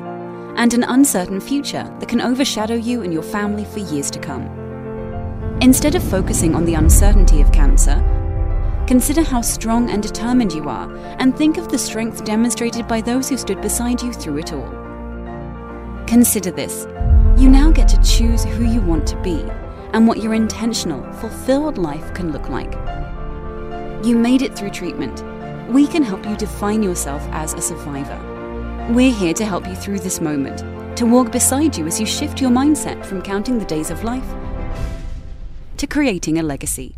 and 0.57 0.73
an 0.73 0.85
uncertain 0.85 1.39
future 1.39 1.95
that 2.01 2.09
can 2.09 2.23
overshadow 2.23 2.75
you 2.75 3.03
and 3.03 3.13
your 3.13 3.23
family 3.23 3.65
for 3.67 3.81
years 3.81 4.11
to 4.11 4.19
come. 4.19 4.47
Instead 5.61 5.95
of 5.95 6.03
focusing 6.03 6.55
on 6.55 6.65
the 6.65 6.75
uncertainty 6.75 7.43
of 7.43 7.53
cancer, 7.53 8.03
consider 8.87 9.23
how 9.23 9.43
strong 9.43 9.91
and 9.91 10.03
determined 10.03 10.53
you 10.53 10.67
are 10.69 10.91
and 11.19 11.37
think 11.37 11.59
of 11.59 11.69
the 11.69 11.79
strength 11.79 12.25
demonstrated 12.25 12.89
by 12.89 13.03
those 13.03 13.29
who 13.29 13.37
stood 13.37 13.61
beside 13.61 14.01
you 14.01 14.15
through 14.15 14.39
it 14.39 14.55
all. 14.55 14.71
Consider 16.07 16.51
this 16.51 16.87
you 17.37 17.51
now 17.51 17.71
get 17.71 17.87
to 17.89 18.03
choose 18.03 18.45
who 18.45 18.65
you 18.65 18.81
want 18.81 19.07
to 19.07 19.21
be 19.23 19.43
and 19.93 20.09
what 20.09 20.23
your 20.23 20.33
intentional, 20.33 21.03
fulfilled 21.15 21.77
life 21.77 22.15
can 22.15 22.33
look 22.33 22.49
like. 22.49 22.73
You 24.07 24.17
made 24.17 24.41
it 24.41 24.57
through 24.57 24.71
treatment. 24.71 25.23
We 25.69 25.87
can 25.87 26.03
help 26.03 26.27
you 26.27 26.37
define 26.37 26.83
yourself 26.83 27.23
as 27.33 27.55
a 27.55 27.61
survivor. 27.61 28.21
We're 28.93 29.13
here 29.13 29.35
to 29.35 29.45
help 29.45 29.67
you 29.67 29.75
through 29.75 30.01
this 30.01 30.21
moment, 30.21 30.65
to 30.97 31.07
walk 31.07 31.33
beside 31.33 31.77
you 31.77 31.87
as 31.87 32.01
you 32.01 32.07
shift 32.07 32.41
your 32.41 32.51
mindset 32.51 33.05
from 33.05 33.23
counting 33.23 33.59
the 33.59 33.65
days 33.65 33.91
of 33.91 34.05
life 34.05 34.25
to 35.77 35.87
creating 35.87 36.39
a 36.39 36.43
legacy. 36.43 36.97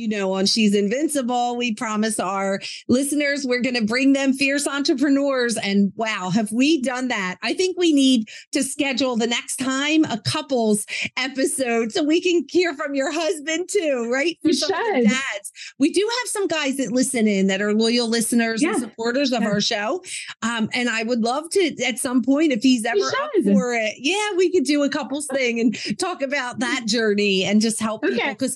you 0.00 0.08
know, 0.08 0.32
on 0.32 0.46
She's 0.46 0.74
Invincible, 0.74 1.56
we 1.56 1.74
promise 1.74 2.18
our 2.18 2.60
listeners 2.88 3.44
we're 3.44 3.60
going 3.60 3.74
to 3.74 3.84
bring 3.84 4.14
them 4.14 4.32
fierce 4.32 4.66
entrepreneurs. 4.66 5.58
And 5.58 5.92
wow, 5.94 6.30
have 6.30 6.50
we 6.50 6.80
done 6.80 7.08
that? 7.08 7.36
I 7.42 7.52
think 7.52 7.78
we 7.78 7.92
need 7.92 8.28
to 8.52 8.62
schedule 8.62 9.16
the 9.16 9.26
next 9.26 9.56
time 9.56 10.04
a 10.04 10.18
couples 10.18 10.86
episode 11.18 11.92
so 11.92 12.02
we 12.02 12.20
can 12.20 12.46
hear 12.48 12.72
from 12.74 12.94
your 12.94 13.12
husband 13.12 13.68
too, 13.70 14.08
right? 14.10 14.38
For 14.42 14.54
some 14.54 14.70
should. 14.70 15.04
dads. 15.04 15.52
We 15.78 15.92
do 15.92 16.00
have 16.00 16.28
some 16.28 16.46
guys 16.46 16.78
that 16.78 16.92
listen 16.92 17.28
in 17.28 17.48
that 17.48 17.60
are 17.60 17.74
loyal 17.74 18.08
listeners 18.08 18.62
yeah. 18.62 18.70
and 18.70 18.80
supporters 18.80 19.32
of 19.32 19.42
yeah. 19.42 19.48
our 19.48 19.60
show. 19.60 20.02
Um, 20.40 20.70
and 20.72 20.88
I 20.88 21.02
would 21.02 21.20
love 21.20 21.50
to, 21.50 21.84
at 21.84 21.98
some 21.98 22.22
point, 22.22 22.52
if 22.52 22.62
he's 22.62 22.86
ever 22.86 22.98
up 22.98 23.30
for 23.44 23.74
it, 23.74 23.96
yeah, 23.98 24.30
we 24.36 24.50
could 24.50 24.64
do 24.64 24.82
a 24.82 24.88
couples 24.88 25.26
thing 25.26 25.60
and 25.60 25.98
talk 25.98 26.22
about 26.22 26.60
that 26.60 26.86
journey 26.86 27.44
and 27.44 27.60
just 27.60 27.80
help 27.80 28.02
okay. 28.02 28.14
people 28.14 28.30
because 28.30 28.54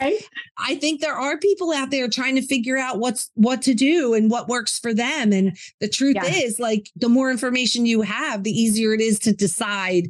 I 0.57 0.77
think 0.77 1.01
there 1.01 1.15
are 1.15 1.34
are 1.35 1.39
people 1.39 1.73
out 1.73 1.91
there 1.91 2.09
trying 2.09 2.35
to 2.37 2.43
figure 2.43 2.79
out 2.79 2.99
what's 2.99 3.31
what 3.35 3.63
to 3.63 3.75
do 3.75 4.15
and 4.15 4.31
what 4.31 4.49
works 4.49 4.79
for 4.79 4.95
them. 4.95 5.33
And 5.33 5.57
the 5.81 5.89
truth 5.89 6.17
yeah. 6.17 6.27
is, 6.27 6.59
like, 6.59 6.91
the 6.97 7.09
more 7.09 7.31
information 7.31 7.87
you 7.87 8.03
have, 8.03 8.43
the 8.45 8.51
easier 8.51 8.95
it 8.95 9.01
is 9.01 9.19
to 9.21 9.33
decide 9.33 10.09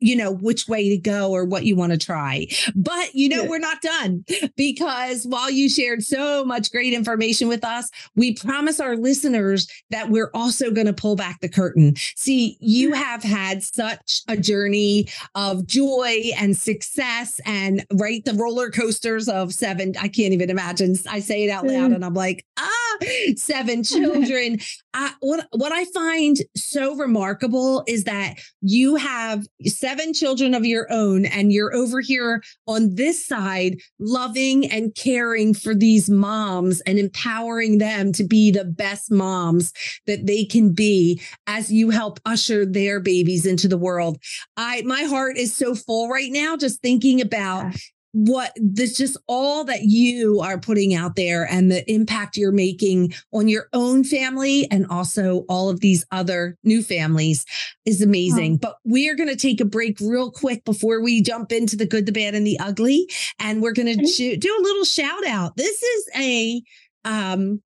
you 0.00 0.16
know, 0.16 0.32
which 0.32 0.68
way 0.68 0.88
to 0.88 0.96
go 0.96 1.30
or 1.30 1.44
what 1.44 1.64
you 1.64 1.76
want 1.76 1.92
to 1.92 1.98
try. 1.98 2.46
But, 2.74 3.14
you 3.14 3.28
know, 3.28 3.42
yeah. 3.42 3.48
we're 3.48 3.58
not 3.58 3.82
done 3.82 4.24
because 4.56 5.26
while 5.26 5.50
you 5.50 5.68
shared 5.68 6.02
so 6.02 6.44
much 6.44 6.70
great 6.70 6.92
information 6.92 7.48
with 7.48 7.64
us, 7.64 7.90
we 8.14 8.34
promise 8.34 8.80
our 8.80 8.96
listeners 8.96 9.68
that 9.90 10.10
we're 10.10 10.30
also 10.34 10.70
going 10.70 10.86
to 10.86 10.92
pull 10.92 11.16
back 11.16 11.40
the 11.40 11.48
curtain. 11.48 11.94
See, 12.16 12.56
you 12.60 12.92
have 12.92 13.22
had 13.22 13.62
such 13.62 14.22
a 14.28 14.36
journey 14.36 15.08
of 15.34 15.66
joy 15.66 16.30
and 16.38 16.56
success 16.56 17.40
and 17.44 17.84
right 17.94 18.24
the 18.24 18.34
roller 18.34 18.70
coasters 18.70 19.28
of 19.28 19.52
seven. 19.52 19.94
I 20.00 20.08
can't 20.08 20.32
even 20.32 20.50
imagine. 20.50 20.96
I 21.08 21.20
say 21.20 21.44
it 21.44 21.50
out 21.50 21.66
loud 21.66 21.90
mm. 21.90 21.94
and 21.96 22.04
I'm 22.04 22.14
like, 22.14 22.44
ah, 22.58 22.96
seven 23.36 23.82
children. 23.84 24.58
I, 24.94 25.12
what, 25.20 25.46
what 25.50 25.72
I 25.72 25.84
find 25.86 26.36
so 26.56 26.94
remarkable 26.94 27.82
is 27.86 28.04
that 28.04 28.36
you 28.62 28.94
have 28.94 29.44
seven 29.64 30.14
children 30.14 30.54
of 30.54 30.64
your 30.64 30.86
own, 30.90 31.26
and 31.26 31.52
you're 31.52 31.74
over 31.74 32.00
here 32.00 32.42
on 32.66 32.94
this 32.94 33.26
side, 33.26 33.78
loving 33.98 34.70
and 34.70 34.94
caring 34.94 35.52
for 35.52 35.74
these 35.74 36.08
moms 36.08 36.80
and 36.82 36.98
empowering 36.98 37.78
them 37.78 38.12
to 38.12 38.24
be 38.24 38.52
the 38.52 38.64
best 38.64 39.10
moms 39.10 39.72
that 40.06 40.26
they 40.26 40.44
can 40.44 40.72
be 40.72 41.20
as 41.46 41.72
you 41.72 41.90
help 41.90 42.20
usher 42.24 42.64
their 42.64 43.00
babies 43.00 43.44
into 43.44 43.66
the 43.66 43.78
world. 43.78 44.18
I, 44.56 44.82
my 44.82 45.02
heart 45.02 45.36
is 45.36 45.54
so 45.54 45.74
full 45.74 46.08
right 46.08 46.30
now 46.30 46.56
just 46.56 46.80
thinking 46.80 47.20
about 47.20 47.74
what 48.14 48.52
this 48.56 48.96
just 48.96 49.16
all 49.26 49.64
that 49.64 49.82
you 49.82 50.40
are 50.40 50.58
putting 50.58 50.94
out 50.94 51.16
there 51.16 51.44
and 51.50 51.70
the 51.70 51.90
impact 51.90 52.36
you're 52.36 52.52
making 52.52 53.12
on 53.32 53.48
your 53.48 53.68
own 53.72 54.04
family 54.04 54.68
and 54.70 54.86
also 54.86 55.44
all 55.48 55.68
of 55.68 55.80
these 55.80 56.06
other 56.12 56.56
new 56.62 56.80
families 56.80 57.44
is 57.84 58.00
amazing. 58.00 58.56
But 58.56 58.76
we 58.84 59.08
are 59.08 59.16
going 59.16 59.28
to 59.28 59.36
take 59.36 59.60
a 59.60 59.64
break 59.64 59.98
real 60.00 60.30
quick 60.30 60.64
before 60.64 61.02
we 61.02 61.22
jump 61.22 61.50
into 61.50 61.76
the 61.76 61.86
good, 61.86 62.06
the 62.06 62.12
bad, 62.12 62.36
and 62.36 62.46
the 62.46 62.58
ugly. 62.60 63.10
And 63.40 63.60
we're 63.60 63.72
going 63.72 63.98
to 63.98 64.36
do 64.36 64.56
a 64.58 64.62
little 64.62 64.84
shout 64.84 65.26
out. 65.26 65.56
This 65.56 65.82
is 65.82 66.08
a 66.16 66.62
um 67.04 67.60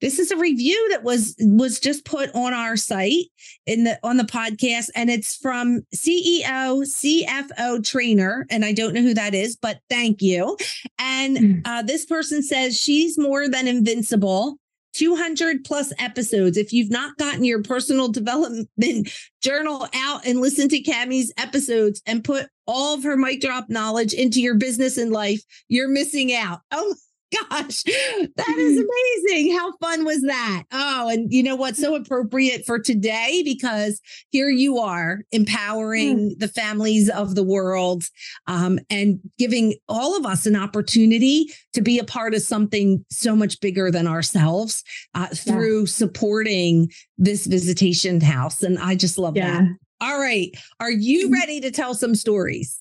this 0.00 0.18
is 0.18 0.30
a 0.30 0.36
review 0.36 0.88
that 0.90 1.02
was 1.02 1.34
was 1.40 1.80
just 1.80 2.04
put 2.04 2.30
on 2.34 2.52
our 2.52 2.76
site 2.76 3.26
in 3.66 3.84
the 3.84 3.98
on 4.02 4.16
the 4.16 4.24
podcast, 4.24 4.90
and 4.94 5.10
it's 5.10 5.36
from 5.36 5.82
CEO 5.94 6.84
CFO 6.84 7.86
trainer, 7.86 8.46
and 8.50 8.64
I 8.64 8.72
don't 8.72 8.94
know 8.94 9.02
who 9.02 9.14
that 9.14 9.34
is, 9.34 9.56
but 9.56 9.78
thank 9.88 10.20
you. 10.20 10.56
And 10.98 11.38
hmm. 11.38 11.60
uh, 11.64 11.82
this 11.82 12.04
person 12.04 12.42
says 12.42 12.78
she's 12.78 13.18
more 13.18 13.48
than 13.48 13.68
invincible. 13.68 14.58
200 14.94 15.64
plus 15.64 15.92
episodes. 15.98 16.56
If 16.56 16.72
you've 16.72 16.90
not 16.90 17.16
gotten 17.16 17.42
your 17.42 17.62
personal 17.62 18.08
development 18.08 19.10
journal 19.42 19.88
out 19.92 20.24
and 20.24 20.40
listened 20.40 20.70
to 20.70 20.82
Cammie's 20.82 21.32
episodes 21.36 22.00
and 22.06 22.22
put 22.22 22.46
all 22.66 22.94
of 22.94 23.02
her 23.02 23.16
mic 23.16 23.40
drop 23.40 23.68
knowledge 23.68 24.14
into 24.14 24.40
your 24.40 24.54
business 24.54 24.96
and 24.96 25.12
life, 25.12 25.42
you're 25.68 25.88
missing 25.88 26.32
out. 26.32 26.60
Oh 26.70 26.94
gosh, 27.34 27.82
that 27.84 28.54
is 28.56 28.78
amazing. 28.78 29.56
How 29.56 29.76
fun 29.78 30.04
was 30.04 30.22
that? 30.22 30.64
Oh, 30.72 31.08
and 31.08 31.32
you 31.32 31.42
know 31.42 31.56
what's 31.56 31.80
so 31.80 31.94
appropriate 31.94 32.64
for 32.64 32.78
today 32.78 33.42
because 33.44 34.00
here 34.30 34.48
you 34.48 34.78
are 34.78 35.20
empowering 35.32 36.30
mm. 36.30 36.38
the 36.38 36.48
families 36.48 37.10
of 37.10 37.34
the 37.34 37.42
world 37.42 38.04
um, 38.46 38.78
and 38.90 39.20
giving 39.38 39.74
all 39.88 40.16
of 40.16 40.26
us 40.26 40.46
an 40.46 40.56
opportunity 40.56 41.52
to 41.72 41.80
be 41.80 41.98
a 41.98 42.04
part 42.04 42.34
of 42.34 42.42
something 42.42 43.04
so 43.10 43.34
much 43.34 43.60
bigger 43.60 43.90
than 43.90 44.06
ourselves 44.06 44.82
uh, 45.14 45.28
through 45.28 45.80
yeah. 45.80 45.86
supporting 45.86 46.90
this 47.18 47.46
visitation 47.46 48.20
house. 48.20 48.62
And 48.62 48.78
I 48.78 48.94
just 48.94 49.18
love 49.18 49.36
yeah. 49.36 49.60
that. 49.60 49.68
All 50.00 50.20
right. 50.20 50.54
Are 50.80 50.90
you 50.90 51.26
mm-hmm. 51.26 51.34
ready 51.34 51.60
to 51.60 51.70
tell 51.70 51.94
some 51.94 52.14
stories? 52.14 52.80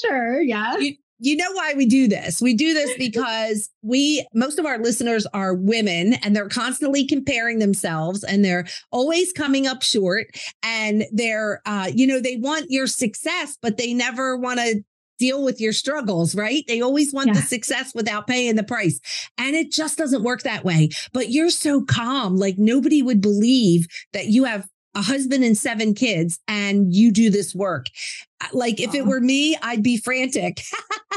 Sure. 0.00 0.40
Yeah. 0.40 0.76
You, 0.78 0.94
you 1.18 1.36
know 1.36 1.50
why 1.52 1.74
we 1.74 1.86
do 1.86 2.08
this? 2.08 2.40
We 2.40 2.54
do 2.54 2.74
this 2.74 2.94
because 2.98 3.70
we, 3.82 4.26
most 4.34 4.58
of 4.58 4.66
our 4.66 4.78
listeners 4.78 5.26
are 5.34 5.54
women 5.54 6.14
and 6.22 6.34
they're 6.34 6.48
constantly 6.48 7.06
comparing 7.06 7.58
themselves 7.58 8.24
and 8.24 8.44
they're 8.44 8.66
always 8.90 9.32
coming 9.32 9.66
up 9.66 9.82
short. 9.82 10.28
And 10.62 11.04
they're, 11.12 11.60
uh, 11.66 11.90
you 11.94 12.06
know, 12.06 12.20
they 12.20 12.36
want 12.36 12.70
your 12.70 12.86
success, 12.86 13.58
but 13.60 13.76
they 13.76 13.94
never 13.94 14.36
want 14.36 14.60
to 14.60 14.82
deal 15.18 15.44
with 15.44 15.60
your 15.60 15.72
struggles, 15.72 16.34
right? 16.34 16.64
They 16.68 16.80
always 16.80 17.12
want 17.12 17.28
yeah. 17.28 17.34
the 17.34 17.42
success 17.42 17.92
without 17.94 18.26
paying 18.26 18.54
the 18.54 18.62
price. 18.62 19.00
And 19.36 19.56
it 19.56 19.72
just 19.72 19.98
doesn't 19.98 20.22
work 20.22 20.42
that 20.42 20.64
way. 20.64 20.90
But 21.12 21.30
you're 21.30 21.50
so 21.50 21.82
calm. 21.84 22.36
Like 22.36 22.56
nobody 22.56 23.02
would 23.02 23.20
believe 23.20 23.86
that 24.12 24.26
you 24.26 24.44
have 24.44 24.68
a 24.94 25.02
husband 25.02 25.44
and 25.44 25.56
seven 25.56 25.94
kids 25.94 26.38
and 26.48 26.94
you 26.94 27.12
do 27.12 27.30
this 27.30 27.54
work. 27.54 27.86
Like 28.52 28.80
if 28.80 28.94
it 28.94 29.06
were 29.06 29.20
me, 29.20 29.56
I'd 29.62 29.82
be 29.82 29.98
frantic. 29.98 30.62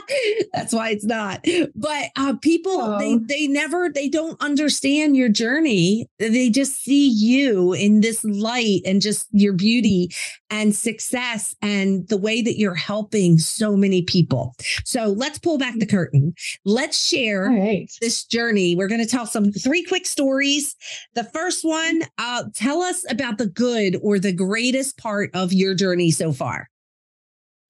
That's 0.53 0.73
why 0.73 0.89
it's 0.89 1.05
not. 1.05 1.45
But 1.75 2.09
uh, 2.17 2.35
people, 2.41 2.97
they 2.97 3.17
they 3.17 3.47
never 3.47 3.89
they 3.89 4.09
don't 4.09 4.41
understand 4.41 5.15
your 5.15 5.29
journey. 5.29 6.07
They 6.19 6.49
just 6.49 6.83
see 6.83 7.09
you 7.09 7.73
in 7.73 8.01
this 8.01 8.23
light 8.23 8.81
and 8.85 9.01
just 9.01 9.27
your 9.31 9.53
beauty 9.53 10.11
and 10.49 10.75
success 10.75 11.55
and 11.61 12.07
the 12.09 12.17
way 12.17 12.41
that 12.41 12.57
you're 12.57 12.75
helping 12.75 13.37
so 13.37 13.77
many 13.77 14.01
people. 14.01 14.53
So 14.83 15.07
let's 15.07 15.39
pull 15.39 15.57
back 15.57 15.75
the 15.79 15.85
curtain. 15.85 16.33
Let's 16.65 17.01
share 17.01 17.45
right. 17.45 17.89
this 18.01 18.25
journey. 18.25 18.75
We're 18.75 18.89
going 18.89 19.03
to 19.03 19.09
tell 19.09 19.25
some 19.25 19.51
three 19.51 19.83
quick 19.83 20.05
stories. 20.05 20.75
The 21.13 21.23
first 21.23 21.63
one, 21.63 22.01
uh, 22.17 22.45
tell 22.53 22.81
us 22.81 23.05
about 23.09 23.37
the 23.37 23.47
good 23.47 23.97
or 24.01 24.19
the 24.19 24.33
greatest 24.33 24.97
part 24.97 25.29
of 25.33 25.53
your 25.53 25.73
journey 25.73 26.11
so 26.11 26.33
far 26.33 26.70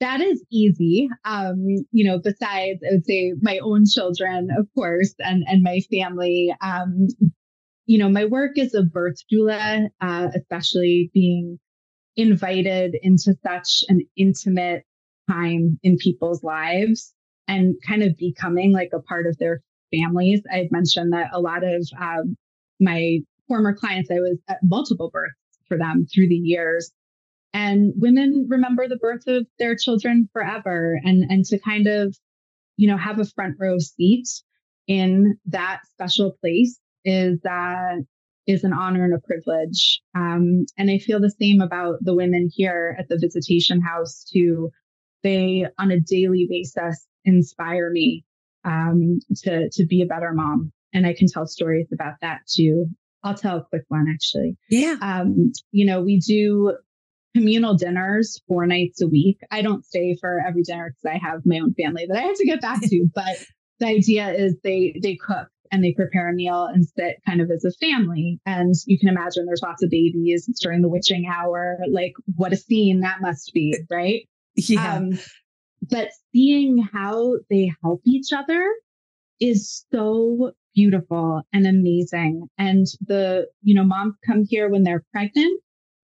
that 0.01 0.19
is 0.19 0.43
easy. 0.51 1.09
Um, 1.25 1.63
you 1.91 2.03
know, 2.03 2.19
besides 2.19 2.79
I 2.83 2.93
would 2.93 3.05
say 3.05 3.33
my 3.41 3.59
own 3.59 3.85
children, 3.85 4.49
of 4.57 4.67
course, 4.75 5.13
and 5.19 5.43
and 5.47 5.63
my 5.63 5.79
family. 5.91 6.53
Um, 6.61 7.07
you 7.85 7.97
know, 7.97 8.09
my 8.09 8.25
work 8.25 8.57
as 8.57 8.73
a 8.73 8.83
birth 8.83 9.17
doula, 9.31 9.87
uh, 10.01 10.29
especially 10.35 11.11
being 11.13 11.59
invited 12.15 12.95
into 13.01 13.35
such 13.45 13.83
an 13.89 14.01
intimate 14.15 14.83
time 15.29 15.79
in 15.83 15.97
people's 15.97 16.43
lives 16.43 17.13
and 17.47 17.75
kind 17.85 18.03
of 18.03 18.15
becoming 18.17 18.71
like 18.71 18.91
a 18.93 19.01
part 19.01 19.27
of 19.27 19.37
their 19.37 19.61
families. 19.93 20.41
I 20.51 20.57
had 20.57 20.71
mentioned 20.71 21.13
that 21.13 21.31
a 21.33 21.41
lot 21.41 21.63
of 21.63 21.87
um, 21.99 22.35
my 22.79 23.19
former 23.47 23.75
clients, 23.75 24.09
I 24.09 24.19
was 24.19 24.37
at 24.47 24.59
multiple 24.63 25.09
births 25.11 25.35
for 25.67 25.77
them 25.77 26.05
through 26.13 26.29
the 26.29 26.35
years 26.35 26.91
and 27.53 27.93
women 27.97 28.47
remember 28.49 28.87
the 28.87 28.97
birth 28.97 29.27
of 29.27 29.45
their 29.59 29.75
children 29.75 30.29
forever 30.33 30.99
and 31.03 31.23
and 31.29 31.45
to 31.45 31.59
kind 31.59 31.87
of 31.87 32.15
you 32.77 32.87
know 32.87 32.97
have 32.97 33.19
a 33.19 33.25
front 33.25 33.55
row 33.59 33.77
seat 33.77 34.27
in 34.87 35.37
that 35.45 35.81
special 35.91 36.35
place 36.41 36.79
is 37.05 37.39
that 37.43 37.97
uh, 37.97 38.01
is 38.47 38.63
an 38.63 38.73
honor 38.73 39.05
and 39.05 39.13
a 39.13 39.19
privilege 39.19 40.01
um, 40.15 40.65
and 40.77 40.89
i 40.89 40.97
feel 40.97 41.19
the 41.19 41.35
same 41.39 41.61
about 41.61 41.95
the 42.01 42.15
women 42.15 42.49
here 42.51 42.95
at 42.99 43.07
the 43.07 43.17
visitation 43.19 43.81
house 43.81 44.23
too 44.31 44.69
they 45.23 45.65
on 45.77 45.91
a 45.91 45.99
daily 45.99 46.47
basis 46.49 47.05
inspire 47.25 47.91
me 47.91 48.25
um, 48.65 49.19
to 49.35 49.69
to 49.71 49.85
be 49.85 50.01
a 50.01 50.07
better 50.07 50.33
mom 50.33 50.71
and 50.93 51.05
i 51.05 51.13
can 51.13 51.27
tell 51.27 51.45
stories 51.45 51.87
about 51.91 52.15
that 52.21 52.39
too 52.47 52.87
I'll 53.23 53.35
tell 53.35 53.57
a 53.57 53.65
quick 53.65 53.83
one 53.89 54.07
actually. 54.11 54.57
Yeah. 54.69 54.95
Um, 55.01 55.51
you 55.71 55.85
know, 55.85 56.01
we 56.01 56.19
do 56.19 56.75
communal 57.35 57.75
dinners 57.75 58.41
four 58.47 58.65
nights 58.65 59.01
a 59.01 59.07
week. 59.07 59.39
I 59.51 59.61
don't 59.61 59.85
stay 59.85 60.17
for 60.19 60.39
every 60.45 60.63
dinner 60.63 60.89
because 60.89 61.15
I 61.15 61.17
have 61.25 61.45
my 61.45 61.59
own 61.59 61.73
family 61.73 62.05
that 62.07 62.17
I 62.17 62.21
have 62.21 62.37
to 62.37 62.45
get 62.45 62.61
back 62.61 62.81
to. 62.81 63.07
But 63.15 63.37
the 63.79 63.87
idea 63.87 64.31
is 64.31 64.55
they 64.63 64.95
they 65.01 65.15
cook 65.15 65.47
and 65.71 65.83
they 65.83 65.93
prepare 65.93 66.29
a 66.29 66.33
meal 66.33 66.65
and 66.65 66.85
sit 66.85 67.21
kind 67.25 67.41
of 67.41 67.49
as 67.49 67.63
a 67.63 67.71
family. 67.71 68.39
And 68.45 68.75
you 68.85 68.99
can 68.99 69.09
imagine 69.09 69.45
there's 69.45 69.61
lots 69.63 69.81
of 69.81 69.89
babies 69.89 70.49
during 70.61 70.81
the 70.81 70.89
witching 70.89 71.25
hour. 71.27 71.77
Like 71.89 72.13
what 72.35 72.53
a 72.53 72.57
scene 72.57 73.01
that 73.01 73.21
must 73.21 73.53
be, 73.53 73.77
right? 73.89 74.27
Yeah. 74.55 74.95
Um, 74.95 75.17
but 75.89 76.09
seeing 76.33 76.77
how 76.77 77.37
they 77.49 77.71
help 77.81 78.01
each 78.05 78.33
other 78.33 78.69
is 79.39 79.85
so 79.93 80.51
beautiful 80.75 81.41
and 81.53 81.65
amazing. 81.65 82.47
And 82.57 82.85
the, 82.99 83.47
you 83.61 83.73
know, 83.73 83.85
moms 83.85 84.15
come 84.25 84.43
here 84.47 84.69
when 84.69 84.83
they're 84.83 85.05
pregnant 85.13 85.61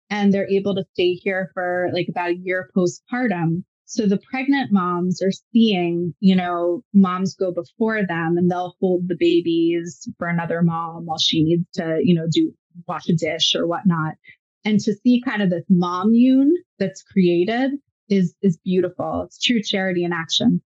and 0.10 0.34
they're 0.34 0.50
able 0.50 0.76
to 0.76 0.86
stay 0.94 1.14
here 1.14 1.52
for 1.54 1.90
like 1.94 2.08
about 2.10 2.32
a 2.32 2.38
year 2.38 2.70
postpartum. 2.76 3.64
So 3.86 4.08
the 4.08 4.20
pregnant 4.32 4.72
moms 4.72 5.22
are 5.22 5.32
seeing, 5.54 6.14
you 6.20 6.36
know, 6.36 6.84
moms 6.94 7.36
go 7.36 7.52
before 7.52 8.02
them 8.06 8.38
and 8.38 8.50
they'll 8.50 8.76
hold 8.82 9.08
the 9.08 9.18
babies 9.18 10.10
for 10.18 10.28
another 10.28 10.62
mom 10.64 11.06
while 11.06 11.20
she 11.20 11.44
needs 11.44 11.66
to, 11.76 12.00
you 12.02 12.16
know, 12.16 12.26
do 12.30 12.52
wash 12.88 13.08
a 13.10 13.14
dish 13.14 13.56
or 13.56 13.68
whatnot. 13.68 14.16
And 14.64 14.80
to 14.80 14.94
see 14.94 15.22
kind 15.24 15.44
of 15.44 15.52
this 15.52 15.66
mommune 15.70 16.52
that's 16.80 17.04
created 17.04 17.72
is 18.10 18.36
is 18.42 18.58
beautiful. 18.64 19.24
It's 19.26 19.42
true 19.42 19.62
charity 19.62 20.04
in 20.04 20.14
action. 20.14 20.62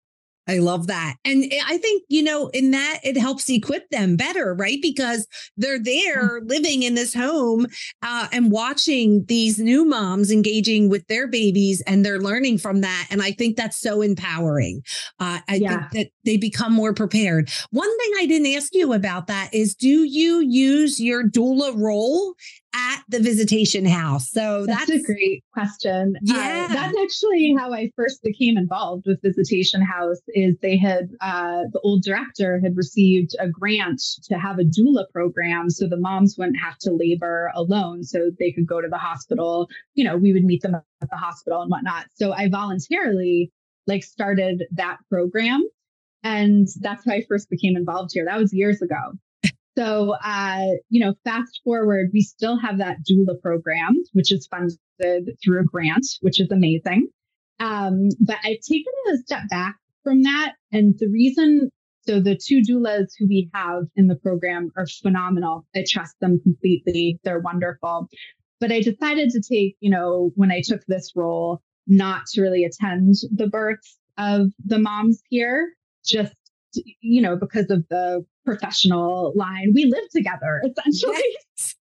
I 0.49 0.57
love 0.57 0.87
that. 0.87 1.15
And 1.23 1.45
I 1.67 1.77
think, 1.77 2.03
you 2.09 2.23
know, 2.23 2.47
in 2.47 2.71
that 2.71 2.99
it 3.03 3.17
helps 3.17 3.47
equip 3.49 3.87
them 3.89 4.15
better, 4.15 4.55
right? 4.55 4.79
Because 4.81 5.27
they're 5.57 5.79
there 5.81 6.41
living 6.43 6.81
in 6.81 6.95
this 6.95 7.13
home 7.13 7.67
uh, 8.01 8.27
and 8.31 8.51
watching 8.51 9.25
these 9.25 9.59
new 9.59 9.85
moms 9.85 10.31
engaging 10.31 10.89
with 10.89 11.05
their 11.07 11.27
babies 11.27 11.81
and 11.85 12.03
they're 12.03 12.19
learning 12.19 12.57
from 12.57 12.81
that. 12.81 13.07
And 13.11 13.21
I 13.21 13.31
think 13.31 13.57
that's 13.57 13.79
so 13.79 14.01
empowering. 14.01 14.81
Uh, 15.19 15.39
I 15.47 15.55
yeah. 15.55 15.89
think 15.89 15.91
that 15.91 16.11
they 16.25 16.37
become 16.37 16.73
more 16.73 16.93
prepared. 16.93 17.51
One 17.69 17.97
thing 17.99 18.11
I 18.17 18.25
didn't 18.25 18.55
ask 18.55 18.73
you 18.73 18.93
about 18.93 19.27
that 19.27 19.53
is 19.53 19.75
do 19.75 20.03
you 20.03 20.39
use 20.39 20.99
your 20.99 21.23
doula 21.23 21.79
role 21.79 22.33
at 22.73 23.01
the 23.09 23.19
visitation 23.19 23.85
house? 23.85 24.29
So 24.29 24.65
that's, 24.65 24.87
that's 24.87 25.03
a 25.03 25.03
great 25.03 25.43
question. 25.53 26.15
Uh, 26.17 26.19
yeah. 26.21 26.67
Uh, 26.69 26.73
that's 26.73 26.97
actually 27.01 27.55
how 27.57 27.73
I 27.73 27.91
first 27.95 28.21
became 28.23 28.57
involved 28.57 29.05
with 29.07 29.21
visitation 29.21 29.81
house 29.81 30.19
is 30.29 30.55
they 30.61 30.77
had 30.77 31.09
uh, 31.21 31.63
the 31.71 31.79
old 31.83 32.03
director 32.03 32.59
had 32.61 32.77
received 32.77 33.35
a 33.39 33.47
grant 33.47 34.01
to 34.23 34.35
have 34.35 34.59
a 34.59 34.63
doula 34.63 35.09
program 35.11 35.69
so 35.69 35.87
the 35.87 35.97
moms 35.97 36.35
wouldn't 36.37 36.59
have 36.59 36.77
to 36.79 36.91
labor 36.91 37.51
alone 37.55 38.03
so 38.03 38.29
they 38.39 38.51
could 38.51 38.67
go 38.67 38.81
to 38.81 38.87
the 38.87 38.97
hospital. 38.97 39.69
You 39.95 40.03
know, 40.03 40.17
we 40.17 40.33
would 40.33 40.43
meet 40.43 40.61
them 40.61 40.75
at 40.75 41.09
the 41.09 41.17
hospital 41.17 41.61
and 41.61 41.71
whatnot. 41.71 42.05
So 42.15 42.33
I 42.33 42.49
voluntarily 42.49 43.51
like 43.87 44.03
started 44.03 44.65
that 44.71 44.97
program 45.09 45.63
and 46.23 46.67
that's 46.81 47.05
how 47.05 47.13
I 47.13 47.23
first 47.27 47.49
became 47.49 47.75
involved 47.75 48.11
here. 48.13 48.25
That 48.25 48.37
was 48.37 48.53
years 48.53 48.81
ago. 48.81 49.13
So, 49.79 50.13
uh, 50.21 50.65
you 50.89 50.99
know, 50.99 51.13
fast 51.23 51.61
forward, 51.63 52.09
we 52.13 52.19
still 52.19 52.59
have 52.59 52.79
that 52.79 52.97
doula 53.09 53.39
program, 53.41 53.95
which 54.11 54.29
is 54.29 54.45
funded 54.47 54.77
through 55.41 55.61
a 55.61 55.63
grant, 55.63 56.05
which 56.19 56.41
is 56.41 56.51
amazing. 56.51 57.07
Um, 57.61 58.09
but 58.19 58.35
I've 58.43 58.59
taken 58.59 58.91
a 59.13 59.17
step 59.19 59.43
back 59.49 59.77
from 60.03 60.23
that. 60.23 60.55
And 60.73 60.95
the 60.99 61.07
reason, 61.07 61.69
so 62.01 62.19
the 62.19 62.37
two 62.37 62.61
doulas 62.61 63.07
who 63.17 63.27
we 63.27 63.49
have 63.53 63.83
in 63.95 64.07
the 64.07 64.17
program 64.17 64.69
are 64.75 64.85
phenomenal. 65.01 65.65
I 65.73 65.85
trust 65.87 66.15
them 66.19 66.41
completely. 66.41 67.17
They're 67.23 67.39
wonderful. 67.39 68.09
But 68.59 68.73
I 68.73 68.81
decided 68.81 69.29
to 69.29 69.41
take, 69.41 69.77
you 69.79 69.91
know, 69.91 70.31
when 70.35 70.51
I 70.51 70.61
took 70.61 70.81
this 70.87 71.13
role, 71.15 71.61
not 71.87 72.23
to 72.33 72.41
really 72.41 72.65
attend 72.65 73.15
the 73.33 73.47
births 73.47 73.97
of 74.17 74.51
the 74.65 74.79
moms 74.79 75.21
here, 75.29 75.69
just 76.05 76.33
you 77.01 77.21
know, 77.21 77.35
because 77.35 77.69
of 77.69 77.87
the 77.89 78.25
professional 78.45 79.33
line. 79.35 79.71
We 79.73 79.85
live 79.85 80.09
together 80.11 80.61
essentially. 80.77 81.21
Yes. 81.57 81.75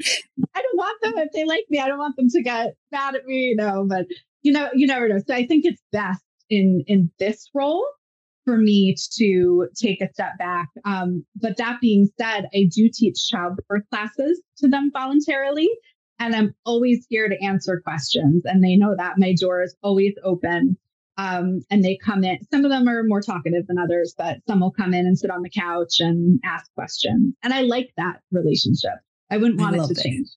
I 0.54 0.62
don't 0.62 0.76
want 0.76 1.02
them 1.02 1.18
if 1.18 1.32
they 1.32 1.44
like 1.44 1.64
me. 1.70 1.80
I 1.80 1.88
don't 1.88 1.98
want 1.98 2.16
them 2.16 2.28
to 2.28 2.42
get 2.42 2.74
mad 2.92 3.16
at 3.16 3.24
me, 3.24 3.48
you 3.48 3.56
know, 3.56 3.84
but 3.88 4.06
you 4.42 4.52
know, 4.52 4.68
you 4.74 4.86
never 4.86 5.08
know. 5.08 5.18
So 5.26 5.34
I 5.34 5.46
think 5.46 5.64
it's 5.64 5.82
best 5.92 6.22
in 6.50 6.84
in 6.86 7.10
this 7.18 7.50
role 7.54 7.84
for 8.44 8.56
me 8.56 8.94
to 9.18 9.68
take 9.76 10.00
a 10.00 10.10
step 10.12 10.38
back. 10.38 10.68
Um, 10.86 11.26
but 11.36 11.58
that 11.58 11.80
being 11.82 12.08
said, 12.18 12.48
I 12.54 12.68
do 12.74 12.88
teach 12.92 13.28
childbirth 13.28 13.82
classes 13.90 14.40
to 14.58 14.68
them 14.68 14.90
voluntarily. 14.92 15.68
And 16.18 16.34
I'm 16.34 16.54
always 16.64 17.06
here 17.10 17.28
to 17.28 17.44
answer 17.44 17.82
questions. 17.84 18.44
And 18.46 18.64
they 18.64 18.76
know 18.76 18.94
that 18.96 19.18
my 19.18 19.34
door 19.34 19.62
is 19.62 19.76
always 19.82 20.14
open 20.24 20.78
Um, 21.18 21.62
and 21.68 21.84
they 21.84 21.98
come 22.02 22.22
in, 22.22 22.38
some 22.50 22.64
of 22.64 22.70
them 22.70 22.88
are 22.88 23.02
more 23.02 23.20
talkative 23.20 23.66
than 23.66 23.76
others, 23.76 24.14
but 24.16 24.38
some 24.46 24.60
will 24.60 24.70
come 24.70 24.94
in 24.94 25.04
and 25.04 25.18
sit 25.18 25.30
on 25.30 25.42
the 25.42 25.50
couch 25.50 25.98
and 25.98 26.40
ask 26.44 26.72
questions. 26.74 27.34
And 27.42 27.52
I 27.52 27.62
like 27.62 27.90
that 27.96 28.20
relationship. 28.30 28.92
I 29.30 29.36
wouldn't 29.36 29.60
want 29.60 29.78
I 29.78 29.82
it 29.82 29.86
to 29.88 29.92
it. 29.92 30.02
change. 30.02 30.28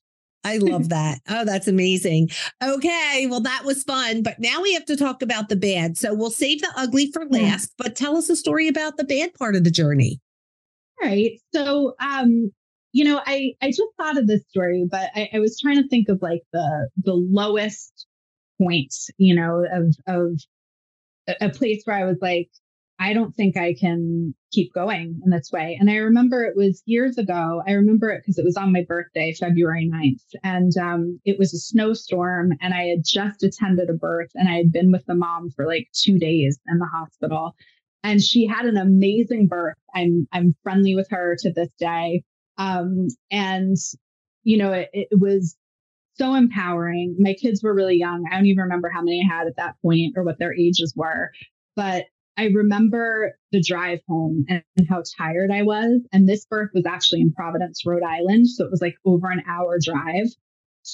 I 0.44 0.58
love 0.58 0.88
that. 0.88 1.20
Oh, 1.28 1.44
that's 1.44 1.68
amazing. 1.68 2.30
Okay. 2.62 3.28
Well, 3.30 3.40
that 3.42 3.64
was 3.64 3.84
fun. 3.84 4.22
But 4.24 4.40
now 4.40 4.60
we 4.60 4.74
have 4.74 4.84
to 4.86 4.96
talk 4.96 5.22
about 5.22 5.48
the 5.48 5.54
bad. 5.54 5.96
So 5.96 6.14
we'll 6.14 6.30
save 6.30 6.60
the 6.60 6.72
ugly 6.76 7.12
for 7.12 7.24
last, 7.26 7.72
but 7.78 7.94
tell 7.94 8.16
us 8.16 8.28
a 8.28 8.34
story 8.34 8.66
about 8.66 8.96
the 8.96 9.04
bad 9.04 9.34
part 9.34 9.54
of 9.54 9.62
the 9.62 9.70
journey. 9.70 10.20
All 11.00 11.08
right. 11.08 11.40
So, 11.54 11.94
um, 12.00 12.50
you 12.92 13.04
know, 13.04 13.20
I, 13.24 13.52
I 13.62 13.68
just 13.68 13.82
thought 13.96 14.18
of 14.18 14.26
this 14.26 14.42
story, 14.48 14.84
but 14.90 15.10
I, 15.14 15.30
I 15.32 15.38
was 15.38 15.60
trying 15.60 15.76
to 15.76 15.88
think 15.88 16.08
of 16.08 16.20
like 16.20 16.42
the 16.52 16.88
the 17.04 17.14
lowest 17.14 18.06
points, 18.60 19.10
you 19.18 19.34
know, 19.34 19.64
of 19.72 19.94
of 20.08 20.40
a 21.40 21.50
place 21.50 21.82
where 21.84 21.96
I 21.96 22.04
was 22.04 22.18
like, 22.20 22.50
I 22.98 23.14
don't 23.14 23.34
think 23.34 23.56
I 23.56 23.74
can 23.74 24.32
keep 24.52 24.72
going 24.72 25.20
in 25.24 25.30
this 25.30 25.50
way. 25.52 25.76
And 25.80 25.90
I 25.90 25.96
remember 25.96 26.44
it 26.44 26.56
was 26.56 26.82
years 26.86 27.18
ago. 27.18 27.62
I 27.66 27.72
remember 27.72 28.10
it 28.10 28.22
because 28.22 28.38
it 28.38 28.44
was 28.44 28.56
on 28.56 28.72
my 28.72 28.84
birthday, 28.86 29.32
February 29.32 29.90
9th. 29.92 30.40
And 30.44 30.76
um, 30.76 31.20
it 31.24 31.36
was 31.38 31.52
a 31.52 31.58
snowstorm. 31.58 32.52
And 32.60 32.74
I 32.74 32.84
had 32.84 33.02
just 33.04 33.42
attended 33.42 33.90
a 33.90 33.94
birth 33.94 34.30
and 34.36 34.48
I 34.48 34.54
had 34.54 34.70
been 34.70 34.92
with 34.92 35.04
the 35.06 35.16
mom 35.16 35.50
for 35.50 35.66
like 35.66 35.88
two 35.92 36.18
days 36.18 36.60
in 36.68 36.78
the 36.78 36.86
hospital. 36.86 37.56
And 38.04 38.22
she 38.22 38.46
had 38.46 38.66
an 38.66 38.76
amazing 38.76 39.48
birth. 39.48 39.76
I'm 39.94 40.28
I'm 40.32 40.54
friendly 40.62 40.94
with 40.94 41.08
her 41.10 41.36
to 41.40 41.52
this 41.52 41.70
day. 41.78 42.22
Um, 42.56 43.08
and 43.30 43.76
you 44.44 44.58
know, 44.58 44.72
it, 44.72 44.90
it 44.92 45.18
was 45.18 45.56
so 46.14 46.34
empowering. 46.34 47.16
My 47.18 47.34
kids 47.34 47.62
were 47.62 47.74
really 47.74 47.96
young. 47.96 48.24
I 48.30 48.36
don't 48.36 48.46
even 48.46 48.62
remember 48.62 48.90
how 48.90 49.02
many 49.02 49.22
I 49.22 49.34
had 49.34 49.46
at 49.46 49.56
that 49.56 49.76
point 49.82 50.14
or 50.16 50.24
what 50.24 50.38
their 50.38 50.54
ages 50.54 50.92
were. 50.96 51.30
But 51.74 52.06
I 52.36 52.46
remember 52.46 53.34
the 53.50 53.62
drive 53.62 54.00
home 54.08 54.44
and, 54.48 54.62
how 54.88 55.02
tired 55.16 55.50
I 55.50 55.62
was. 55.62 56.00
And 56.12 56.28
this 56.28 56.44
birth 56.46 56.70
was 56.74 56.86
actually 56.86 57.20
in 57.20 57.32
Providence, 57.32 57.84
Rhode 57.86 58.02
Island. 58.02 58.48
So 58.48 58.64
it 58.64 58.70
was 58.70 58.82
like 58.82 58.96
over 59.04 59.30
an 59.30 59.42
hour 59.46 59.78
drive. 59.82 60.26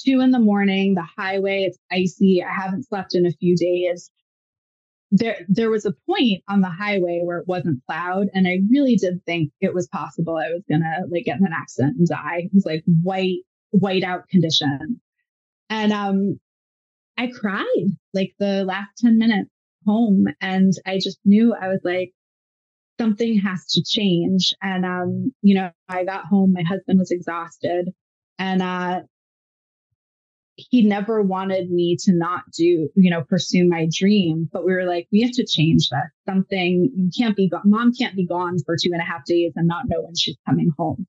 Two 0.05 0.19
in 0.19 0.31
the 0.31 0.39
morning, 0.39 0.93
the 0.93 1.07
highway, 1.17 1.63
it's 1.63 1.79
icy. 1.91 2.43
I 2.43 2.53
haven't 2.53 2.87
slept 2.87 3.15
in 3.15 3.25
a 3.25 3.31
few 3.31 3.55
days. 3.55 4.11
There, 5.11 5.37
there 5.47 5.71
was 5.71 5.85
a 5.85 5.95
point 6.05 6.43
on 6.47 6.61
the 6.61 6.69
highway 6.69 7.21
where 7.23 7.39
it 7.39 7.47
wasn't 7.47 7.83
plowed. 7.85 8.27
And 8.33 8.47
I 8.47 8.59
really 8.69 8.95
did 8.95 9.25
think 9.25 9.51
it 9.59 9.73
was 9.73 9.87
possible 9.87 10.37
I 10.37 10.51
was 10.51 10.63
going 10.69 10.81
to 10.81 11.07
like 11.09 11.25
get 11.25 11.39
in 11.39 11.45
an 11.45 11.53
accident 11.53 11.97
and 11.97 12.07
die. 12.07 12.43
It 12.43 12.51
was 12.53 12.65
like 12.65 12.83
white, 12.85 13.39
white 13.71 14.03
out 14.03 14.29
condition. 14.29 15.01
And, 15.69 15.91
um, 15.93 16.39
I 17.17 17.27
cried 17.27 17.65
like 18.13 18.33
the 18.39 18.63
last 18.63 18.91
10 18.99 19.17
minutes 19.17 19.49
home 19.85 20.25
and 20.41 20.71
I 20.85 20.95
just 20.95 21.19
knew 21.25 21.53
I 21.53 21.67
was 21.67 21.81
like, 21.83 22.13
something 22.99 23.39
has 23.39 23.65
to 23.73 23.83
change. 23.83 24.53
And, 24.61 24.85
um, 24.85 25.33
you 25.41 25.55
know, 25.55 25.71
I 25.87 26.05
got 26.05 26.25
home, 26.25 26.53
my 26.53 26.63
husband 26.63 26.99
was 26.99 27.11
exhausted 27.11 27.89
and, 28.37 28.61
uh, 28.61 29.01
he 30.69 30.83
never 30.83 31.21
wanted 31.21 31.71
me 31.71 31.95
to 32.01 32.13
not 32.13 32.43
do, 32.51 32.89
you 32.95 33.09
know, 33.09 33.23
pursue 33.23 33.67
my 33.67 33.87
dream. 33.91 34.49
But 34.51 34.65
we 34.65 34.73
were 34.73 34.83
like, 34.83 35.07
we 35.11 35.21
have 35.21 35.31
to 35.33 35.45
change 35.45 35.89
this. 35.89 36.11
Something 36.27 36.91
you 36.95 37.09
can't 37.17 37.35
be 37.35 37.47
gone. 37.47 37.61
Mom 37.65 37.93
can't 37.93 38.15
be 38.15 38.25
gone 38.25 38.57
for 38.65 38.75
two 38.75 38.89
and 38.91 39.01
a 39.01 39.05
half 39.05 39.25
days 39.25 39.53
and 39.55 39.67
not 39.67 39.87
know 39.87 40.01
when 40.01 40.15
she's 40.15 40.37
coming 40.45 40.71
home. 40.77 41.07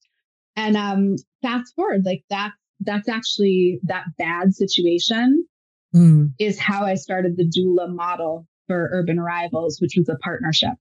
And 0.57 0.77
um, 0.77 1.17
fast 1.43 1.75
forward, 1.75 2.05
like 2.05 2.25
that's 2.31 2.55
that's 2.81 3.09
actually 3.09 3.81
that 3.85 4.05
bad 4.19 4.55
situation 4.55 5.47
mm. 5.95 6.33
is 6.39 6.59
how 6.59 6.85
I 6.85 6.95
started 6.95 7.37
the 7.37 7.49
doula 7.49 7.95
model 7.95 8.47
for 8.67 8.89
urban 8.93 9.19
arrivals, 9.19 9.81
which 9.81 9.95
was 9.97 10.09
a 10.09 10.17
partnership 10.17 10.75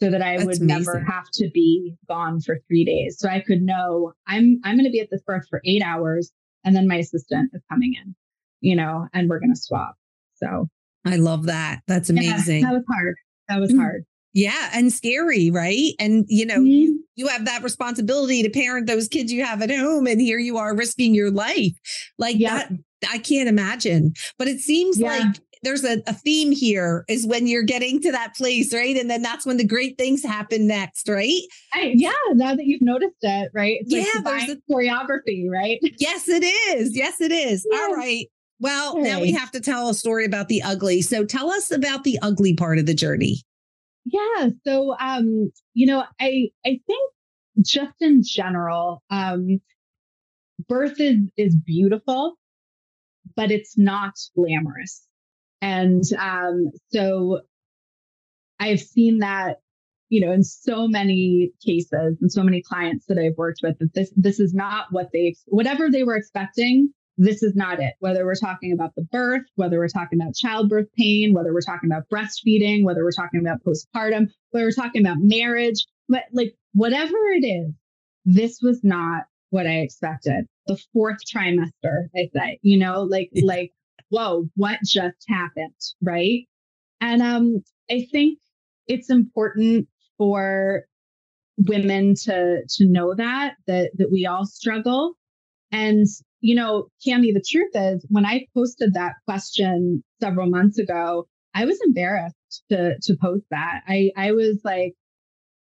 so 0.00 0.10
that 0.10 0.22
I 0.22 0.36
That's 0.36 0.46
would 0.46 0.62
amazing. 0.62 0.84
never 0.84 1.00
have 1.00 1.24
to 1.34 1.50
be 1.52 1.96
gone 2.08 2.40
for 2.40 2.58
three 2.68 2.84
days. 2.84 3.16
So 3.18 3.28
I 3.28 3.40
could 3.40 3.62
know 3.62 4.12
I'm 4.26 4.60
I'm 4.64 4.76
going 4.76 4.84
to 4.84 4.90
be 4.90 5.00
at 5.00 5.08
this 5.10 5.22
birth 5.22 5.46
for 5.48 5.60
eight 5.64 5.82
hours, 5.82 6.30
and 6.64 6.74
then 6.74 6.86
my 6.86 6.96
assistant 6.96 7.50
is 7.54 7.62
coming 7.70 7.94
in, 7.94 8.14
you 8.60 8.76
know, 8.76 9.08
and 9.12 9.28
we're 9.28 9.40
going 9.40 9.54
to 9.54 9.60
swap. 9.60 9.94
So 10.36 10.68
I 11.04 11.16
love 11.16 11.46
that. 11.46 11.80
That's 11.86 12.10
amazing. 12.10 12.60
Yeah, 12.60 12.68
that 12.68 12.74
was 12.74 12.84
hard. 12.88 13.14
That 13.48 13.60
was 13.60 13.72
mm 13.72 13.78
hard. 13.78 14.04
Yeah, 14.34 14.70
and 14.74 14.92
scary, 14.92 15.50
right? 15.50 15.92
And 15.98 16.24
you 16.28 16.46
know, 16.46 16.58
mm-hmm. 16.58 16.66
you, 16.66 17.04
you 17.16 17.28
have 17.28 17.44
that 17.46 17.62
responsibility 17.62 18.42
to 18.42 18.50
parent 18.50 18.86
those 18.86 19.08
kids 19.08 19.32
you 19.32 19.44
have 19.44 19.62
at 19.62 19.70
home, 19.70 20.06
and 20.06 20.20
here 20.20 20.38
you 20.38 20.58
are 20.58 20.76
risking 20.76 21.14
your 21.14 21.30
life. 21.30 21.72
Like 22.18 22.36
yeah. 22.38 22.68
that, 22.68 22.72
I 23.10 23.18
can't 23.18 23.48
imagine. 23.48 24.12
But 24.38 24.48
it 24.48 24.60
seems 24.60 24.98
yeah. 24.98 25.08
like 25.08 25.36
there's 25.62 25.84
a, 25.84 26.02
a, 26.06 26.12
theme 26.12 26.52
here 26.52 27.04
is 27.08 27.26
when 27.26 27.46
you're 27.46 27.62
getting 27.62 28.00
to 28.02 28.12
that 28.12 28.34
place, 28.36 28.72
right? 28.72 28.96
And 28.96 29.10
then 29.10 29.22
that's 29.22 29.46
when 29.46 29.56
the 29.56 29.66
great 29.66 29.98
things 29.98 30.22
happen 30.22 30.66
next, 30.66 31.08
right? 31.08 31.40
I, 31.74 31.92
yeah, 31.94 32.12
now 32.34 32.54
that 32.54 32.64
you've 32.64 32.82
noticed 32.82 33.16
it, 33.22 33.50
right? 33.54 33.78
It's 33.80 33.92
yeah, 33.92 34.20
like 34.22 34.46
there's 34.46 34.58
a 34.58 34.72
choreography, 34.72 35.48
right? 35.48 35.78
Yes, 35.98 36.28
it 36.28 36.44
is. 36.44 36.96
Yes, 36.96 37.20
it 37.20 37.32
is. 37.32 37.66
Yeah. 37.70 37.78
All 37.78 37.94
right. 37.94 38.26
Well, 38.60 38.92
okay. 38.92 39.02
now 39.02 39.20
we 39.20 39.32
have 39.32 39.50
to 39.52 39.60
tell 39.60 39.88
a 39.88 39.94
story 39.94 40.24
about 40.24 40.48
the 40.48 40.62
ugly. 40.62 41.02
So 41.02 41.24
tell 41.24 41.50
us 41.50 41.70
about 41.70 42.04
the 42.04 42.18
ugly 42.22 42.54
part 42.54 42.78
of 42.78 42.86
the 42.86 42.94
journey. 42.94 43.42
Yeah. 44.04 44.48
So 44.66 44.96
um, 44.98 45.52
you 45.74 45.86
know, 45.86 46.04
I 46.20 46.50
I 46.64 46.80
think 46.86 47.12
just 47.64 47.94
in 48.00 48.22
general, 48.24 49.02
um, 49.10 49.60
birth 50.68 51.00
is 51.00 51.18
is 51.36 51.56
beautiful, 51.56 52.36
but 53.36 53.50
it's 53.50 53.78
not 53.78 54.14
glamorous 54.34 55.06
and 55.60 56.02
um, 56.18 56.70
so 56.92 57.40
I've 58.60 58.80
seen 58.80 59.18
that, 59.18 59.58
you 60.08 60.24
know, 60.24 60.32
in 60.32 60.42
so 60.44 60.88
many 60.88 61.52
cases 61.64 62.18
and 62.20 62.30
so 62.32 62.42
many 62.42 62.62
clients 62.62 63.06
that 63.06 63.18
I've 63.18 63.36
worked 63.36 63.60
with 63.62 63.78
that 63.78 63.94
this 63.94 64.12
this 64.16 64.40
is 64.40 64.54
not 64.54 64.86
what 64.90 65.08
they 65.12 65.36
whatever 65.46 65.90
they 65.90 66.04
were 66.04 66.16
expecting. 66.16 66.92
This 67.18 67.42
is 67.42 67.56
not 67.56 67.80
it. 67.80 67.94
Whether 67.98 68.24
we're 68.24 68.36
talking 68.36 68.72
about 68.72 68.94
the 68.94 69.02
birth, 69.02 69.42
whether 69.56 69.78
we're 69.78 69.88
talking 69.88 70.20
about 70.20 70.36
childbirth 70.36 70.86
pain, 70.96 71.34
whether 71.34 71.52
we're 71.52 71.60
talking 71.60 71.90
about 71.90 72.08
breastfeeding, 72.08 72.84
whether 72.84 73.02
we're 73.04 73.10
talking 73.10 73.40
about 73.40 73.58
postpartum, 73.64 74.28
whether 74.50 74.64
we're 74.64 74.72
talking 74.72 75.04
about 75.04 75.18
marriage, 75.20 75.84
but 76.08 76.22
like 76.32 76.54
whatever 76.74 77.16
it 77.32 77.44
is, 77.44 77.72
this 78.24 78.60
was 78.62 78.80
not 78.84 79.24
what 79.50 79.66
I 79.66 79.80
expected. 79.80 80.46
The 80.66 80.80
fourth 80.92 81.18
trimester, 81.26 82.06
I 82.16 82.28
say, 82.32 82.58
you 82.62 82.78
know, 82.78 83.02
like 83.02 83.30
like 83.42 83.72
whoa, 84.10 84.48
what 84.54 84.78
just 84.84 85.24
happened? 85.28 85.74
Right. 86.00 86.46
And 87.00 87.22
um, 87.22 87.62
I 87.90 88.06
think 88.10 88.38
it's 88.86 89.10
important 89.10 89.88
for 90.16 90.84
women 91.56 92.14
to 92.14 92.62
to 92.68 92.86
know 92.86 93.14
that 93.14 93.54
that 93.66 93.90
that 93.96 94.12
we 94.12 94.26
all 94.26 94.46
struggle. 94.46 95.14
And 95.72 96.06
you 96.40 96.54
know, 96.54 96.88
Cami, 97.06 97.32
the 97.34 97.44
truth 97.46 97.70
is, 97.74 98.06
when 98.08 98.24
I 98.26 98.46
posted 98.54 98.94
that 98.94 99.14
question 99.26 100.02
several 100.20 100.48
months 100.48 100.78
ago, 100.78 101.26
I 101.54 101.64
was 101.64 101.80
embarrassed 101.84 102.64
to 102.70 102.96
to 103.02 103.16
post 103.20 103.44
that. 103.50 103.82
I 103.88 104.10
I 104.16 104.32
was 104.32 104.60
like, 104.64 104.94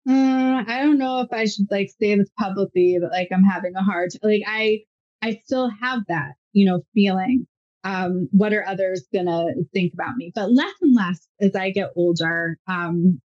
uh, 0.09 0.63
I 0.67 0.82
don't 0.82 0.97
know 0.97 1.21
if 1.21 1.32
I 1.32 1.45
should 1.45 1.67
like 1.71 1.89
say 1.99 2.15
this 2.15 2.30
publicly, 2.38 2.97
but 3.01 3.11
like 3.11 3.30
I'm 3.34 3.43
having 3.43 3.76
a 3.76 3.84
hard 3.84 4.11
like 4.23 4.43
I 4.47 4.82
I 5.21 5.39
still 5.45 5.71
have 5.82 6.01
that 6.09 6.34
you 6.53 6.65
know 6.65 6.82
feeling 6.93 7.47
um, 7.86 8.28
what 8.32 8.51
are 8.51 8.67
others 8.67 9.05
to 9.13 9.65
think 9.71 9.93
about 9.93 10.17
me? 10.17 10.32
But 10.34 10.51
less 10.51 10.73
and 10.82 10.95
less 10.95 11.28
as 11.39 11.55
I 11.55 11.69
get 11.69 11.91
older, 11.95 12.57
um, 12.67 13.21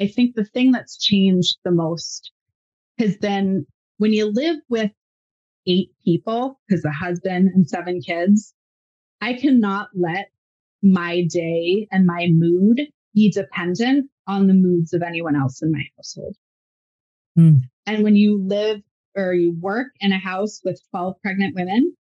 I 0.00 0.06
think 0.06 0.34
the 0.34 0.44
thing 0.44 0.72
that's 0.72 0.96
changed 0.96 1.58
the 1.64 1.70
most 1.70 2.32
has 2.98 3.16
been 3.18 3.66
when 3.98 4.14
you 4.14 4.32
live 4.32 4.56
with 4.70 4.90
eight 5.66 5.90
people, 6.04 6.60
because 6.66 6.84
a 6.84 6.90
husband 6.90 7.50
and 7.54 7.68
seven 7.68 8.00
kids, 8.00 8.54
I 9.20 9.34
cannot 9.34 9.88
let 9.94 10.30
my 10.82 11.24
day 11.28 11.86
and 11.90 12.06
my 12.06 12.28
mood 12.30 12.80
be 13.14 13.30
dependent 13.30 14.10
on 14.26 14.46
the 14.46 14.54
moods 14.54 14.92
of 14.92 15.02
anyone 15.02 15.36
else 15.36 15.62
in 15.62 15.72
my 15.72 15.82
household. 15.96 16.36
Mm. 17.38 17.60
And 17.86 18.04
when 18.04 18.16
you 18.16 18.42
live 18.42 18.80
or 19.16 19.34
you 19.34 19.54
work 19.58 19.88
in 20.00 20.12
a 20.12 20.18
house 20.18 20.60
with 20.64 20.80
12 20.90 21.16
pregnant 21.22 21.54
women, 21.54 21.94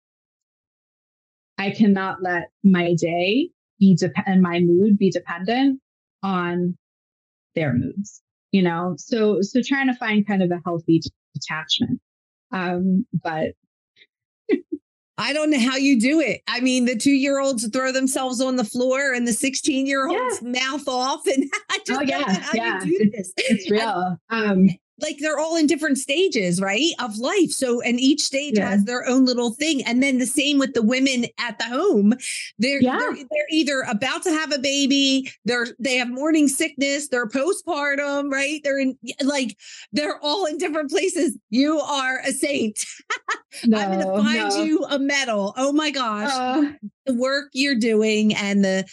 I 1.56 1.70
cannot 1.70 2.22
let 2.22 2.50
my 2.62 2.94
day 2.94 3.50
be 3.80 3.96
de- 3.96 4.12
and 4.26 4.42
my 4.42 4.61
mood 4.61 4.98
be 4.98 5.11
dependent 5.11 5.80
on 6.22 6.76
their 7.54 7.72
moods, 7.74 8.22
you 8.52 8.62
know? 8.62 8.94
So, 8.98 9.38
so 9.40 9.61
trying 9.64 9.88
to 9.88 9.94
find 9.94 10.26
kind 10.26 10.42
of 10.42 10.50
a 10.50 10.61
healthy 10.64 11.00
detachment. 11.34 12.00
Um, 12.51 13.07
but 13.22 13.53
I 15.18 15.32
don't 15.32 15.51
know 15.51 15.59
how 15.59 15.76
you 15.76 16.01
do 16.01 16.20
it. 16.20 16.42
I 16.46 16.61
mean, 16.61 16.84
the 16.84 16.96
two 16.96 17.11
year 17.11 17.40
olds 17.40 17.68
throw 17.68 17.90
themselves 17.90 18.40
on 18.40 18.55
the 18.55 18.64
floor 18.64 19.12
and 19.12 19.26
the 19.26 19.32
16 19.32 19.86
year 19.86 20.07
olds 20.07 20.40
yeah. 20.40 20.49
mouth 20.49 20.86
off. 20.86 21.26
And 21.26 21.51
I 21.70 21.78
just 21.84 22.01
oh, 22.01 22.05
yeah, 22.05 22.51
yeah. 22.55 22.80
It's, 22.84 23.32
it's, 23.36 23.70
real. 23.70 24.16
um, 24.30 24.68
like 25.01 25.18
they're 25.18 25.38
all 25.38 25.57
in 25.57 25.66
different 25.66 25.99
stages, 25.99 26.61
right? 26.61 26.90
Of 26.99 27.18
life. 27.18 27.51
So, 27.51 27.80
and 27.82 28.01
each 28.01 28.20
stage 28.22 28.55
Yeah. 28.57 28.70
has 28.70 28.84
their 28.84 29.07
own 29.07 29.24
little 29.24 29.53
thing. 29.53 29.82
And 29.84 30.03
then 30.03 30.18
the 30.18 30.26
same 30.26 30.59
with 30.59 30.74
the 30.74 30.82
women 30.82 31.26
at 31.38 31.59
the 31.59 31.64
home. 31.66 32.14
They're, 32.59 32.80
Yeah. 32.82 32.99
they're 32.99 33.14
they're 33.14 33.46
either 33.51 33.80
about 33.88 34.22
to 34.24 34.30
have 34.30 34.53
a 34.53 34.59
baby, 34.59 35.30
they're 35.44 35.68
they 35.78 35.96
have 35.96 36.09
morning 36.11 36.49
sickness, 36.49 37.09
they're 37.09 37.28
postpartum, 37.28 38.30
right? 38.32 38.61
They're 38.64 38.78
in 38.78 38.99
like 39.22 39.57
they're 39.92 40.18
all 40.22 40.46
in 40.46 40.59
different 40.59 40.90
places. 40.90 41.36
You 41.51 41.78
are 41.80 42.20
a 42.26 42.32
saint. 42.32 42.84
No, 43.64 43.78
I'm 43.78 43.99
gonna 44.01 44.22
find 44.22 44.49
no. 44.51 44.62
you 44.64 44.84
a 44.90 44.99
medal. 44.99 45.55
Oh 45.57 45.72
my 45.72 45.90
gosh 45.90 46.30
Uh, 46.32 46.72
the 47.09 47.14
work 47.14 47.48
you're 47.52 47.74
doing 47.74 48.34
and 48.34 48.64
the 48.64 48.84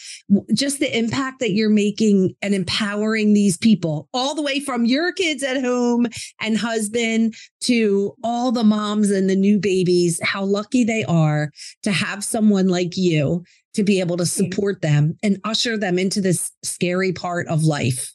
just 0.54 0.80
the 0.80 0.98
impact 0.98 1.40
that 1.40 1.52
you're 1.52 1.70
making 1.70 2.34
and 2.42 2.56
empowering 2.56 3.34
these 3.34 3.58
people 3.58 4.08
all 4.14 4.34
the 4.34 4.42
way 4.42 4.60
from 4.60 4.86
your 4.86 5.12
kids 5.12 5.44
at 5.44 5.62
home 5.62 6.08
and 6.42 6.58
husband 6.58 7.36
to 7.62 8.16
all 8.24 8.52
the 8.52 8.64
moms 8.64 9.12
and 9.12 9.30
the 9.30 9.36
new 9.36 9.60
babies 9.60 10.20
how 10.24 10.44
lucky 10.44 10.84
they 10.84 11.04
are 11.04 11.52
to 11.84 11.92
have 11.92 12.24
someone 12.24 12.68
like 12.68 12.96
you 12.96 13.44
to 13.74 13.84
be 13.84 14.00
able 14.00 14.16
to 14.16 14.26
support 14.26 14.82
them 14.82 15.18
and 15.22 15.38
usher 15.44 15.78
them 15.78 16.00
into 16.00 16.22
this 16.22 16.52
scary 16.64 17.12
part 17.12 17.48
of 17.48 17.64
life 17.64 18.14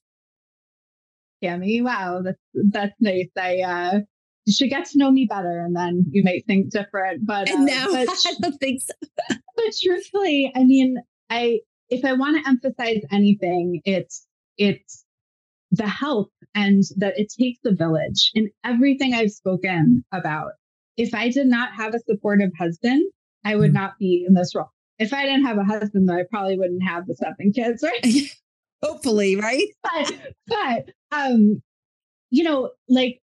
Tammy, 1.43 1.81
wow, 1.81 2.21
that's 2.23 2.39
that's 2.53 2.95
nice. 3.01 3.31
I 3.35 3.61
uh 3.61 4.01
you 4.47 4.53
should 4.53 4.71
get 4.71 4.87
to 4.87 4.99
know 4.99 5.11
me 5.11 5.27
better 5.29 5.61
and 5.61 5.77
then 5.77 6.07
you 6.11 6.23
might 6.25 6.47
think 6.47 6.71
different. 6.71 7.27
But 7.27 7.49
uh, 7.51 7.55
and 7.55 7.67
now 7.67 7.87
but, 7.93 8.09
i 8.27 8.35
don't 8.41 8.59
think 8.59 8.83
so 8.83 8.95
but 9.29 9.75
truthfully, 9.83 10.53
I 10.55 10.65
mean, 10.65 10.97
I 11.29 11.61
if 11.89 12.05
I 12.05 12.13
want 12.15 12.43
to 12.43 12.49
emphasize 12.49 13.03
anything, 13.11 13.83
it's 13.85 14.27
it's 14.57 15.05
the 15.73 15.87
health 15.89 16.31
and 16.55 16.83
that 16.97 17.19
it 17.19 17.33
takes 17.39 17.61
a 17.65 17.73
village 17.73 18.31
in 18.35 18.51
everything 18.65 19.15
I've 19.15 19.31
spoken 19.31 20.05
about. 20.13 20.53
If 20.97 21.15
I 21.15 21.31
did 21.31 21.47
not 21.47 21.73
have 21.75 21.95
a 21.95 22.01
supportive 22.01 22.51
husband, 22.59 23.03
I 23.45 23.55
would 23.57 23.71
Mm. 23.71 23.75
not 23.75 23.99
be 23.99 24.25
in 24.27 24.35
this 24.35 24.55
role. 24.55 24.71
If 24.99 25.15
I 25.15 25.25
didn't 25.25 25.47
have 25.47 25.59
a 25.59 25.65
husband, 25.65 26.09
though, 26.09 26.17
I 26.19 26.25
probably 26.29 26.59
wouldn't 26.59 26.83
have 26.83 27.07
the 27.07 27.15
seven 27.15 27.53
kids, 27.53 27.83
right? 27.85 28.05
hopefully 28.83 29.37
right 29.37 29.69
but 29.83 30.13
but 30.47 30.89
um 31.13 31.63
you 32.31 32.43
know 32.43 32.71
like 32.89 33.21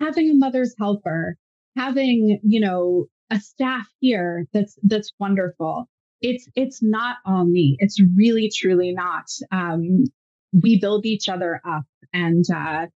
having 0.00 0.30
a 0.30 0.34
mother's 0.34 0.74
helper 0.78 1.36
having 1.76 2.40
you 2.42 2.60
know 2.60 3.06
a 3.30 3.40
staff 3.40 3.86
here 4.00 4.46
that's 4.52 4.78
that's 4.82 5.12
wonderful. 5.18 5.88
It's 6.20 6.48
it's 6.54 6.82
not 6.82 7.16
all 7.24 7.44
me. 7.44 7.76
It's 7.78 8.02
really 8.16 8.50
truly 8.54 8.92
not. 8.92 9.26
Um 9.52 10.04
we 10.52 10.80
build 10.80 11.06
each 11.06 11.28
other 11.28 11.60
up 11.66 11.84
and 12.12 12.44
uh 12.54 12.86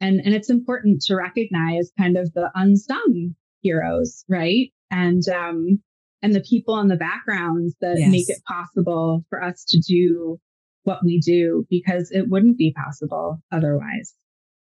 and 0.00 0.20
and 0.24 0.34
it's 0.34 0.50
important 0.50 1.02
to 1.02 1.14
recognize 1.14 1.92
kind 1.96 2.16
of 2.16 2.32
the 2.34 2.50
unsung 2.54 3.34
heroes 3.60 4.24
right? 4.28 4.72
And 4.90 5.22
um 5.28 5.80
and 6.22 6.34
the 6.34 6.40
people 6.40 6.78
in 6.80 6.88
the 6.88 6.96
backgrounds 6.96 7.74
that 7.80 7.96
make 8.10 8.28
it 8.28 8.42
possible 8.48 9.24
for 9.28 9.42
us 9.42 9.64
to 9.68 9.78
do 9.78 10.38
what 10.82 11.04
we 11.04 11.20
do 11.20 11.66
because 11.70 12.10
it 12.10 12.28
wouldn't 12.28 12.58
be 12.58 12.72
possible 12.72 13.38
otherwise. 13.52 14.14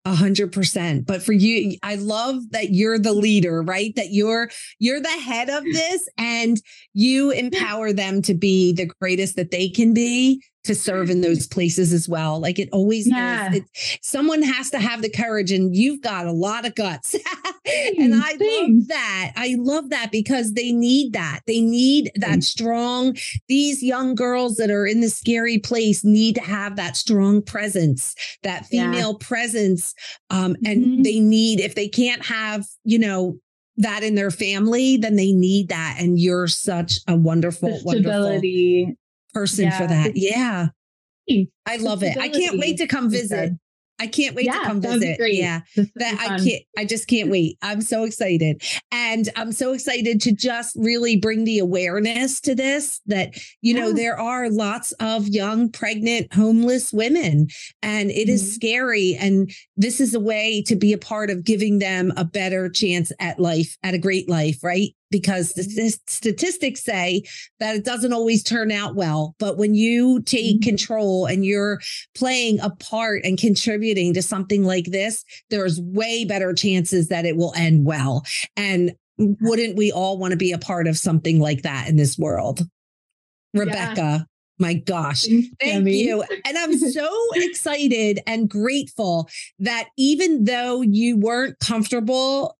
A 0.04 0.14
hundred 0.14 0.50
percent. 0.52 1.06
But 1.06 1.22
for 1.22 1.32
you, 1.32 1.76
I 1.84 1.94
love 1.94 2.50
that 2.50 2.70
you're 2.70 2.98
the 2.98 3.12
leader, 3.12 3.62
right? 3.62 3.94
That 3.94 4.10
you're 4.10 4.50
you're 4.80 5.00
the 5.00 5.08
head 5.08 5.48
of 5.48 5.62
mm. 5.62 5.72
this 5.72 6.08
and 6.18 6.60
you 6.92 7.30
empower 7.30 7.92
them 7.92 8.20
to 8.22 8.34
be 8.34 8.72
the 8.72 8.90
greatest 9.00 9.36
that 9.36 9.52
they 9.52 9.68
can 9.68 9.94
be 9.94 10.42
to 10.64 10.74
serve 10.74 11.10
in 11.10 11.20
those 11.20 11.46
places 11.46 11.92
as 11.92 12.08
well. 12.08 12.38
Like 12.40 12.58
it 12.58 12.68
always 12.72 13.08
Yeah. 13.08 13.50
is. 13.50 13.56
It, 13.58 13.64
someone 14.02 14.42
has 14.42 14.70
to 14.70 14.78
have 14.78 15.02
the 15.02 15.10
courage 15.10 15.50
and 15.50 15.74
you've 15.74 16.00
got 16.02 16.26
a 16.26 16.32
lot 16.32 16.64
of 16.64 16.74
guts. 16.74 17.14
and 17.98 18.14
I 18.14 18.32
love 18.32 18.88
that. 18.88 19.32
I 19.36 19.56
love 19.58 19.90
that 19.90 20.10
because 20.12 20.52
they 20.52 20.72
need 20.72 21.12
that. 21.14 21.40
They 21.46 21.60
need 21.60 22.12
that 22.16 22.28
Thanks. 22.30 22.46
strong 22.48 23.16
these 23.48 23.82
young 23.82 24.14
girls 24.14 24.56
that 24.56 24.70
are 24.70 24.86
in 24.86 25.00
the 25.00 25.08
scary 25.10 25.58
place 25.58 26.04
need 26.04 26.36
to 26.36 26.42
have 26.42 26.76
that 26.76 26.96
strong 26.96 27.42
presence, 27.42 28.14
that 28.42 28.66
Yeah. 28.70 28.90
female 28.92 29.14
presence. 29.16 29.94
Um, 30.30 30.56
and 30.64 30.84
Mhm. 30.84 31.04
they 31.04 31.18
need, 31.20 31.60
if 31.60 31.74
they 31.74 31.88
can't 31.88 32.24
have, 32.24 32.66
you 32.84 32.98
know, 32.98 33.36
that 33.78 34.02
in 34.02 34.14
their 34.14 34.30
family, 34.30 34.96
then 34.98 35.16
they 35.16 35.32
need 35.32 35.68
that. 35.68 35.96
And 35.98 36.20
you're 36.20 36.46
such 36.46 37.00
a 37.08 37.16
wonderful, 37.16 37.70
The 37.70 37.78
stability. 37.78 38.94
Person 39.32 39.70
for 39.72 39.86
that. 39.86 40.12
Yeah. 40.16 40.68
I 41.66 41.76
love 41.76 42.02
it. 42.02 42.16
I 42.18 42.28
can't 42.28 42.58
wait 42.58 42.78
to 42.78 42.86
come 42.86 43.10
visit. 43.10 43.52
I 44.00 44.06
can't 44.08 44.34
wait 44.34 44.46
to 44.46 44.58
come 44.64 44.80
that 44.80 44.90
would 44.90 45.00
be 45.00 45.14
visit. 45.16 45.34
Yeah 45.34 45.60
that 45.76 46.18
I 46.18 46.38
can't, 46.42 46.62
I 46.76 46.84
just 46.84 47.06
can't 47.06 47.30
wait. 47.30 47.56
I'm 47.62 47.80
so 47.80 48.02
excited. 48.02 48.62
And 48.90 49.28
I'm 49.36 49.52
so 49.52 49.72
excited 49.72 50.20
to 50.22 50.32
just 50.32 50.74
really 50.76 51.16
bring 51.16 51.44
the 51.44 51.60
awareness 51.60 52.40
to 52.40 52.54
this 52.56 53.00
that, 53.06 53.34
you 53.60 53.74
know, 53.74 53.92
there 53.92 54.18
are 54.18 54.50
lots 54.50 54.90
of 54.92 55.28
young, 55.28 55.70
pregnant, 55.70 56.34
homeless 56.34 56.92
women, 56.92 57.46
and 57.82 58.10
it 58.10 58.28
is 58.28 58.42
Mhm. 58.42 58.54
scary. 58.54 59.14
And 59.20 59.52
this 59.76 60.00
is 60.00 60.14
a 60.14 60.20
way 60.20 60.62
to 60.66 60.74
be 60.74 60.92
a 60.92 60.98
part 60.98 61.30
of 61.30 61.44
giving 61.44 61.78
them 61.78 62.12
a 62.16 62.24
better 62.24 62.68
chance 62.68 63.12
at 63.20 63.38
life, 63.38 63.76
at 63.84 63.94
a 63.94 63.98
great 63.98 64.28
life, 64.28 64.58
right? 64.64 64.90
Because 65.12 65.52
the 65.52 65.62
Mm-hmm. 65.62 65.88
statistics 66.08 66.82
say 66.82 67.22
that 67.60 67.76
it 67.76 67.84
doesn't 67.84 68.12
always 68.12 68.42
turn 68.42 68.72
out 68.72 68.96
well. 68.96 69.36
But 69.38 69.58
when 69.58 69.74
you 69.76 70.22
take 70.22 70.60
Mhm. 70.60 70.64
control 70.64 71.26
and 71.26 71.44
you're 71.44 71.80
playing 72.16 72.58
a 72.60 72.70
part 72.70 73.24
and 73.24 73.38
contributing 73.38 74.12
to 74.14 74.22
something 74.22 74.64
like 74.64 74.86
this, 74.86 75.24
there's 75.50 75.80
way 75.80 76.24
better 76.24 76.52
chances 76.54 77.08
that 77.08 77.26
it 77.26 77.36
will 77.36 77.52
end 77.56 77.84
well. 77.84 78.24
And 78.56 78.92
wouldn't 79.18 79.76
we 79.76 79.92
all 79.92 80.18
want 80.18 80.32
to 80.32 80.36
be 80.38 80.50
a 80.52 80.58
part 80.58 80.88
of 80.88 80.96
something 80.96 81.38
like 81.38 81.62
that 81.62 81.88
in 81.88 81.96
this 81.96 82.18
world? 82.18 82.62
Rebecca, 83.54 84.26
my 84.58 84.74
gosh. 84.74 85.22
Thank 85.26 85.58
Tammy. 85.60 86.02
you. 86.02 86.22
And 86.44 86.56
I'm 86.58 86.76
so 86.78 87.10
excited 87.34 88.20
and 88.26 88.48
grateful 88.48 89.28
that 89.58 89.88
even 89.98 90.44
though 90.44 90.80
you 90.80 91.18
weren't 91.18 91.58
comfortable 91.60 92.56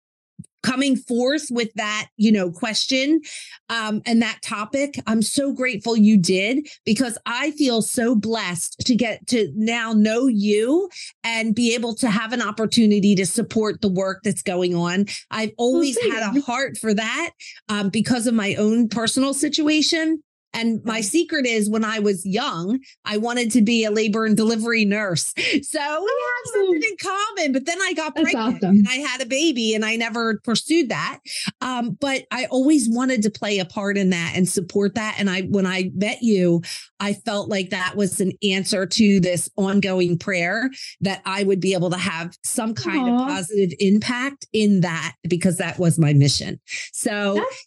coming 0.62 0.96
forth 0.96 1.46
with 1.50 1.72
that, 1.74 2.08
you 2.16 2.32
know, 2.32 2.50
question 2.50 3.20
um, 3.68 4.02
and 4.06 4.22
that 4.22 4.40
topic, 4.42 5.00
I'm 5.06 5.22
so 5.22 5.52
grateful 5.52 5.96
you 5.96 6.16
did 6.16 6.68
because 6.84 7.18
I 7.26 7.52
feel 7.52 7.82
so 7.82 8.14
blessed 8.14 8.80
to 8.86 8.94
get 8.94 9.26
to 9.28 9.52
now 9.54 9.92
know 9.92 10.26
you 10.26 10.88
and 11.24 11.54
be 11.54 11.74
able 11.74 11.94
to 11.96 12.10
have 12.10 12.32
an 12.32 12.42
opportunity 12.42 13.14
to 13.14 13.26
support 13.26 13.80
the 13.80 13.88
work 13.88 14.20
that's 14.24 14.42
going 14.42 14.74
on. 14.74 15.06
I've 15.30 15.52
always 15.56 15.98
had 16.12 16.36
a 16.36 16.40
heart 16.40 16.76
for 16.76 16.94
that 16.94 17.30
um, 17.68 17.88
because 17.88 18.26
of 18.26 18.34
my 18.34 18.54
own 18.54 18.88
personal 18.88 19.34
situation. 19.34 20.22
And 20.55 20.84
my 20.84 21.00
secret 21.00 21.46
is 21.46 21.70
when 21.70 21.84
I 21.84 21.98
was 21.98 22.26
young, 22.26 22.80
I 23.05 23.16
wanted 23.16 23.50
to 23.53 23.62
be 23.62 23.84
a 23.84 23.90
labor 23.90 24.24
and 24.24 24.36
delivery 24.36 24.84
nurse. 24.84 25.32
So 25.62 25.78
we 25.78 25.84
have 25.84 26.55
something 26.55 26.82
in 26.82 26.96
common. 27.00 27.53
But 27.53 27.66
then 27.66 27.80
I 27.80 27.92
got 27.94 28.14
pregnant 28.14 28.57
awesome. 28.57 28.76
and 28.76 28.86
I 28.88 28.96
had 28.96 29.22
a 29.22 29.26
baby 29.26 29.74
and 29.74 29.84
I 29.84 29.96
never 29.96 30.38
pursued 30.40 30.88
that. 30.88 31.20
Um, 31.61 31.96
but 32.00 32.24
I 32.30 32.46
always 32.46 32.88
wanted 32.88 33.22
to 33.22 33.30
play 33.30 33.59
a 33.59 33.64
part 33.64 33.96
in 33.96 34.11
that 34.11 34.32
and 34.34 34.48
support 34.48 34.94
that. 34.96 35.16
And 35.18 35.30
I, 35.30 35.42
when 35.42 35.66
I 35.66 35.90
met 35.94 36.22
you, 36.22 36.62
I 37.00 37.14
felt 37.14 37.48
like 37.48 37.70
that 37.70 37.96
was 37.96 38.20
an 38.20 38.32
answer 38.42 38.86
to 38.86 39.20
this 39.20 39.48
ongoing 39.57 40.18
prayer 40.18 40.70
that 41.00 41.22
I 41.26 41.42
would 41.44 41.61
be 41.61 41.74
able 41.74 41.90
to 41.90 41.98
have 41.98 42.36
some 42.44 42.74
kind 42.74 43.09
of 43.09 43.28
positive 43.28 43.72
impact 43.78 44.46
in 44.53 44.80
that 44.80 45.14
because 45.28 45.57
that 45.59 45.78
was 45.78 45.98
my 45.98 46.12
mission. 46.12 46.61
So, 46.92 47.34
That's. 47.34 47.66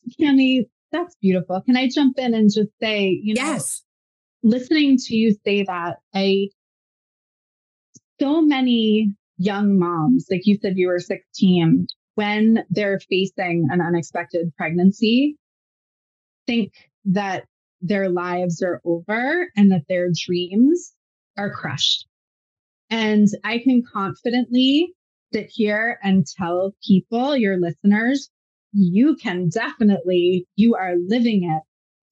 That's 0.92 1.16
beautiful. 1.22 1.62
Can 1.62 1.76
I 1.76 1.90
jump 1.90 2.18
in 2.18 2.34
and 2.34 2.50
just 2.54 2.70
say, 2.82 3.20
you 3.22 3.34
know, 3.34 3.42
yes. 3.42 3.84
listening 4.44 4.98
to 4.98 5.16
you 5.16 5.36
say 5.46 5.64
that, 5.64 5.98
I 6.14 6.50
so 8.20 8.42
many 8.42 9.14
young 9.38 9.78
moms, 9.78 10.28
like 10.32 10.46
you 10.46 10.58
said, 10.62 10.78
you 10.78 10.88
were 10.88 11.00
16, 11.00 11.88
when 12.16 12.64
they're 12.70 13.00
facing 13.10 13.68
an 13.70 13.82
unexpected 13.82 14.54
pregnancy, 14.58 15.36
think 16.48 16.72
that 17.04 17.46
their 17.82 18.10
lives 18.10 18.62
are 18.62 18.82
over 18.86 19.50
and 19.56 19.72
that 19.72 19.84
their 19.90 20.10
dreams 20.26 20.94
are 21.38 21.52
crushed. 21.52 22.08
And 22.90 23.28
I 23.44 23.60
can 23.60 23.84
confidently 23.92 24.94
sit 25.34 25.50
here 25.52 26.00
and 26.02 26.26
tell 26.26 26.74
people, 26.88 27.36
your 27.36 27.60
listeners, 27.60 28.30
you 28.76 29.16
can 29.16 29.50
definitely, 29.50 30.46
you 30.56 30.76
are 30.76 30.96
living 31.08 31.44
it, 31.44 31.64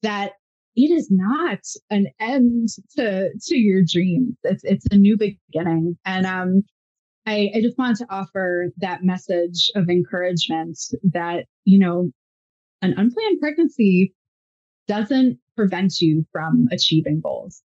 that 0.02 0.34
it 0.76 0.90
is 0.90 1.10
not 1.11 1.60
an 1.91 2.07
end 2.19 2.69
to 2.95 3.30
to 3.45 3.57
your 3.57 3.84
dreams. 3.84 4.35
It's 4.44 4.64
it's 4.64 4.85
a 4.91 4.98
new 4.98 5.18
beginning. 5.18 5.98
And 6.06 6.26
um 6.26 6.64
I, 7.26 7.52
I 7.56 7.61
just 7.61 7.77
wanted 7.77 7.98
to 7.98 8.07
offer 8.10 8.68
that 8.77 9.03
message 9.03 9.72
of 9.76 9.90
encouragement 9.90 10.77
that, 11.03 11.45
you 11.64 11.80
know, 11.80 12.11
an 12.81 12.94
unplanned 12.98 13.40
pregnancy 13.40 14.14
doesn't 14.88 15.40
prevent 15.56 16.02
you 16.02 16.26
from 16.34 16.68
achieving 16.72 17.22
goals. 17.22 17.61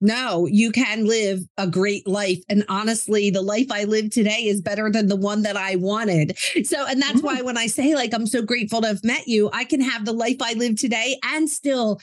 No, 0.00 0.46
you 0.46 0.72
can 0.72 1.04
live 1.04 1.40
a 1.58 1.66
great 1.66 2.06
life. 2.06 2.38
And 2.48 2.64
honestly, 2.68 3.30
the 3.30 3.42
life 3.42 3.66
I 3.70 3.84
live 3.84 4.10
today 4.10 4.44
is 4.46 4.60
better 4.60 4.90
than 4.90 5.08
the 5.08 5.16
one 5.16 5.42
that 5.42 5.56
I 5.56 5.76
wanted. 5.76 6.36
So, 6.64 6.86
and 6.86 7.00
that's 7.00 7.18
mm-hmm. 7.18 7.26
why 7.26 7.42
when 7.42 7.58
I 7.58 7.66
say, 7.66 7.94
like, 7.94 8.14
I'm 8.14 8.26
so 8.26 8.42
grateful 8.42 8.80
to 8.80 8.88
have 8.88 9.04
met 9.04 9.28
you, 9.28 9.50
I 9.52 9.64
can 9.64 9.80
have 9.80 10.04
the 10.04 10.12
life 10.12 10.36
I 10.40 10.54
live 10.54 10.76
today 10.76 11.18
and 11.24 11.48
still 11.48 12.00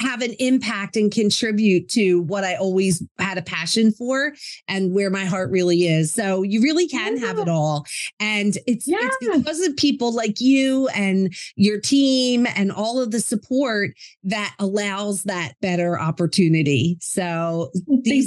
have 0.00 0.22
an 0.22 0.32
impact 0.38 0.96
and 0.96 1.12
contribute 1.12 1.88
to 1.88 2.22
what 2.22 2.44
I 2.44 2.56
always 2.56 3.02
had 3.18 3.38
a 3.38 3.42
passion 3.42 3.92
for 3.92 4.32
and 4.68 4.92
where 4.92 5.10
my 5.10 5.24
heart 5.24 5.50
really 5.50 5.86
is. 5.86 6.12
So 6.12 6.42
you 6.42 6.62
really 6.62 6.88
can 6.88 7.16
yeah. 7.16 7.26
have 7.26 7.38
it 7.38 7.48
all. 7.48 7.86
And 8.18 8.56
it's, 8.66 8.88
yeah. 8.88 8.98
it's 9.00 9.38
because 9.38 9.60
of 9.60 9.76
people 9.76 10.12
like 10.12 10.40
you 10.40 10.88
and 10.88 11.32
your 11.56 11.80
team 11.80 12.46
and 12.56 12.72
all 12.72 13.00
of 13.00 13.12
the 13.12 13.20
support 13.20 13.92
that 14.24 14.54
allows 14.58 15.22
that 15.24 15.54
better 15.60 15.98
opportunity. 15.98 16.98
So 17.00 17.70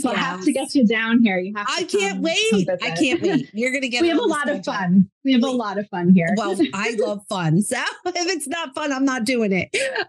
I 0.06 0.16
have 0.16 0.44
to 0.44 0.52
get 0.52 0.74
you 0.74 0.88
down 0.88 1.22
here. 1.22 1.40
You 1.40 1.54
have 1.56 1.68
I 1.70 1.84
can't 1.84 2.22
wait. 2.22 2.70
I 2.82 2.92
can't 2.92 3.22
wait. 3.22 3.50
You're 3.54 3.72
gonna 3.74 3.88
get 3.90 4.02
we 4.02 4.10
have 4.10 4.18
a 4.18 4.22
lot 4.22 4.50
of 4.50 4.64
fun. 4.64 5.10
We 5.24 5.34
have 5.34 5.44
a 5.44 5.48
lot 5.48 5.78
of 5.78 5.88
fun 5.90 6.10
here. 6.10 6.30
Well, 6.38 6.56
I 6.74 6.96
love 6.98 7.22
fun. 7.28 7.62
So 7.62 7.78
if 8.06 8.28
it's 8.28 8.48
not 8.48 8.74
fun, 8.74 8.94
I'm 8.94 9.06
not 9.06 9.26
doing 9.26 9.52
it. 9.52 9.70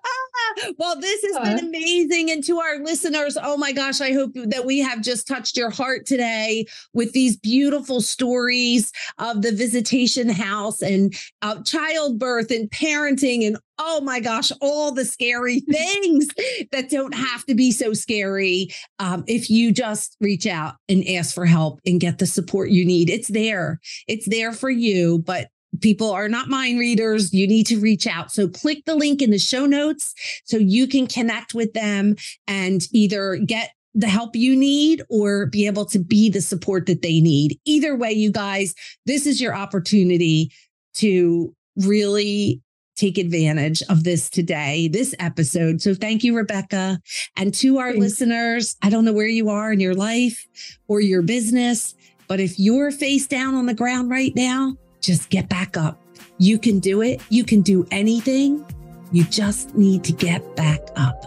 Ah, 0.60 0.70
well, 0.78 1.00
this 1.00 1.22
has 1.22 1.47
been 1.56 1.66
amazing. 1.66 2.30
And 2.30 2.44
to 2.44 2.58
our 2.58 2.78
listeners, 2.78 3.36
oh 3.42 3.56
my 3.56 3.72
gosh, 3.72 4.00
I 4.00 4.12
hope 4.12 4.32
that 4.34 4.64
we 4.64 4.78
have 4.80 5.00
just 5.00 5.26
touched 5.26 5.56
your 5.56 5.70
heart 5.70 6.06
today 6.06 6.66
with 6.94 7.12
these 7.12 7.36
beautiful 7.36 8.00
stories 8.00 8.92
of 9.18 9.42
the 9.42 9.52
visitation 9.52 10.28
house 10.28 10.82
and 10.82 11.14
uh, 11.42 11.62
childbirth 11.62 12.50
and 12.50 12.70
parenting 12.70 13.46
and 13.46 13.58
oh 13.78 14.00
my 14.00 14.20
gosh, 14.20 14.50
all 14.60 14.92
the 14.92 15.04
scary 15.04 15.60
things 15.70 16.26
that 16.72 16.90
don't 16.90 17.14
have 17.14 17.44
to 17.46 17.54
be 17.54 17.70
so 17.70 17.92
scary 17.92 18.68
um, 18.98 19.24
if 19.26 19.48
you 19.48 19.72
just 19.72 20.16
reach 20.20 20.46
out 20.46 20.74
and 20.88 21.06
ask 21.08 21.34
for 21.34 21.46
help 21.46 21.80
and 21.86 22.00
get 22.00 22.18
the 22.18 22.26
support 22.26 22.70
you 22.70 22.84
need. 22.84 23.08
It's 23.08 23.28
there, 23.28 23.80
it's 24.06 24.28
there 24.28 24.52
for 24.52 24.70
you. 24.70 25.18
But 25.20 25.48
people 25.80 26.10
are 26.10 26.28
not 26.28 26.48
mind 26.48 26.78
readers. 26.78 27.32
You 27.32 27.46
need 27.46 27.66
to 27.66 27.78
reach 27.78 28.06
out. 28.06 28.32
So 28.32 28.48
click 28.48 28.84
the 28.84 28.94
link 28.94 29.22
in 29.22 29.30
the 29.30 29.38
show 29.38 29.66
notes 29.66 30.14
so 30.44 30.56
you 30.56 30.86
can 30.86 31.06
connect 31.06 31.54
with 31.54 31.72
them 31.72 32.16
and 32.46 32.82
either 32.92 33.36
get 33.36 33.72
the 33.94 34.08
help 34.08 34.36
you 34.36 34.54
need 34.54 35.02
or 35.08 35.46
be 35.46 35.66
able 35.66 35.84
to 35.86 35.98
be 35.98 36.30
the 36.30 36.40
support 36.40 36.86
that 36.86 37.02
they 37.02 37.20
need. 37.20 37.58
Either 37.64 37.96
way, 37.96 38.12
you 38.12 38.30
guys, 38.30 38.74
this 39.06 39.26
is 39.26 39.40
your 39.40 39.54
opportunity 39.54 40.52
to 40.94 41.54
really 41.76 42.60
take 42.96 43.16
advantage 43.16 43.80
of 43.88 44.04
this 44.04 44.28
today, 44.28 44.88
this 44.88 45.14
episode. 45.20 45.80
So 45.80 45.94
thank 45.94 46.24
you, 46.24 46.36
Rebecca. 46.36 47.00
And 47.36 47.54
to 47.54 47.78
our 47.78 47.92
Thanks. 47.92 48.00
listeners, 48.00 48.76
I 48.82 48.90
don't 48.90 49.04
know 49.04 49.12
where 49.12 49.28
you 49.28 49.48
are 49.50 49.72
in 49.72 49.80
your 49.80 49.94
life 49.94 50.46
or 50.88 51.00
your 51.00 51.22
business, 51.22 51.94
but 52.26 52.40
if 52.40 52.58
you're 52.58 52.90
face 52.90 53.26
down 53.26 53.54
on 53.54 53.66
the 53.66 53.74
ground 53.74 54.10
right 54.10 54.32
now, 54.34 54.76
just 55.08 55.30
get 55.30 55.48
back 55.48 55.78
up. 55.78 55.98
You 56.36 56.58
can 56.58 56.80
do 56.80 57.00
it. 57.00 57.22
You 57.30 57.42
can 57.42 57.62
do 57.62 57.86
anything. 57.90 58.64
You 59.10 59.24
just 59.24 59.74
need 59.74 60.04
to 60.04 60.12
get 60.12 60.54
back 60.54 60.80
up. 60.96 61.24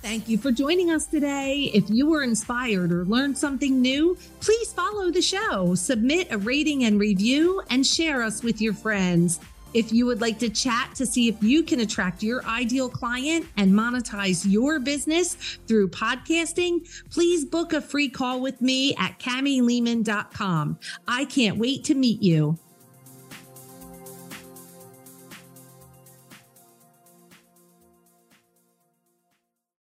Thank 0.00 0.28
you 0.28 0.38
for 0.38 0.52
joining 0.52 0.92
us 0.92 1.06
today. 1.06 1.72
If 1.74 1.90
you 1.90 2.06
were 2.06 2.22
inspired 2.22 2.92
or 2.92 3.04
learned 3.04 3.36
something 3.36 3.82
new, 3.82 4.16
please 4.38 4.72
follow 4.72 5.10
the 5.10 5.20
show, 5.20 5.74
submit 5.74 6.28
a 6.30 6.38
rating 6.38 6.84
and 6.84 7.00
review, 7.00 7.62
and 7.68 7.84
share 7.84 8.22
us 8.22 8.44
with 8.44 8.62
your 8.62 8.74
friends. 8.74 9.40
If 9.72 9.92
you 9.92 10.06
would 10.06 10.20
like 10.20 10.38
to 10.40 10.48
chat 10.48 10.94
to 10.96 11.06
see 11.06 11.28
if 11.28 11.42
you 11.42 11.62
can 11.62 11.80
attract 11.80 12.22
your 12.22 12.44
ideal 12.44 12.88
client 12.88 13.46
and 13.56 13.72
monetize 13.72 14.50
your 14.50 14.80
business 14.80 15.34
through 15.66 15.88
podcasting, 15.90 16.88
please 17.10 17.44
book 17.44 17.72
a 17.72 17.80
free 17.80 18.08
call 18.08 18.40
with 18.40 18.60
me 18.60 18.94
at 18.96 19.18
camilehman.com. 19.18 20.78
I 21.06 21.24
can't 21.26 21.58
wait 21.58 21.84
to 21.84 21.94
meet 21.94 22.22
you. 22.22 22.58